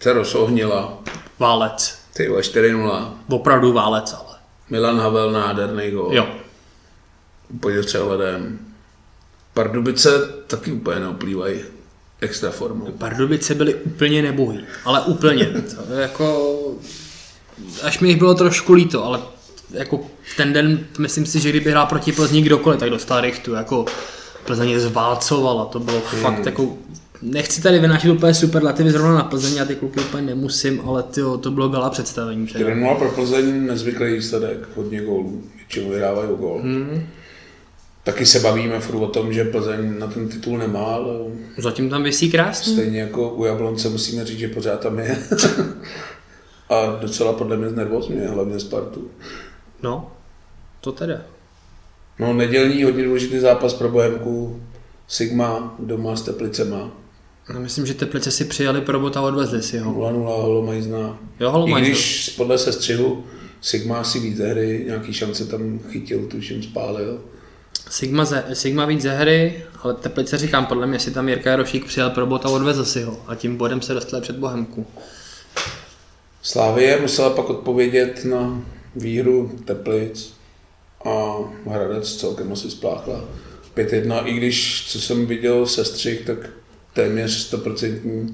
se 0.00 0.12
rozohnila. 0.12 0.98
Válec. 1.38 1.98
Ty 2.12 2.28
4-0. 2.28 3.14
Opravdu 3.28 3.72
válec, 3.72 4.14
ale. 4.18 4.38
Milan 4.70 4.98
Havel, 5.00 5.32
nádherný 5.32 5.90
gol. 5.90 6.08
Jo. 6.12 6.26
Úplně 7.50 7.80
přehledem. 7.80 8.58
Pardubice 9.54 10.10
taky 10.46 10.72
úplně 10.72 11.00
neoplývají 11.00 11.60
extra 12.20 12.50
formou. 12.50 12.92
Pardubice 12.98 13.54
byly 13.54 13.74
úplně 13.74 14.22
nebohý, 14.22 14.64
ale 14.84 15.00
úplně. 15.00 15.46
To 15.46 15.92
jako, 15.94 16.58
až 17.82 17.98
mi 17.98 18.08
jich 18.08 18.18
bylo 18.18 18.34
trošku 18.34 18.72
líto, 18.72 19.04
ale 19.04 19.20
jako 19.70 20.00
ten 20.36 20.52
den, 20.52 20.86
myslím 20.98 21.26
si, 21.26 21.40
že 21.40 21.50
kdyby 21.50 21.70
hrál 21.70 21.86
proti 21.86 22.12
Plzni 22.12 22.42
kdokoliv, 22.42 22.80
tak 22.80 22.90
dostal 22.90 23.20
rychtu, 23.20 23.52
jako 23.52 23.84
Plzeň 24.44 24.68
je 24.70 24.80
zválcovala, 24.80 25.64
to 25.64 25.80
bylo 25.80 26.02
hmm. 26.10 26.22
fakt 26.22 26.46
jako 26.46 26.76
nechci 27.22 27.62
tady 27.62 27.78
vynášet 27.78 28.10
úplně 28.10 28.34
superlativy 28.34 28.90
zrovna 28.90 29.14
na 29.14 29.24
Plzeň, 29.24 29.54
já 29.54 29.64
ty 29.64 29.74
kluky 29.74 30.00
úplně 30.00 30.22
nemusím, 30.22 30.80
ale 30.84 31.02
tyjo, 31.02 31.38
to 31.38 31.50
bylo 31.50 31.68
gala 31.68 31.90
představení. 31.90 32.46
4 32.46 32.64
pro 32.98 33.10
Plzeň 33.10 33.66
nezvyklý 33.66 34.12
výsledek, 34.12 34.68
hodně 34.76 35.00
gólů, 35.00 35.42
většinou 35.56 35.90
vydávají 35.90 36.28
gól. 36.38 36.60
Hmm. 36.62 37.06
Taky 38.04 38.26
se 38.26 38.40
bavíme 38.40 38.80
furt 38.80 38.96
o 38.96 39.06
tom, 39.06 39.32
že 39.32 39.44
Plzeň 39.44 39.98
na 39.98 40.06
ten 40.06 40.28
titul 40.28 40.58
nemá, 40.58 40.84
ale... 40.84 41.14
Zatím 41.58 41.90
tam 41.90 42.02
vysí 42.02 42.30
krásně. 42.30 42.72
Stejně 42.72 43.00
jako 43.00 43.30
u 43.30 43.44
Jablonce 43.44 43.88
musíme 43.88 44.24
říct, 44.24 44.38
že 44.38 44.48
pořád 44.48 44.80
tam 44.80 44.98
je. 44.98 45.18
A 46.68 46.98
docela 47.00 47.32
podle 47.32 47.56
mě 47.56 47.68
znervozňuje, 47.68 48.28
hlavně 48.28 48.60
Spartu. 48.60 49.10
No, 49.82 50.12
to 50.80 50.92
teda. 50.92 51.20
No, 52.18 52.32
nedělní 52.32 52.84
hodně 52.84 53.04
důležitý 53.04 53.38
zápas 53.38 53.74
pro 53.74 53.88
Bohemku. 53.88 54.60
Sigma 55.08 55.74
doma 55.78 56.16
s 56.16 56.22
Teplicema. 56.22 57.01
No, 57.54 57.60
myslím, 57.60 57.86
že 57.86 57.94
Teplice 57.94 58.30
si 58.30 58.44
přijali 58.44 58.80
pro 58.80 59.00
bota 59.00 59.20
a 59.20 59.22
odvezli 59.22 59.62
si 59.62 59.78
ho. 59.78 59.92
0-0 59.92 60.24
Holomajzna. 60.24 61.18
Jo, 61.40 61.50
Holomajzna. 61.50 61.88
I 61.88 61.90
když 61.90 62.34
podle 62.36 62.58
sestřihu 62.58 63.24
Sigma 63.62 64.04
si 64.04 64.20
víc 64.20 64.38
hry, 64.38 64.84
nějaký 64.86 65.12
šance 65.12 65.46
tam 65.46 65.78
chytil, 65.90 66.26
tuším 66.26 66.62
spálil. 66.62 67.20
Sigma, 67.90 68.24
ze, 68.24 68.44
Sigma 68.52 68.86
víc 68.86 69.02
ze 69.02 69.10
hry, 69.10 69.64
ale 69.82 69.94
Teplice 69.94 70.38
říkám, 70.38 70.66
podle 70.66 70.86
mě 70.86 70.98
si 70.98 71.10
tam 71.10 71.28
Jirka 71.28 71.50
Jarošík 71.50 71.84
přijal 71.84 72.10
pro 72.10 72.26
bota 72.26 72.48
a 72.48 72.52
odvezl 72.52 72.84
si 72.84 73.02
ho. 73.02 73.22
A 73.26 73.34
tím 73.34 73.56
bodem 73.56 73.82
se 73.82 73.94
dostali 73.94 74.22
před 74.22 74.36
Bohemku. 74.36 74.86
Slávie 76.42 77.00
musela 77.00 77.30
pak 77.30 77.50
odpovědět 77.50 78.24
na 78.24 78.62
výhru 78.96 79.58
Teplic 79.64 80.34
a 81.04 81.34
Hradec 81.66 82.16
celkem 82.16 82.52
asi 82.52 82.70
spláchla 82.70 83.24
5-1, 83.76 84.26
i 84.26 84.32
když, 84.32 84.86
co 84.88 85.00
jsem 85.00 85.26
viděl 85.26 85.66
se 85.66 85.84
střih, 85.84 86.20
tak 86.26 86.38
téměř 86.92 87.52
100% 87.52 88.28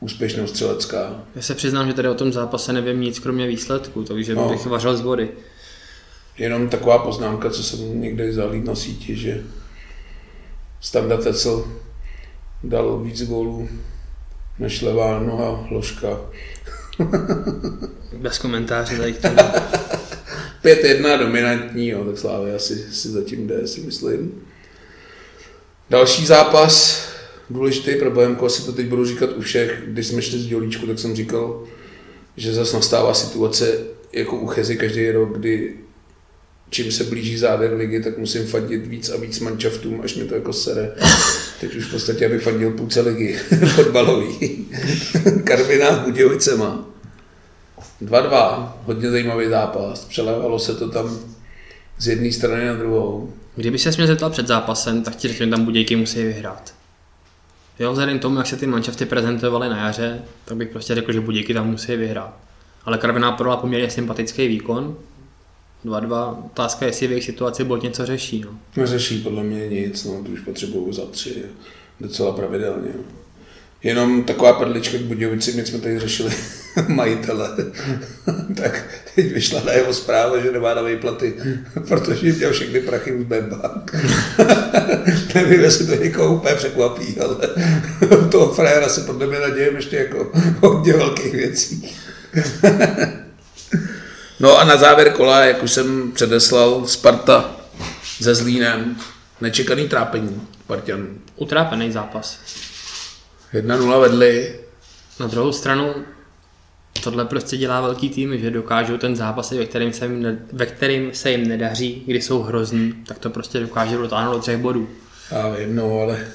úspěšnost 0.00 0.50
střelecká. 0.50 1.22
Já 1.34 1.42
se 1.42 1.54
přiznám, 1.54 1.86
že 1.86 1.94
tady 1.94 2.08
o 2.08 2.14
tom 2.14 2.32
zápase 2.32 2.72
nevím 2.72 3.00
nic 3.00 3.18
kromě 3.18 3.46
výsledku, 3.46 4.04
takže 4.04 4.34
no. 4.34 4.48
bych 4.48 4.66
vařil 4.66 4.96
z 4.96 5.00
vody. 5.00 5.28
Jenom 6.38 6.68
taková 6.68 6.98
poznámka, 6.98 7.50
co 7.50 7.62
jsem 7.62 8.00
někde 8.00 8.32
zahlíd 8.32 8.64
na 8.64 8.74
síti, 8.74 9.16
že 9.16 9.44
Standa 10.80 11.16
Tecel 11.16 11.64
dal 12.64 12.98
víc 12.98 13.22
gólů 13.22 13.68
než 14.58 14.82
levá 14.82 15.20
noha 15.20 15.66
Ložka. 15.70 16.20
Bez 18.12 18.38
komentáře 18.38 18.96
tady 18.96 19.12
k 19.12 19.22
tomu. 19.22 19.36
5-1 20.64 21.18
dominantní, 21.18 21.88
jo, 21.88 22.04
tak 22.04 22.18
Slávě 22.18 22.54
asi 22.54 22.92
si 22.92 23.08
zatím 23.08 23.46
jde, 23.46 23.66
si 23.66 23.80
myslím. 23.80 24.42
Další 25.90 26.26
zápas, 26.26 27.02
důležitý 27.50 27.94
pro 27.94 28.10
Bohemku, 28.10 28.46
asi 28.46 28.66
to 28.66 28.72
teď 28.72 28.86
budu 28.86 29.04
říkat 29.04 29.30
u 29.36 29.40
všech, 29.40 29.82
když 29.86 30.06
jsme 30.06 30.22
šli 30.22 30.38
z 30.38 30.46
dělíčku, 30.46 30.86
tak 30.86 30.98
jsem 30.98 31.16
říkal, 31.16 31.64
že 32.36 32.54
zase 32.54 32.76
nastává 32.76 33.14
situace 33.14 33.78
jako 34.12 34.36
u 34.36 34.46
Chezy 34.46 34.76
každý 34.76 35.10
rok, 35.10 35.38
kdy 35.38 35.74
čím 36.70 36.92
se 36.92 37.04
blíží 37.04 37.38
závěr 37.38 37.72
ligy, 37.74 38.02
tak 38.02 38.18
musím 38.18 38.46
fandit 38.46 38.86
víc 38.86 39.10
a 39.10 39.16
víc 39.16 39.40
mančaftům, 39.40 40.00
až 40.04 40.14
mi 40.14 40.24
to 40.24 40.34
jako 40.34 40.52
sere. 40.52 40.92
Teď 41.60 41.74
už 41.74 41.84
v 41.84 41.90
podstatě 41.90 42.26
abych 42.26 42.42
fandil 42.42 42.70
půlce 42.70 43.00
ligy 43.00 43.32
fotbalový. 43.74 44.66
Karviná 45.44 45.90
Budějovicema. 45.90 46.86
2-2, 48.02 48.72
hodně 48.84 49.10
zajímavý 49.10 49.48
zápas. 49.48 50.04
Přelévalo 50.04 50.58
se 50.58 50.74
to 50.74 50.90
tam 50.90 51.18
z 51.98 52.08
jedné 52.08 52.32
strany 52.32 52.66
na 52.66 52.74
druhou. 52.74 53.32
Kdyby 53.56 53.78
se 53.78 53.90
mě 53.90 54.06
zeptal 54.06 54.30
před 54.30 54.46
zápasem, 54.46 55.02
tak 55.02 55.16
ti 55.16 55.28
řekl, 55.28 55.44
že 55.44 55.50
tam 55.50 55.64
Budějky 55.64 55.96
musí 55.96 56.22
vyhrát. 56.22 56.75
Jo, 57.78 57.92
vzhledem 57.92 58.18
tomu, 58.18 58.36
jak 58.36 58.46
se 58.46 58.56
ty 58.56 58.66
manšafty 58.66 59.06
prezentovaly 59.06 59.68
na 59.68 59.86
jaře, 59.86 60.22
tak 60.44 60.56
bych 60.56 60.68
prostě 60.68 60.94
řekl, 60.94 61.12
že 61.12 61.20
Budějky 61.20 61.54
tam 61.54 61.70
musí 61.70 61.96
vyhrát. 61.96 62.36
Ale 62.84 62.98
Karviná 62.98 63.32
prodala 63.32 63.56
poměrně 63.56 63.90
sympatický 63.90 64.48
výkon, 64.48 64.96
2-2. 65.84 66.44
Otázka 66.46 66.84
je, 66.84 66.88
jestli 66.88 67.06
v 67.06 67.10
jejich 67.10 67.24
situaci 67.24 67.64
bod 67.64 67.82
něco 67.82 68.06
řeší. 68.06 68.40
No. 68.40 68.58
Neřeší 68.76 69.20
podle 69.20 69.42
mě 69.42 69.68
nic, 69.68 70.04
no, 70.04 70.22
to 70.24 70.30
už 70.30 70.40
potřebuju 70.40 70.92
za 70.92 71.06
tři 71.06 71.42
docela 72.00 72.32
pravidelně. 72.32 72.90
No. 72.96 73.02
Jenom 73.82 74.24
taková 74.24 74.52
perlička 74.52 74.98
k 74.98 75.00
Budějovici, 75.00 75.52
my 75.52 75.66
jsme 75.66 75.78
tady 75.78 75.98
řešili 75.98 76.30
majitele, 76.88 77.48
tak 78.56 78.84
teď 79.14 79.32
vyšla 79.32 79.60
na 79.64 79.72
jeho 79.72 79.94
zpráva, 79.94 80.38
že 80.38 80.52
nemá 80.52 80.74
na 80.74 80.82
výplaty, 80.82 81.34
protože 81.88 82.32
měl 82.32 82.52
všechny 82.52 82.80
prachy 82.80 83.12
v 83.12 83.24
Bank. 83.24 83.96
Nevím, 85.34 85.60
jestli 85.60 85.86
to 85.86 86.04
někoho 86.04 86.34
úplně 86.34 86.54
překvapí, 86.54 87.20
ale 87.20 87.36
toho 88.30 88.54
frajera 88.54 88.88
se 88.88 89.00
podle 89.00 89.26
mě 89.26 89.38
nadějem 89.38 89.76
ještě 89.76 89.96
jako 89.96 90.32
hodně 90.60 90.92
velkých 90.92 91.32
věcí. 91.32 91.96
No 94.40 94.58
a 94.58 94.64
na 94.64 94.76
závěr 94.76 95.12
kola, 95.12 95.44
jak 95.44 95.62
už 95.62 95.72
jsem 95.72 96.12
předeslal, 96.12 96.86
Sparta 96.86 97.56
se 98.22 98.34
Zlínem. 98.34 98.96
Nečekaný 99.40 99.88
trápení 99.88 100.42
Spartanů. 100.64 101.06
Utrápený 101.36 101.92
zápas. 101.92 102.38
1-0 103.54 104.00
vedli. 104.00 104.60
Na 105.20 105.26
druhou 105.26 105.52
stranu 105.52 105.94
tohle 107.00 107.24
prostě 107.24 107.56
dělá 107.56 107.80
velký 107.80 108.10
tým, 108.10 108.38
že 108.38 108.50
dokážou 108.50 108.96
ten 108.96 109.16
zápas, 109.16 109.50
ve 109.50 109.66
kterým 109.66 109.92
se 109.92 110.04
jim, 110.04 110.22
ne, 110.22 110.38
ve 110.52 110.66
kterým 110.66 111.14
se 111.14 111.30
jim 111.30 111.48
nedaří, 111.48 112.02
kdy 112.06 112.20
jsou 112.20 112.42
hrozní, 112.42 112.92
tak 113.06 113.18
to 113.18 113.30
prostě 113.30 113.60
dokáže 113.60 113.96
dotáhnout 113.96 114.32
do 114.32 114.40
třech 114.40 114.58
bodů. 114.58 114.88
Já 115.30 115.48
vím, 115.48 115.76
no, 115.76 116.00
ale 116.00 116.26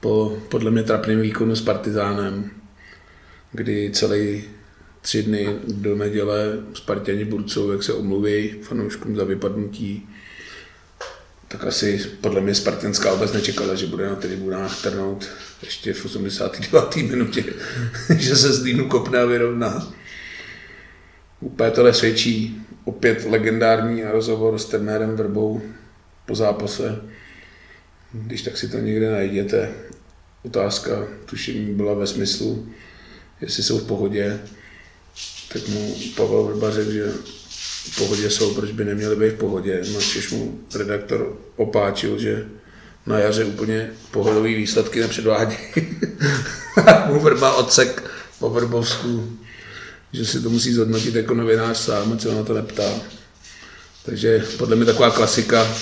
po 0.00 0.38
podle 0.48 0.70
mě 0.70 0.82
trapným 0.82 1.20
výkonu 1.20 1.56
s 1.56 1.62
Partizánem, 1.62 2.50
kdy 3.52 3.90
celý 3.92 4.44
tři 5.02 5.22
dny 5.22 5.56
do 5.68 5.96
neděle 5.96 6.58
Spartěni 6.74 7.24
Burcov, 7.24 7.72
jak 7.72 7.82
se 7.82 7.92
omluví 7.92 8.54
fanouškům 8.62 9.16
za 9.16 9.24
vypadnutí, 9.24 10.08
tak 11.48 11.64
asi 11.64 12.10
podle 12.20 12.40
mě 12.40 12.54
Spartanská 12.54 13.12
obec 13.12 13.32
nečekala, 13.32 13.74
že 13.74 13.86
bude 13.86 14.08
na 14.08 14.16
tribunách 14.16 14.82
trnout 14.82 15.28
ještě 15.62 15.92
v 15.92 16.04
89. 16.04 16.96
minutě, 16.96 17.44
že 18.18 18.36
se 18.36 18.52
z 18.52 18.62
Línu 18.62 18.88
kopne 18.88 19.18
a 19.18 19.24
vyrovná. 19.24 19.92
Úplně 21.42 21.70
to 21.70 21.82
nesvědčí. 21.82 22.62
Opět 22.84 23.24
legendární 23.24 24.02
rozhovor 24.02 24.58
s 24.58 24.64
trenérem 24.64 25.16
Vrbou 25.16 25.62
po 26.26 26.34
zápase. 26.34 27.02
Když 28.12 28.42
tak 28.42 28.58
si 28.58 28.68
to 28.68 28.78
někde 28.78 29.10
najděte. 29.10 29.70
Otázka, 30.44 31.06
tuším, 31.26 31.76
byla 31.76 31.94
ve 31.94 32.06
smyslu, 32.06 32.68
jestli 33.40 33.62
jsou 33.62 33.78
v 33.78 33.86
pohodě 33.86 34.40
tak 35.52 35.68
mu 35.68 35.94
Pavel 36.16 36.44
Vrba 36.44 36.70
řekl, 36.70 36.92
že 36.92 37.12
v 37.90 37.96
pohodě 37.98 38.30
jsou, 38.30 38.54
proč 38.54 38.72
by 38.72 38.84
neměli 38.84 39.16
být 39.16 39.34
v 39.34 39.38
pohodě. 39.38 39.82
Načež 39.94 40.30
mu 40.30 40.60
redaktor 40.74 41.36
opáčil, 41.56 42.18
že 42.18 42.46
na 43.06 43.18
jaře 43.18 43.44
úplně 43.44 43.90
pohodový 44.10 44.54
výsledky 44.54 45.00
nepředvádí. 45.00 45.56
mu 47.06 47.20
Vrba 47.20 47.54
odsek 47.54 48.02
po 48.38 48.50
Vrbovsku, 48.50 49.38
že 50.12 50.26
si 50.26 50.40
to 50.40 50.50
musí 50.50 50.72
zhodnotit 50.72 51.14
jako 51.14 51.34
novinář 51.34 51.76
sám, 51.76 52.18
co 52.18 52.34
na 52.34 52.42
to 52.42 52.54
neptá. 52.54 52.92
Takže 54.04 54.44
podle 54.58 54.76
mě 54.76 54.84
taková 54.84 55.10
klasika, 55.10 55.76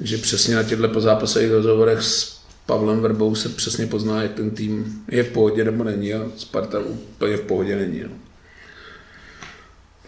že 0.00 0.18
přesně 0.18 0.56
na 0.56 0.62
těchto 0.62 0.88
pozápasových 0.88 1.50
rozhovorech 1.50 2.02
s 2.02 2.40
Pavlem 2.66 3.00
Vrbou 3.00 3.34
se 3.34 3.48
přesně 3.48 3.86
pozná, 3.86 4.22
jak 4.22 4.34
ten 4.34 4.50
tým 4.50 5.04
je 5.08 5.22
v 5.22 5.28
pohodě 5.28 5.64
nebo 5.64 5.84
není 5.84 6.14
a 6.14 6.26
Sparta 6.36 6.78
úplně 6.78 7.36
v 7.36 7.40
pohodě 7.40 7.76
není. 7.76 8.02
No. 8.02 8.10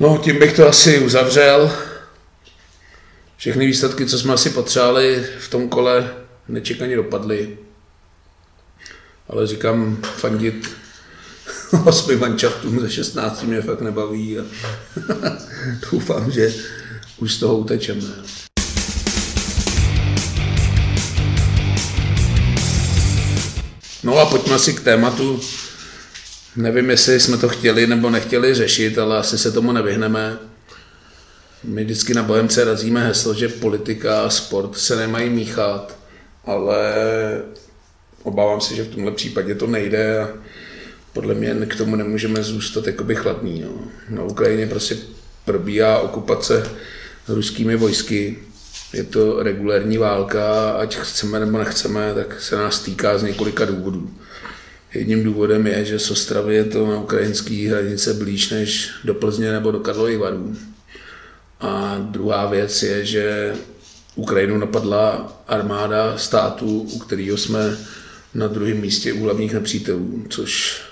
No, 0.00 0.20
tím 0.24 0.38
bych 0.38 0.56
to 0.56 0.68
asi 0.68 0.98
uzavřel. 0.98 1.72
Všechny 3.36 3.66
výsledky, 3.66 4.06
co 4.06 4.18
jsme 4.18 4.32
asi 4.32 4.50
potřebovali 4.50 5.26
v 5.38 5.48
tom 5.48 5.68
kole, 5.68 6.14
nečekaně 6.48 6.96
dopadly. 6.96 7.58
Ale 9.28 9.46
říkám, 9.46 9.96
fandit 10.02 10.81
osmi 11.84 12.16
mančaftům 12.16 12.80
ze 12.80 12.90
16 12.90 13.42
mě 13.42 13.62
fakt 13.62 13.80
nebaví 13.80 14.38
a 14.38 14.42
doufám, 15.92 16.30
že 16.30 16.54
už 17.18 17.34
z 17.34 17.38
toho 17.38 17.58
utečeme. 17.58 18.06
No 24.04 24.18
a 24.18 24.26
pojďme 24.26 24.58
si 24.58 24.72
k 24.72 24.80
tématu 24.80 25.40
Nevím, 26.56 26.90
jestli 26.90 27.20
jsme 27.20 27.36
to 27.36 27.48
chtěli 27.48 27.86
nebo 27.86 28.10
nechtěli 28.10 28.54
řešit, 28.54 28.98
ale 28.98 29.18
asi 29.18 29.38
se 29.38 29.52
tomu 29.52 29.72
nevyhneme. 29.72 30.38
My 31.64 31.84
vždycky 31.84 32.14
na 32.14 32.22
Bohemce 32.22 32.64
razíme 32.64 33.06
heslo, 33.06 33.34
že 33.34 33.48
politika 33.48 34.22
a 34.22 34.30
sport 34.30 34.78
se 34.78 34.96
nemají 34.96 35.30
míchat, 35.30 35.98
ale 36.44 36.94
obávám 38.22 38.60
se, 38.60 38.74
že 38.74 38.82
v 38.82 38.94
tomhle 38.94 39.12
případě 39.12 39.54
to 39.54 39.66
nejde 39.66 40.18
a 40.18 40.28
podle 41.12 41.34
mě 41.34 41.66
k 41.66 41.76
tomu 41.76 41.96
nemůžeme 41.96 42.42
zůstat 42.42 42.86
jakoby 42.86 43.14
chladný. 43.14 43.60
No. 43.60 43.70
Na 44.08 44.24
Ukrajině 44.24 44.66
prostě 44.66 44.96
probíhá 45.44 45.98
okupace 45.98 46.70
ruskými 47.28 47.76
vojsky. 47.76 48.38
Je 48.92 49.04
to 49.04 49.42
regulární 49.42 49.98
válka, 49.98 50.70
ať 50.70 50.96
chceme 50.96 51.40
nebo 51.40 51.58
nechceme, 51.58 52.14
tak 52.14 52.40
se 52.40 52.56
nás 52.56 52.80
týká 52.80 53.18
z 53.18 53.22
několika 53.22 53.64
důvodů. 53.64 54.10
Jedním 54.94 55.24
důvodem 55.24 55.66
je, 55.66 55.84
že 55.84 55.98
z 55.98 56.10
Ostravy 56.10 56.54
je 56.54 56.64
to 56.64 56.86
na 56.86 57.00
ukrajinské 57.00 57.68
hranice 57.70 58.14
blíž 58.14 58.50
než 58.50 58.90
do 59.04 59.14
Plzně 59.14 59.52
nebo 59.52 59.70
do 59.70 59.80
Karlových 59.80 60.18
varů. 60.18 60.56
A 61.60 61.98
druhá 62.10 62.46
věc 62.46 62.82
je, 62.82 63.04
že 63.04 63.54
Ukrajinu 64.14 64.58
napadla 64.58 65.32
armáda 65.48 66.18
státu, 66.18 66.80
u 66.80 66.98
kterého 66.98 67.36
jsme 67.36 67.76
na 68.34 68.46
druhém 68.46 68.80
místě 68.80 69.12
u 69.12 69.24
hlavních 69.24 69.54
nepřítelů, 69.54 70.24
což 70.28 70.82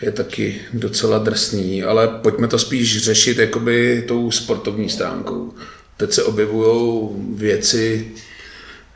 je 0.00 0.12
taky 0.12 0.60
docela 0.72 1.18
drsný, 1.18 1.82
ale 1.82 2.08
pojďme 2.08 2.48
to 2.48 2.58
spíš 2.58 3.04
řešit 3.04 3.38
jakoby 3.38 4.04
tou 4.08 4.30
sportovní 4.30 4.88
stránkou. 4.88 5.54
Teď 5.96 6.12
se 6.12 6.22
objevují 6.22 7.08
věci, 7.34 8.12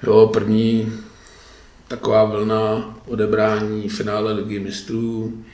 jo, 0.03 0.30
první 0.32 0.92
taková 1.88 2.24
vlna 2.24 2.96
odebrání 3.07 3.88
finále 3.88 4.32
ligy 4.32 4.59
mistrů, 4.59 5.44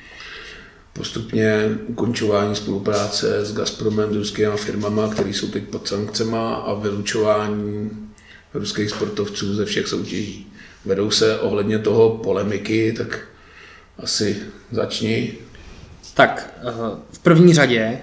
postupně 0.92 1.78
ukončování 1.86 2.56
spolupráce 2.56 3.44
s 3.44 3.54
Gazpromem, 3.54 4.12
s 4.12 4.16
ruskými 4.16 4.56
firmama, 4.56 5.08
které 5.08 5.30
jsou 5.30 5.48
teď 5.48 5.64
pod 5.64 5.88
sankcema 5.88 6.54
a 6.54 6.74
vylučování 6.74 7.90
ruských 8.54 8.90
sportovců 8.90 9.54
ze 9.54 9.64
všech 9.64 9.88
soutěží. 9.88 10.46
Vedou 10.84 11.10
se 11.10 11.38
ohledně 11.38 11.78
toho 11.78 12.10
polemiky, 12.10 12.94
tak 12.98 13.28
asi 13.98 14.36
začni. 14.74 15.32
Tak, 16.14 16.54
eh, 16.56 16.70
v 17.12 17.18
první 17.18 17.54
řadě 17.54 17.98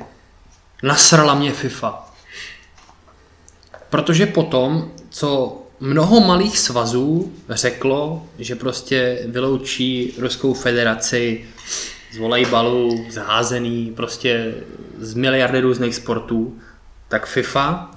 nasrala 0.84 1.36
mě 1.36 1.52
FIFA. 1.54 2.12
Protože 3.90 4.26
potom, 4.26 4.92
co 5.10 5.62
mnoho 5.80 6.20
malých 6.20 6.60
svazů 6.60 7.34
řeklo, 7.50 8.26
že 8.40 8.56
prostě 8.56 9.20
vyloučí 9.28 10.14
Ruskou 10.18 10.54
federaci 10.54 11.46
z 12.12 12.18
volejbalu, 12.18 13.06
z 13.10 13.16
házený, 13.16 13.94
prostě 13.96 14.54
z 15.00 15.14
miliardy 15.14 15.60
různých 15.60 15.96
sportů, 15.96 16.60
tak 17.08 17.26
FIFA, 17.26 17.92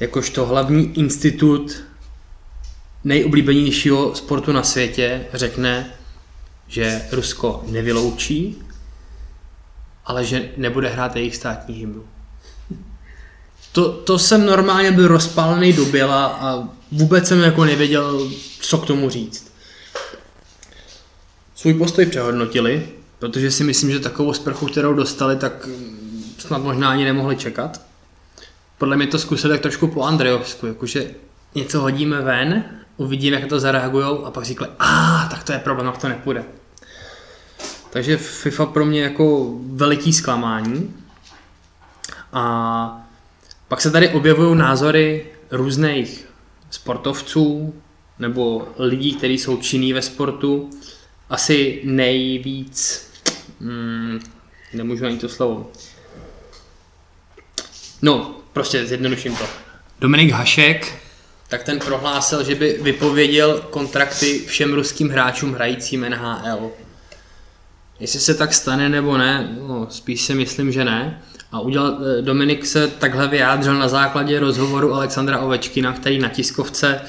jakožto 0.00 0.46
hlavní 0.46 0.98
institut 0.98 1.84
nejoblíbenějšího 3.04 4.14
sportu 4.14 4.52
na 4.52 4.62
světě, 4.62 5.26
řekne, 5.32 5.92
že 6.70 7.02
Rusko 7.12 7.64
nevyloučí, 7.66 8.62
ale 10.04 10.24
že 10.24 10.48
nebude 10.56 10.88
hrát 10.88 11.16
jejich 11.16 11.36
státní 11.36 11.74
hymnu. 11.74 12.04
To, 13.72 13.92
to 13.92 14.18
jsem 14.18 14.46
normálně 14.46 14.92
byl 14.92 15.08
rozpálený 15.08 15.72
do 15.72 15.84
běla 15.84 16.26
a 16.26 16.68
vůbec 16.92 17.28
jsem 17.28 17.40
jako 17.40 17.64
nevěděl, 17.64 18.30
co 18.60 18.78
k 18.78 18.86
tomu 18.86 19.10
říct. 19.10 19.52
Svůj 21.54 21.74
postoj 21.74 22.06
přehodnotili, 22.06 22.88
protože 23.18 23.50
si 23.50 23.64
myslím, 23.64 23.90
že 23.90 24.00
takovou 24.00 24.32
sprchu, 24.32 24.66
kterou 24.66 24.94
dostali, 24.94 25.36
tak 25.36 25.68
snad 26.38 26.58
možná 26.58 26.90
ani 26.90 27.04
nemohli 27.04 27.36
čekat. 27.36 27.80
Podle 28.78 28.96
mě 28.96 29.06
to 29.06 29.18
zkusili 29.18 29.54
tak 29.54 29.60
trošku 29.60 29.86
po 29.86 30.02
Andrejovsku, 30.02 30.66
jakože 30.66 31.10
něco 31.54 31.80
hodíme 31.80 32.20
ven, 32.20 32.64
uvidíme, 32.96 33.40
jak 33.40 33.48
to 33.48 33.60
zareagují 33.60 34.18
a 34.24 34.30
pak 34.30 34.44
říkali, 34.44 34.70
a 34.78 35.28
tak 35.30 35.44
to 35.44 35.52
je 35.52 35.58
problém, 35.58 35.86
jak 35.86 35.98
to 35.98 36.08
nepůjde. 36.08 36.44
Takže 37.90 38.16
FIFA 38.16 38.66
pro 38.66 38.84
mě 38.84 39.02
jako 39.02 39.54
veliký 39.62 40.12
zklamání. 40.12 40.94
A 42.32 43.06
pak 43.68 43.80
se 43.80 43.90
tady 43.90 44.08
objevují 44.08 44.58
názory 44.58 45.26
různých 45.50 46.26
sportovců 46.70 47.74
nebo 48.18 48.68
lidí, 48.78 49.14
kteří 49.14 49.38
jsou 49.38 49.56
činní 49.56 49.92
ve 49.92 50.02
sportu. 50.02 50.70
Asi 51.30 51.80
nejvíc, 51.84 53.06
hmm, 53.60 54.20
nemůžu 54.72 55.06
ani 55.06 55.18
to 55.18 55.28
slovo. 55.28 55.70
No, 58.02 58.34
prostě 58.52 58.86
zjednoduším 58.86 59.36
to. 59.36 59.44
Dominik 60.00 60.30
Hašek, 60.30 61.02
tak 61.48 61.64
ten 61.64 61.78
prohlásil, 61.78 62.44
že 62.44 62.54
by 62.54 62.78
vypověděl 62.82 63.60
kontrakty 63.70 64.44
všem 64.46 64.74
ruským 64.74 65.10
hráčům 65.10 65.52
hrajícím 65.52 66.06
NHL. 66.10 66.70
Jestli 68.00 68.20
se 68.20 68.34
tak 68.34 68.54
stane 68.54 68.88
nebo 68.88 69.16
ne, 69.16 69.56
no, 69.68 69.86
spíš 69.90 70.22
si 70.22 70.34
myslím, 70.34 70.72
že 70.72 70.84
ne. 70.84 71.22
A 71.52 71.60
udělal, 71.60 71.98
eh, 72.18 72.22
Dominik 72.22 72.66
se 72.66 72.88
takhle 72.88 73.28
vyjádřil 73.28 73.74
na 73.74 73.88
základě 73.88 74.40
rozhovoru 74.40 74.94
Alexandra 74.94 75.38
Ovečkina, 75.38 75.92
který 75.92 76.18
na 76.18 76.28
tiskovce 76.28 77.00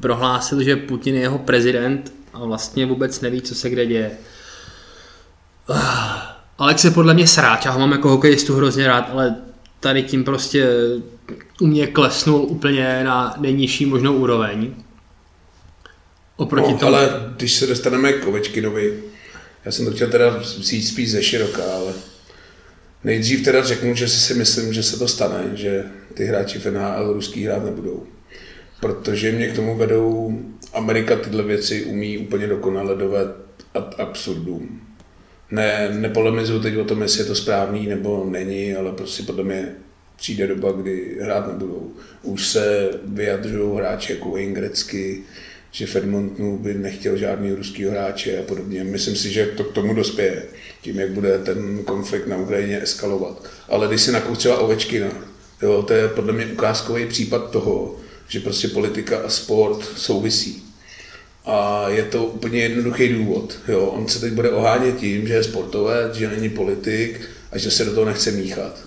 prohlásil, 0.00 0.62
že 0.62 0.76
Putin 0.76 1.14
je 1.14 1.20
jeho 1.20 1.38
prezident 1.38 2.12
a 2.32 2.44
vlastně 2.44 2.86
vůbec 2.86 3.20
neví, 3.20 3.42
co 3.42 3.54
se 3.54 3.70
kde 3.70 3.86
děje. 3.86 4.10
Ah, 5.68 6.32
Alex 6.58 6.84
je 6.84 6.90
podle 6.90 7.14
mě 7.14 7.26
sráč, 7.26 7.64
já 7.64 7.70
ho 7.70 7.80
mám 7.80 7.92
jako 7.92 8.08
hokejistu 8.08 8.54
hrozně 8.54 8.86
rád, 8.86 9.10
ale 9.12 9.36
tady 9.80 10.02
tím 10.02 10.24
prostě 10.24 10.68
u 11.60 11.66
mě 11.66 11.86
klesnul 11.86 12.40
úplně 12.40 13.04
na 13.04 13.34
nejnižší 13.38 13.86
možnou 13.86 14.16
úroveň. 14.16 14.74
Oproti 16.36 16.72
no, 16.72 16.78
tomu... 16.78 16.94
ale 16.94 17.10
když 17.36 17.52
se 17.52 17.66
dostaneme 17.66 18.12
k 18.12 18.26
Ovečkinovi, 18.26 19.02
já 19.64 19.72
jsem 19.72 19.84
to 19.84 19.90
chtěl 19.90 20.10
teda 20.10 20.36
vzít 20.36 20.82
spíš 20.82 21.10
ze 21.10 21.22
široka, 21.22 21.62
ale 21.64 21.92
nejdřív 23.04 23.44
teda 23.44 23.64
řeknu, 23.64 23.94
že 23.94 24.08
si 24.08 24.34
myslím, 24.34 24.72
že 24.72 24.82
se 24.82 24.98
to 24.98 25.08
stane, 25.08 25.50
že 25.54 25.84
ty 26.14 26.24
hráči 26.24 26.58
v 26.58 26.66
NHL 26.66 27.12
ruský 27.12 27.44
hrát 27.44 27.64
nebudou. 27.64 28.06
Protože 28.80 29.32
mě 29.32 29.48
k 29.48 29.56
tomu 29.56 29.76
vedou, 29.76 30.40
Amerika 30.72 31.16
tyhle 31.16 31.42
věci 31.42 31.84
umí 31.84 32.18
úplně 32.18 32.46
dokonale 32.46 32.96
dovést 32.96 33.30
ad 33.74 34.00
absurdum. 34.00 34.80
Ne, 35.50 35.88
nepolemizuju 35.92 36.60
teď 36.60 36.76
o 36.76 36.84
tom, 36.84 37.02
jestli 37.02 37.20
je 37.20 37.26
to 37.26 37.34
správný 37.34 37.86
nebo 37.86 38.26
není, 38.30 38.74
ale 38.74 38.92
prostě 38.92 39.22
podle 39.22 39.44
mě 39.44 39.74
přijde 40.16 40.46
doba, 40.46 40.72
kdy 40.72 41.16
hrát 41.20 41.46
nebudou. 41.46 41.92
Už 42.22 42.48
se 42.48 42.90
vyjadřují 43.04 43.76
hráči 43.76 44.12
jako 44.12 44.30
Wayne 44.30 44.52
Gretzky, 44.52 45.22
že 45.72 45.86
Fedmontnu 45.86 46.58
by 46.58 46.74
nechtěl 46.74 47.16
žádný 47.16 47.52
ruský 47.52 47.84
hráče 47.84 48.38
a 48.38 48.42
podobně. 48.42 48.84
Myslím 48.84 49.16
si, 49.16 49.32
že 49.32 49.46
to 49.46 49.64
k 49.64 49.72
tomu 49.72 49.94
dospěje, 49.94 50.42
tím, 50.82 50.98
jak 50.98 51.10
bude 51.10 51.38
ten 51.38 51.84
konflikt 51.84 52.26
na 52.26 52.36
Ukrajině 52.36 52.82
eskalovat. 52.82 53.44
Ale 53.68 53.88
když 53.88 54.02
si 54.02 54.12
nakouk 54.12 54.38
třeba 54.38 54.58
Ovečkina, 54.58 55.08
jo, 55.62 55.82
to 55.82 55.92
je 55.92 56.08
podle 56.08 56.32
mě 56.32 56.46
ukázkový 56.46 57.06
případ 57.06 57.50
toho, 57.50 57.96
že 58.28 58.40
prostě 58.40 58.68
politika 58.68 59.18
a 59.18 59.28
sport 59.28 59.84
souvisí. 59.96 60.62
A 61.44 61.88
je 61.88 62.02
to 62.02 62.24
úplně 62.24 62.62
jednoduchý 62.62 63.08
důvod. 63.08 63.58
Jo. 63.68 63.86
On 63.86 64.08
se 64.08 64.20
teď 64.20 64.32
bude 64.32 64.50
ohánět 64.50 64.96
tím, 64.96 65.28
že 65.28 65.34
je 65.34 65.44
sportovec, 65.44 66.14
že 66.14 66.28
není 66.28 66.48
politik 66.48 67.20
a 67.52 67.58
že 67.58 67.70
se 67.70 67.84
do 67.84 67.94
toho 67.94 68.06
nechce 68.06 68.30
míchat. 68.30 68.78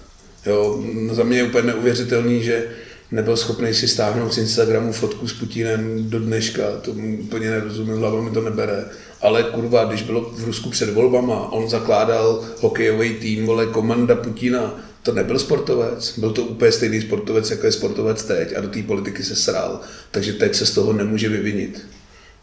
Jo. 0.45 0.83
Za 1.11 1.23
mě 1.23 1.37
je 1.37 1.43
úplně 1.43 1.67
neuvěřitelný, 1.67 2.43
že 2.43 2.67
nebyl 3.11 3.37
schopný 3.37 3.73
si 3.73 3.87
stáhnout 3.87 4.33
z 4.33 4.37
Instagramu 4.37 4.91
fotku 4.91 5.27
s 5.27 5.33
Putinem 5.33 6.09
do 6.09 6.19
dneška, 6.19 6.63
to 6.81 6.91
úplně 7.19 7.49
nerozumím, 7.49 7.97
hlava 7.97 8.21
mi 8.21 8.31
to 8.31 8.41
nebere. 8.41 8.85
Ale 9.21 9.43
kurva, 9.43 9.83
když 9.83 10.01
bylo 10.01 10.21
v 10.21 10.43
Rusku 10.43 10.69
před 10.69 10.89
volbama, 10.89 11.51
on 11.51 11.69
zakládal 11.69 12.45
hokejový 12.59 13.13
tým, 13.13 13.45
vole, 13.45 13.65
komanda 13.65 14.15
Putina, 14.15 14.79
to 15.03 15.11
nebyl 15.11 15.39
sportovec, 15.39 16.19
byl 16.19 16.31
to 16.31 16.43
úplně 16.43 16.71
stejný 16.71 17.01
sportovec, 17.01 17.51
jako 17.51 17.65
je 17.65 17.71
sportovec 17.71 18.23
teď 18.23 18.57
a 18.57 18.61
do 18.61 18.67
té 18.67 18.83
politiky 18.83 19.23
se 19.23 19.35
sral, 19.35 19.81
takže 20.11 20.33
teď 20.33 20.55
se 20.55 20.65
z 20.65 20.71
toho 20.71 20.93
nemůže 20.93 21.29
vyvinit. 21.29 21.87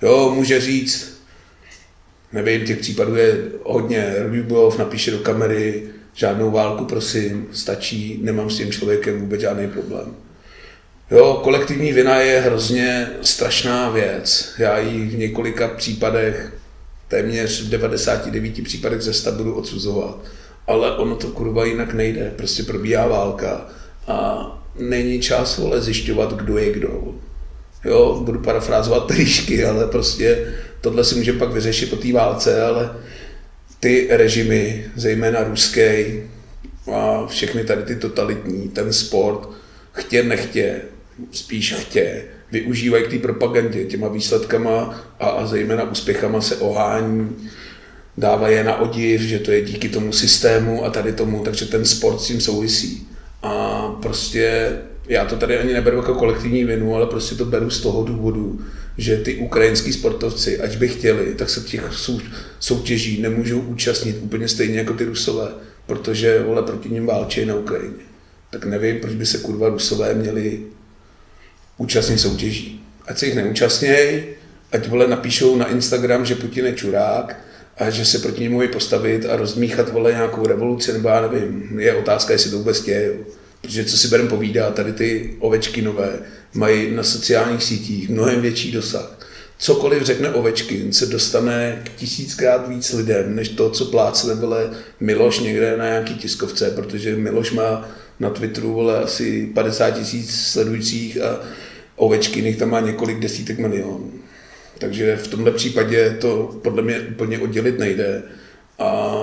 Jo, 0.02 0.32
může 0.34 0.60
říct, 0.60 1.22
nevím, 2.32 2.66
těch 2.66 2.78
případů 2.78 3.16
je 3.16 3.44
hodně, 3.64 4.14
Rubibov 4.18 4.78
napíše 4.78 5.10
do 5.10 5.18
kamery, 5.18 5.82
žádnou 6.14 6.50
válku, 6.50 6.84
prosím, 6.84 7.46
stačí, 7.52 8.20
nemám 8.22 8.50
s 8.50 8.56
tím 8.56 8.72
člověkem 8.72 9.20
vůbec 9.20 9.40
žádný 9.40 9.68
problém. 9.68 10.14
Jo, 11.12 11.40
kolektivní 11.42 11.92
vina 11.92 12.16
je 12.20 12.40
hrozně 12.40 13.10
strašná 13.22 13.90
věc. 13.90 14.54
Já 14.58 14.78
ji 14.78 15.06
v 15.06 15.18
několika 15.18 15.68
případech, 15.68 16.52
téměř 17.08 17.62
v 17.62 17.70
99 17.70 18.64
případech 18.64 19.02
ze 19.02 19.32
budu 19.32 19.54
odsuzovat. 19.54 20.16
Ale 20.66 20.96
ono 20.96 21.16
to 21.16 21.26
kurva 21.28 21.64
jinak 21.64 21.94
nejde. 21.94 22.32
Prostě 22.36 22.62
probíhá 22.62 23.06
válka 23.06 23.66
a 24.06 24.46
není 24.78 25.20
čas 25.20 25.58
vole 25.58 25.80
zjišťovat, 25.80 26.32
kdo 26.32 26.58
je 26.58 26.72
kdo. 26.72 27.14
Jo, 27.84 28.20
budu 28.24 28.40
parafrázovat 28.40 29.06
trišky, 29.06 29.64
ale 29.64 29.86
prostě 29.86 30.54
tohle 30.80 31.04
si 31.04 31.14
může 31.14 31.32
pak 31.32 31.52
vyřešit 31.52 31.90
po 31.90 31.96
té 31.96 32.12
válce, 32.12 32.62
ale 32.62 32.96
ty 33.80 34.08
režimy, 34.10 34.84
zejména 34.96 35.44
ruský 35.44 36.22
a 36.92 37.26
všechny 37.26 37.64
tady 37.64 37.82
ty 37.82 37.96
totalitní, 37.96 38.68
ten 38.68 38.92
sport, 38.92 39.48
chtě 39.92 40.22
nechtě, 40.22 40.80
spíš 41.30 41.74
chtě, 41.74 42.24
využívají 42.52 43.04
k 43.04 43.10
té 43.10 43.18
propagandě 43.18 43.84
těma 43.84 44.08
výsledkama 44.08 45.04
a, 45.20 45.26
a 45.28 45.46
zejména 45.46 45.90
úspěchama 45.90 46.40
se 46.40 46.56
ohání, 46.56 47.36
dávají 48.18 48.56
je 48.56 48.64
na 48.64 48.80
odiv, 48.80 49.20
že 49.20 49.38
to 49.38 49.50
je 49.50 49.62
díky 49.62 49.88
tomu 49.88 50.12
systému 50.12 50.84
a 50.84 50.90
tady 50.90 51.12
tomu, 51.12 51.44
takže 51.44 51.66
ten 51.66 51.84
sport 51.84 52.20
s 52.20 52.26
tím 52.26 52.40
souvisí. 52.40 53.08
A 53.42 53.82
prostě 54.02 54.72
já 55.08 55.24
to 55.24 55.36
tady 55.36 55.58
ani 55.58 55.72
neberu 55.72 55.96
jako 55.96 56.14
kolektivní 56.14 56.64
vinu, 56.64 56.94
ale 56.96 57.06
prostě 57.06 57.34
to 57.34 57.44
beru 57.44 57.70
z 57.70 57.80
toho 57.80 58.04
důvodu, 58.04 58.60
že 58.98 59.16
ty 59.16 59.36
ukrajinský 59.36 59.92
sportovci, 59.92 60.60
ať 60.60 60.76
by 60.76 60.88
chtěli, 60.88 61.34
tak 61.34 61.50
se 61.50 61.60
těch 61.60 61.82
soutěží 62.60 63.22
nemůžou 63.22 63.60
účastnit 63.60 64.16
úplně 64.22 64.48
stejně 64.48 64.78
jako 64.78 64.92
ty 64.94 65.04
Rusové, 65.04 65.48
protože 65.86 66.42
vole 66.42 66.62
proti 66.62 66.88
ním 66.88 67.06
válčí 67.06 67.44
na 67.44 67.54
Ukrajině. 67.54 68.04
Tak 68.50 68.64
nevím, 68.64 69.00
proč 69.00 69.14
by 69.14 69.26
se 69.26 69.38
kurva 69.38 69.68
Rusové 69.68 70.14
měli 70.14 70.60
účastnit 71.76 72.18
soutěží. 72.18 72.80
Ať 73.06 73.18
se 73.18 73.26
jich 73.26 73.34
neúčastnějí, 73.34 74.22
ať 74.72 74.88
vole 74.88 75.06
napíšou 75.06 75.56
na 75.56 75.68
Instagram, 75.68 76.24
že 76.24 76.34
Putin 76.34 76.66
je 76.66 76.72
čurák 76.72 77.36
a 77.78 77.90
že 77.90 78.04
se 78.04 78.18
proti 78.18 78.42
němu 78.42 78.68
postavit 78.68 79.26
a 79.26 79.36
rozmíchat 79.36 79.92
vole 79.92 80.12
nějakou 80.12 80.46
revoluci, 80.46 80.92
nebo 80.92 81.08
já 81.08 81.20
nevím, 81.20 81.80
je 81.80 81.94
otázka, 81.94 82.32
jestli 82.32 82.50
to 82.50 82.58
vůbec 82.58 82.80
chtějí. 82.80 83.10
Protože 83.60 83.84
co 83.84 83.98
si 83.98 84.08
budeme 84.08 84.28
povídat, 84.28 84.74
tady 84.74 84.92
ty 84.92 85.36
ovečky 85.38 85.82
nové 85.82 86.18
mají 86.54 86.94
na 86.94 87.02
sociálních 87.02 87.62
sítích 87.62 88.08
mnohem 88.08 88.40
větší 88.40 88.72
dosah. 88.72 89.18
Cokoliv 89.58 90.02
řekne 90.02 90.30
ovečky, 90.30 90.92
se 90.92 91.06
dostane 91.06 91.82
k 91.84 91.88
tisíckrát 91.88 92.68
víc 92.68 92.92
lidem, 92.92 93.34
než 93.34 93.48
to, 93.48 93.70
co 93.70 93.84
plácne 93.84 94.34
vole 94.34 94.70
Miloš 95.00 95.40
někde 95.40 95.76
na 95.76 95.84
nějaký 95.84 96.14
tiskovce, 96.14 96.70
protože 96.70 97.16
Miloš 97.16 97.50
má 97.50 97.88
na 98.22 98.30
Twitteru 98.30 98.72
vole 98.72 98.98
asi 98.98 99.50
50 99.54 99.90
tisíc 99.90 100.34
sledujících 100.34 101.20
a 101.20 101.40
ovečky 101.96 102.54
tam 102.54 102.70
má 102.70 102.80
několik 102.80 103.20
desítek 103.20 103.58
milionů. 103.58 104.12
Takže 104.78 105.16
v 105.16 105.28
tomhle 105.28 105.50
případě 105.50 106.16
to 106.20 106.60
podle 106.62 106.82
mě 106.82 107.00
úplně 107.00 107.38
oddělit 107.38 107.78
nejde. 107.78 108.22
A 108.78 109.14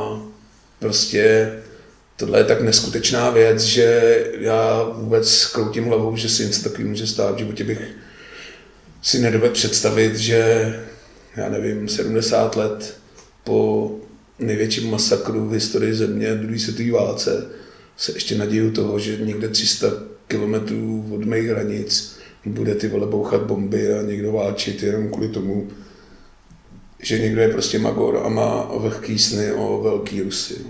prostě 0.79 1.53
tohle 2.15 2.39
je 2.39 2.43
tak 2.43 2.61
neskutečná 2.61 3.29
věc, 3.29 3.61
že 3.61 4.17
já 4.39 4.83
vůbec 4.83 5.45
kroutím 5.45 5.85
hlavou, 5.85 6.15
že 6.15 6.29
si 6.29 6.45
něco 6.45 6.63
takový 6.63 6.83
může 6.83 7.07
stát. 7.07 7.35
V 7.35 7.39
životě 7.39 7.63
bych 7.63 7.81
si 9.01 9.19
nedovedl 9.19 9.53
představit, 9.53 10.15
že 10.15 10.73
já 11.35 11.49
nevím, 11.49 11.89
70 11.89 12.55
let 12.55 12.97
po 13.43 13.91
největším 14.39 14.91
masakru 14.91 15.49
v 15.49 15.53
historii 15.53 15.93
země, 15.93 16.35
druhé 16.35 16.59
světové 16.59 16.91
válce, 16.91 17.45
se 17.99 18.11
ještě 18.11 18.37
naděju 18.37 18.71
toho, 18.71 18.99
že 18.99 19.17
někde 19.17 19.49
300 19.49 19.87
kilometrů 20.27 21.09
od 21.15 21.25
mých 21.25 21.47
hranic 21.47 22.19
bude 22.45 22.75
ty 22.75 22.87
vole 22.87 23.07
bouchat 23.07 23.41
bomby 23.41 23.93
a 23.93 24.01
někdo 24.01 24.31
válčit 24.31 24.83
jenom 24.83 25.09
kvůli 25.09 25.27
tomu, 25.27 25.69
že 26.99 27.19
někdo 27.19 27.41
je 27.41 27.49
prostě 27.49 27.79
magor 27.79 28.21
a 28.25 28.29
má 28.29 28.71
vlhký 28.77 29.19
sny 29.19 29.51
o 29.51 29.81
velký 29.83 30.21
Rusy. 30.21 30.65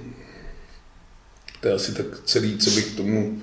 To 1.61 1.67
je 1.67 1.73
asi 1.73 1.93
tak 1.93 2.05
celý, 2.25 2.57
co 2.57 2.69
bych 2.69 2.93
k 2.93 2.97
tomu 2.97 3.41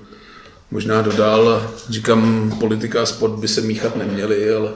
možná 0.71 1.01
dodal. 1.01 1.73
Říkám, 1.89 2.55
politika 2.59 3.01
a 3.01 3.05
sport 3.05 3.31
by 3.31 3.47
se 3.47 3.61
míchat 3.61 3.95
neměly, 3.95 4.53
ale 4.53 4.73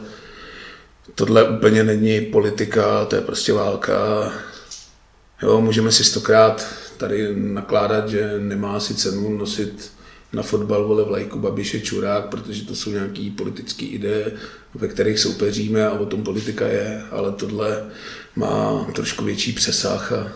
tohle 1.15 1.49
úplně 1.49 1.83
není 1.83 2.21
politika, 2.21 3.05
to 3.05 3.15
je 3.15 3.21
prostě 3.21 3.53
válka. 3.53 3.93
Jo, 5.43 5.61
můžeme 5.61 5.91
si 5.91 6.03
stokrát 6.03 6.67
tady 7.01 7.35
nakládat, 7.35 8.09
že 8.09 8.39
nemá 8.39 8.79
si 8.79 8.95
cenu 8.95 9.37
nosit 9.37 9.91
na 10.33 10.43
fotbal 10.43 10.87
vole 10.87 11.03
vlajku 11.03 11.39
Babiše 11.39 11.79
Čurák, 11.79 12.25
protože 12.25 12.65
to 12.65 12.75
jsou 12.75 12.91
nějaké 12.91 13.31
politické 13.37 13.85
ideje, 13.85 14.31
ve 14.75 14.87
kterých 14.87 15.19
soupeříme 15.19 15.87
a 15.87 15.91
o 15.91 16.05
tom 16.05 16.23
politika 16.23 16.67
je, 16.67 17.01
ale 17.11 17.31
tohle 17.31 17.83
má 18.35 18.87
trošku 18.95 19.25
větší 19.25 19.53
přesah 19.53 20.11
a 20.11 20.31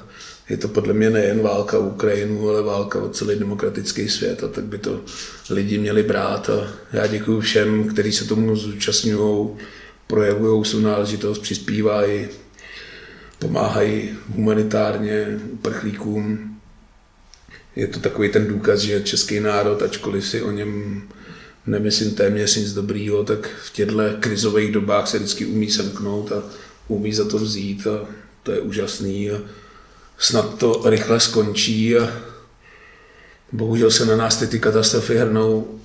je 0.49 0.57
to 0.57 0.68
podle 0.68 0.93
mě 0.93 1.09
nejen 1.09 1.41
válka 1.41 1.80
o 1.80 1.88
Ukrajinu, 1.88 2.49
ale 2.49 2.61
válka 2.61 3.01
o 3.01 3.09
celý 3.09 3.39
demokratický 3.39 4.09
svět 4.09 4.43
a 4.43 4.47
tak 4.47 4.63
by 4.63 4.78
to 4.78 5.01
lidi 5.49 5.78
měli 5.78 6.03
brát 6.03 6.49
a 6.49 6.68
já 6.93 7.07
děkuji 7.07 7.39
všem, 7.39 7.88
kteří 7.88 8.11
se 8.11 8.26
tomu 8.26 8.55
zúčastňují, 8.55 9.49
projevují 10.07 10.66
svou 10.66 10.80
náležitost, 10.80 11.39
přispívají, 11.39 12.28
pomáhají 13.39 14.09
humanitárně 14.36 15.39
uprchlíkům, 15.51 16.55
je 17.76 17.88
to 17.88 17.99
takový 17.99 18.30
ten 18.30 18.47
důkaz, 18.47 18.80
že 18.80 19.03
český 19.03 19.39
národ, 19.39 19.82
ačkoliv 19.82 20.28
si 20.28 20.41
o 20.41 20.51
něm 20.51 21.01
nemyslím 21.67 22.11
téměř 22.11 22.55
nic 22.55 22.73
dobrýho, 22.73 23.23
tak 23.23 23.49
v 23.63 23.73
těchto 23.73 23.99
krizových 24.19 24.71
dobách 24.71 25.07
se 25.07 25.17
vždycky 25.17 25.45
umí 25.45 25.71
semknout 25.71 26.32
a 26.32 26.43
umí 26.88 27.13
za 27.13 27.26
to 27.26 27.38
vzít 27.38 27.88
a 27.88 28.07
to 28.43 28.51
je 28.51 28.61
úžasný 28.61 29.32
a 29.32 29.41
snad 30.17 30.57
to 30.57 30.82
rychle 30.86 31.19
skončí 31.19 31.97
a 31.97 32.13
bohužel 33.51 33.91
se 33.91 34.05
na 34.05 34.15
nás 34.15 34.38
ty, 34.38 34.47
ty 34.47 34.59
katastrofy 34.59 35.17
hrnou. 35.17 35.80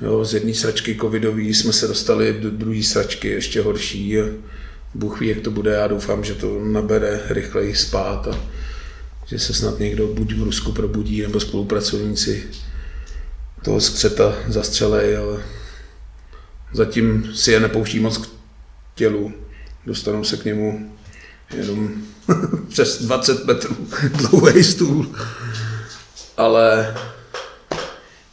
Jo, 0.00 0.24
z 0.24 0.34
jedné 0.34 0.54
sračky 0.54 0.98
covidový 1.00 1.54
jsme 1.54 1.72
se 1.72 1.88
dostali 1.88 2.32
do 2.40 2.50
druhé 2.50 2.82
sračky 2.82 3.28
ještě 3.28 3.60
horší 3.60 4.16
Bůh 4.94 5.20
ví, 5.20 5.28
jak 5.28 5.40
to 5.40 5.50
bude. 5.50 5.70
Já 5.70 5.86
doufám, 5.86 6.24
že 6.24 6.34
to 6.34 6.60
nabere 6.64 7.20
rychleji 7.28 7.76
spát 7.76 8.28
a 8.28 8.38
že 9.32 9.38
se 9.38 9.54
snad 9.54 9.78
někdo 9.78 10.06
buď 10.06 10.34
v 10.34 10.42
Rusku 10.42 10.72
probudí, 10.72 11.22
nebo 11.22 11.40
spolupracovníci 11.40 12.44
toho 13.64 13.80
skřeta 13.80 14.34
zastřelej, 14.48 15.16
ale 15.16 15.42
zatím 16.72 17.34
si 17.34 17.52
je 17.52 17.60
nepouští 17.60 18.00
moc 18.00 18.18
k 18.18 18.28
tělu. 18.94 19.32
Dostanou 19.86 20.24
se 20.24 20.36
k 20.36 20.44
němu 20.44 20.96
jenom 21.56 21.92
přes 22.68 23.02
20 23.02 23.44
metrů 23.44 23.76
dlouhý 24.14 24.64
stůl. 24.64 25.14
Ale 26.36 26.94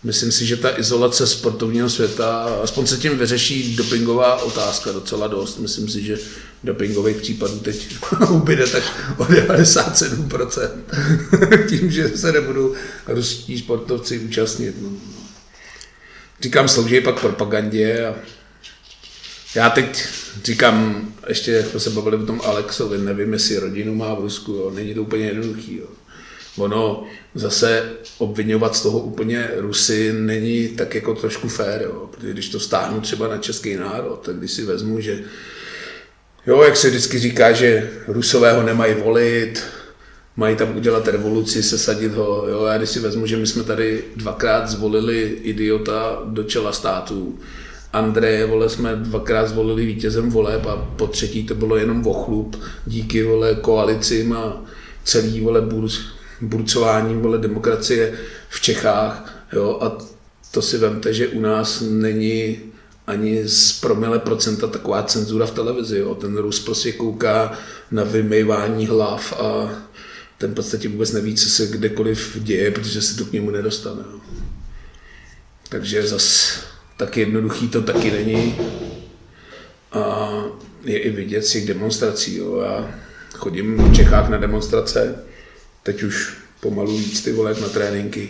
myslím 0.03 0.31
si, 0.31 0.45
že 0.45 0.57
ta 0.57 0.79
izolace 0.79 1.27
sportovního 1.27 1.89
světa, 1.89 2.59
aspoň 2.63 2.87
se 2.87 2.97
tím 2.97 3.17
vyřeší 3.17 3.75
dopingová 3.75 4.41
otázka 4.41 4.91
docela 4.91 5.27
dost. 5.27 5.59
Myslím 5.59 5.89
si, 5.89 6.03
že 6.03 6.17
dopingových 6.63 7.17
případů 7.17 7.59
teď 7.59 7.95
ubyde 8.29 8.67
tak 8.67 8.83
o 9.17 9.23
97%. 9.23 10.69
Tím, 11.69 11.91
že 11.91 12.09
se 12.09 12.31
nebudou 12.31 12.75
ruští 13.07 13.59
sportovci 13.59 14.19
účastnit. 14.19 14.75
No. 14.81 14.89
Říkám, 16.41 16.67
slouží 16.67 17.01
pak 17.01 17.19
propagandě 17.19 18.07
a 18.07 18.15
já 19.55 19.69
teď 19.69 20.05
říkám, 20.43 21.09
ještě 21.27 21.63
jsme 21.63 21.79
se 21.79 21.89
bavili 21.89 22.17
o 22.17 22.25
tom 22.25 22.41
Alexovi, 22.43 22.97
nevím, 22.97 23.33
jestli 23.33 23.57
rodinu 23.57 23.95
má 23.95 24.13
v 24.13 24.19
Rusku, 24.19 24.51
jo. 24.51 24.71
není 24.75 24.93
to 24.93 25.01
úplně 25.01 25.25
jednoduchý. 25.25 25.77
Jo. 25.77 25.87
Ono 26.59 27.03
zase 27.35 27.89
obvinovat 28.17 28.75
z 28.75 28.81
toho 28.81 28.99
úplně 28.99 29.49
Rusy 29.57 30.13
není 30.13 30.67
tak 30.67 30.95
jako 30.95 31.15
trošku 31.15 31.47
fér, 31.47 31.81
jo. 31.81 32.09
protože 32.11 32.33
když 32.33 32.49
to 32.49 32.59
stáhnu 32.59 33.01
třeba 33.01 33.27
na 33.27 33.37
český 33.37 33.75
národ, 33.75 34.21
tak 34.25 34.35
když 34.35 34.51
si 34.51 34.65
vezmu, 34.65 34.99
že 34.99 35.23
Jo, 36.47 36.63
jak 36.63 36.77
se 36.77 36.89
vždycky 36.89 37.19
říká, 37.19 37.51
že 37.51 37.89
Rusové 38.07 38.53
ho 38.53 38.63
nemají 38.63 38.93
volit, 38.93 39.63
mají 40.35 40.55
tam 40.55 40.77
udělat 40.77 41.07
revoluci, 41.07 41.63
sesadit 41.63 42.13
ho. 42.13 42.45
Jo, 42.49 42.65
já 42.65 42.77
když 42.77 42.89
si 42.89 42.99
vezmu, 42.99 43.25
že 43.25 43.37
my 43.37 43.47
jsme 43.47 43.63
tady 43.63 44.03
dvakrát 44.15 44.69
zvolili 44.69 45.21
idiota 45.43 46.21
do 46.25 46.43
čela 46.43 46.71
státu, 46.71 47.39
Andreje, 47.93 48.45
vole, 48.45 48.69
jsme 48.69 48.95
dvakrát 48.95 49.47
zvolili 49.47 49.85
vítězem 49.85 50.29
voleb 50.29 50.65
a 50.65 50.75
po 50.75 51.07
třetí 51.07 51.43
to 51.43 51.55
bylo 51.55 51.77
jenom 51.77 52.03
chlup 52.03 52.61
díky, 52.85 53.23
vole, 53.23 53.55
koalicím 53.55 54.33
a 54.33 54.61
celý, 55.03 55.41
vole, 55.41 55.61
burc, 55.61 55.99
burcování, 56.41 57.15
vole, 57.15 57.37
demokracie 57.37 58.19
v 58.49 58.61
Čechách, 58.61 59.45
jo, 59.53 59.79
a 59.81 59.97
to 60.51 60.61
si 60.61 60.77
vemte, 60.77 61.13
že 61.13 61.27
u 61.27 61.39
nás 61.39 61.83
není 61.89 62.57
ani 63.09 63.47
z 63.47 63.79
promile 63.79 64.19
procenta 64.19 64.67
taková 64.67 65.03
cenzura 65.03 65.45
v 65.45 65.51
televizi. 65.51 65.97
Jo. 65.97 66.15
Ten 66.15 66.37
Rus 66.37 66.59
prostě 66.59 66.91
kouká 66.91 67.51
na 67.91 68.03
vymývání 68.03 68.87
hlav 68.87 69.33
a 69.41 69.69
ten 70.37 70.51
v 70.51 70.53
podstatě 70.53 70.89
vůbec 70.89 71.11
neví, 71.11 71.35
co 71.35 71.49
se 71.49 71.67
kdekoliv 71.67 72.37
děje, 72.39 72.71
protože 72.71 73.01
se 73.01 73.17
to 73.17 73.25
k 73.25 73.31
němu 73.31 73.49
nedostane. 73.51 74.01
Jo. 74.11 74.19
Takže 75.69 76.07
zas 76.07 76.59
tak 76.97 77.17
jednoduchý 77.17 77.67
to 77.67 77.81
taky 77.81 78.11
není. 78.11 78.55
A 79.91 80.29
je 80.83 80.99
i 80.99 81.09
vidět 81.09 81.45
z 81.45 81.51
těch 81.51 81.67
demonstrací. 81.67 82.37
Jo. 82.37 82.61
Já 82.61 82.99
chodím 83.33 83.77
v 83.77 83.95
Čechách 83.95 84.29
na 84.29 84.37
demonstrace, 84.37 85.23
teď 85.93 86.03
už 86.03 86.33
pomalu 86.59 86.97
víc 86.97 87.21
ty 87.21 87.31
vole 87.31 87.55
na 87.61 87.69
tréninky, 87.69 88.29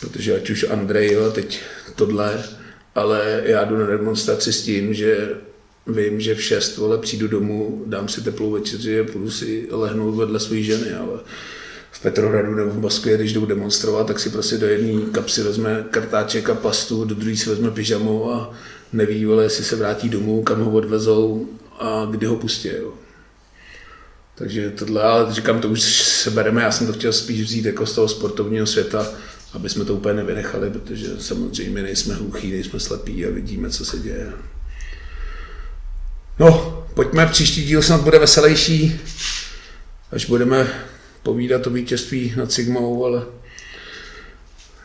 protože 0.00 0.36
ať 0.36 0.50
už 0.50 0.66
Andrej, 0.70 1.12
jo, 1.12 1.30
teď 1.30 1.60
tohle, 1.94 2.44
ale 2.94 3.42
já 3.44 3.64
jdu 3.64 3.78
na 3.78 3.86
demonstraci 3.86 4.52
s 4.52 4.62
tím, 4.62 4.94
že 4.94 5.28
vím, 5.86 6.20
že 6.20 6.34
v 6.34 6.42
6 6.42 6.76
vole 6.76 6.98
přijdu 6.98 7.28
domů, 7.28 7.82
dám 7.86 8.08
si 8.08 8.20
teplou 8.20 8.50
večeři 8.50 9.00
a 9.00 9.04
půjdu 9.04 9.30
si 9.30 9.68
lehnout 9.70 10.14
vedle 10.14 10.40
své 10.40 10.62
ženy, 10.62 10.92
ale 10.94 11.20
v 11.90 12.00
Petrohradu 12.00 12.54
nebo 12.54 12.70
v 12.70 12.78
Moskvě, 12.78 13.16
když 13.16 13.32
jdou 13.32 13.46
demonstrovat, 13.46 14.06
tak 14.06 14.20
si 14.20 14.30
prostě 14.30 14.56
do 14.56 14.66
jedné 14.66 15.10
kapsy 15.10 15.42
vezme 15.42 15.84
kartáček 15.90 16.50
a 16.50 16.54
pastu, 16.54 17.04
do 17.04 17.14
druhé 17.14 17.36
si 17.36 17.50
vezme 17.50 17.70
pyžamu 17.70 18.32
a 18.32 18.54
neví, 18.92 19.24
vole, 19.24 19.44
jestli 19.44 19.64
se 19.64 19.76
vrátí 19.76 20.08
domů, 20.08 20.42
kam 20.42 20.60
ho 20.60 20.70
odvezou 20.70 21.48
a 21.78 22.08
kdy 22.10 22.26
ho 22.26 22.36
pustí. 22.36 22.68
Jo. 22.68 23.01
Takže 24.34 24.70
tohle, 24.70 25.02
ale 25.02 25.34
říkám, 25.34 25.60
to 25.60 25.68
už 25.68 25.82
se 26.02 26.30
bereme, 26.30 26.62
já 26.62 26.72
jsem 26.72 26.86
to 26.86 26.92
chtěl 26.92 27.12
spíš 27.12 27.42
vzít 27.42 27.64
jako 27.64 27.86
z 27.86 27.94
toho 27.94 28.08
sportovního 28.08 28.66
světa, 28.66 29.06
aby 29.52 29.68
jsme 29.68 29.84
to 29.84 29.94
úplně 29.94 30.14
nevynechali, 30.14 30.70
protože 30.70 31.06
samozřejmě 31.18 31.82
nejsme 31.82 32.14
hluchí, 32.14 32.50
nejsme 32.50 32.80
slepí 32.80 33.26
a 33.26 33.30
vidíme, 33.30 33.70
co 33.70 33.84
se 33.84 33.98
děje. 33.98 34.32
No, 36.38 36.84
pojďme, 36.94 37.26
příští 37.26 37.64
díl 37.64 37.82
snad 37.82 38.00
bude 38.00 38.18
veselější, 38.18 39.00
až 40.12 40.26
budeme 40.26 40.72
povídat 41.22 41.66
o 41.66 41.70
vítězství 41.70 42.34
nad 42.36 42.52
Sigmou, 42.52 43.04
ale 43.04 43.22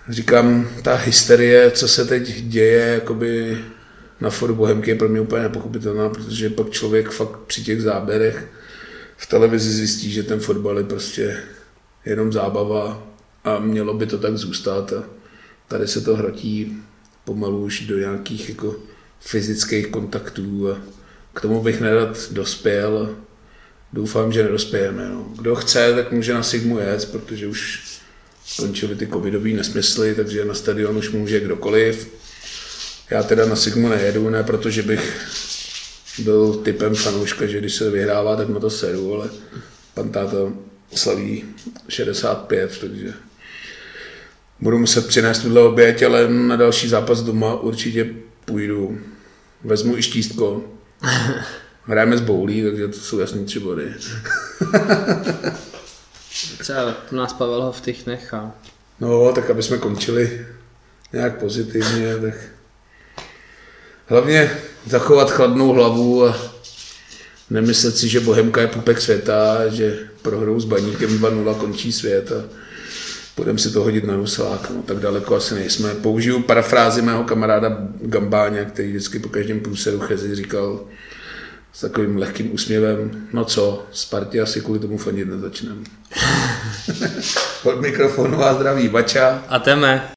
říkám, 0.09 0.69
ta 0.83 0.95
hysterie, 0.95 1.71
co 1.71 1.87
se 1.87 2.05
teď 2.05 2.41
děje, 2.41 2.87
jakoby 2.93 3.57
na 4.21 4.29
foru 4.29 4.55
Bohemky 4.55 4.91
je 4.91 4.95
pro 4.95 5.09
mě 5.09 5.21
úplně 5.21 5.43
nepochopitelná, 5.43 6.09
protože 6.09 6.49
pak 6.49 6.69
člověk 6.69 7.09
fakt 7.09 7.39
při 7.47 7.63
těch 7.63 7.81
záběrech 7.81 8.47
v 9.17 9.25
televizi 9.25 9.71
zjistí, 9.71 10.11
že 10.11 10.23
ten 10.23 10.39
fotbal 10.39 10.77
je 10.77 10.83
prostě 10.83 11.43
jenom 12.05 12.33
zábava 12.33 13.07
a 13.43 13.59
mělo 13.59 13.93
by 13.93 14.05
to 14.05 14.17
tak 14.17 14.37
zůstat. 14.37 14.93
A 14.93 15.03
tady 15.67 15.87
se 15.87 16.01
to 16.01 16.15
hrotí 16.15 16.77
pomalu 17.25 17.63
už 17.63 17.81
do 17.81 17.97
nějakých 17.97 18.49
jako 18.49 18.75
fyzických 19.19 19.87
kontaktů 19.87 20.71
a 20.71 20.77
k 21.33 21.41
tomu 21.41 21.63
bych 21.63 21.81
nerad 21.81 22.31
dospěl. 22.31 23.15
Doufám, 23.93 24.31
že 24.31 24.43
nedospějeme. 24.43 25.09
No. 25.09 25.33
Kdo 25.37 25.55
chce, 25.55 25.93
tak 25.95 26.11
může 26.11 26.33
na 26.33 26.43
Sigmu 26.43 26.79
jet, 26.79 27.11
protože 27.11 27.47
už 27.47 27.83
skončily 28.45 28.95
ty 28.95 29.07
covidové 29.07 29.49
nesmysly, 29.49 30.15
takže 30.15 30.45
na 30.45 30.53
stadion 30.53 30.97
už 30.97 31.09
může 31.09 31.39
kdokoliv. 31.39 32.09
Já 33.09 33.23
teda 33.23 33.45
na 33.45 33.55
Sigmu 33.55 33.89
nejedu, 33.89 34.29
ne 34.29 34.43
protože 34.43 34.83
bych 34.83 35.27
byl 36.19 36.53
typem 36.53 36.95
fanouška, 36.95 37.45
že 37.45 37.59
když 37.59 37.75
se 37.75 37.89
vyhrává, 37.89 38.35
tak 38.35 38.49
na 38.49 38.59
to 38.59 38.69
sedu, 38.69 39.13
ale 39.13 39.29
pan 39.93 40.09
táta 40.09 40.37
slaví 40.95 41.45
65, 41.89 42.77
takže 42.81 43.13
budu 44.59 44.79
muset 44.79 45.07
přinést 45.07 45.39
tuhle 45.39 45.61
oběť, 45.61 46.03
ale 46.03 46.29
na 46.29 46.55
další 46.55 46.87
zápas 46.87 47.21
doma 47.21 47.55
určitě 47.55 48.09
půjdu. 48.45 48.99
Vezmu 49.63 49.97
i 49.97 50.01
štístko. 50.01 50.63
Hrajeme 51.83 52.17
s 52.17 52.21
boulí, 52.21 52.63
takže 52.63 52.87
to 52.87 52.99
jsou 52.99 53.19
jasný 53.19 53.45
tři 53.45 53.59
body. 53.59 53.93
Třeba 56.59 56.95
u 57.11 57.15
nás 57.15 57.33
Pavel 57.33 57.61
ho 57.61 57.71
v 57.71 57.81
těch 57.81 58.05
nechá. 58.05 58.55
No, 58.99 59.31
tak 59.33 59.49
aby 59.49 59.63
jsme 59.63 59.77
končili 59.77 60.47
nějak 61.13 61.39
pozitivně, 61.39 62.15
tak 62.17 62.33
hlavně 64.07 64.51
zachovat 64.85 65.31
chladnou 65.31 65.73
hlavu 65.73 66.25
a 66.25 66.37
nemyslet 67.49 67.97
si, 67.97 68.09
že 68.09 68.19
Bohemka 68.19 68.61
je 68.61 68.67
pupek 68.67 69.01
světa, 69.01 69.67
že 69.67 69.99
prohrou 70.21 70.59
s 70.59 70.65
baníkem 70.65 71.09
2-0 71.09 71.55
končí 71.55 71.91
svět 71.91 72.31
a 72.31 72.43
budeme 73.37 73.59
si 73.59 73.71
to 73.71 73.83
hodit 73.83 74.03
na 74.03 74.15
Ruselák. 74.15 74.69
No, 74.69 74.81
tak 74.81 74.97
daleko 74.97 75.35
asi 75.35 75.55
nejsme. 75.55 75.95
Použiju 75.95 76.41
parafrázi 76.41 77.01
mého 77.01 77.23
kamaráda 77.23 77.77
Gambáňa, 78.01 78.65
který 78.65 78.89
vždycky 78.89 79.19
po 79.19 79.29
každém 79.29 79.59
průsedu 79.59 79.99
Chezi 79.99 80.35
říkal 80.35 80.79
s 81.73 81.81
takovým 81.81 82.17
lehkým 82.17 82.53
úsměvem, 82.53 83.27
no 83.33 83.45
co, 83.45 83.85
Spartě 83.91 84.41
asi 84.41 84.61
kvůli 84.61 84.79
tomu 84.79 84.97
fandit 84.97 85.27
nezačneme. 85.27 85.81
Od 87.63 87.81
mikrofonu 87.81 88.43
a 88.43 88.53
zdraví 88.53 88.87
Bača. 88.87 89.43
A 89.47 89.59
teme. 89.59 90.16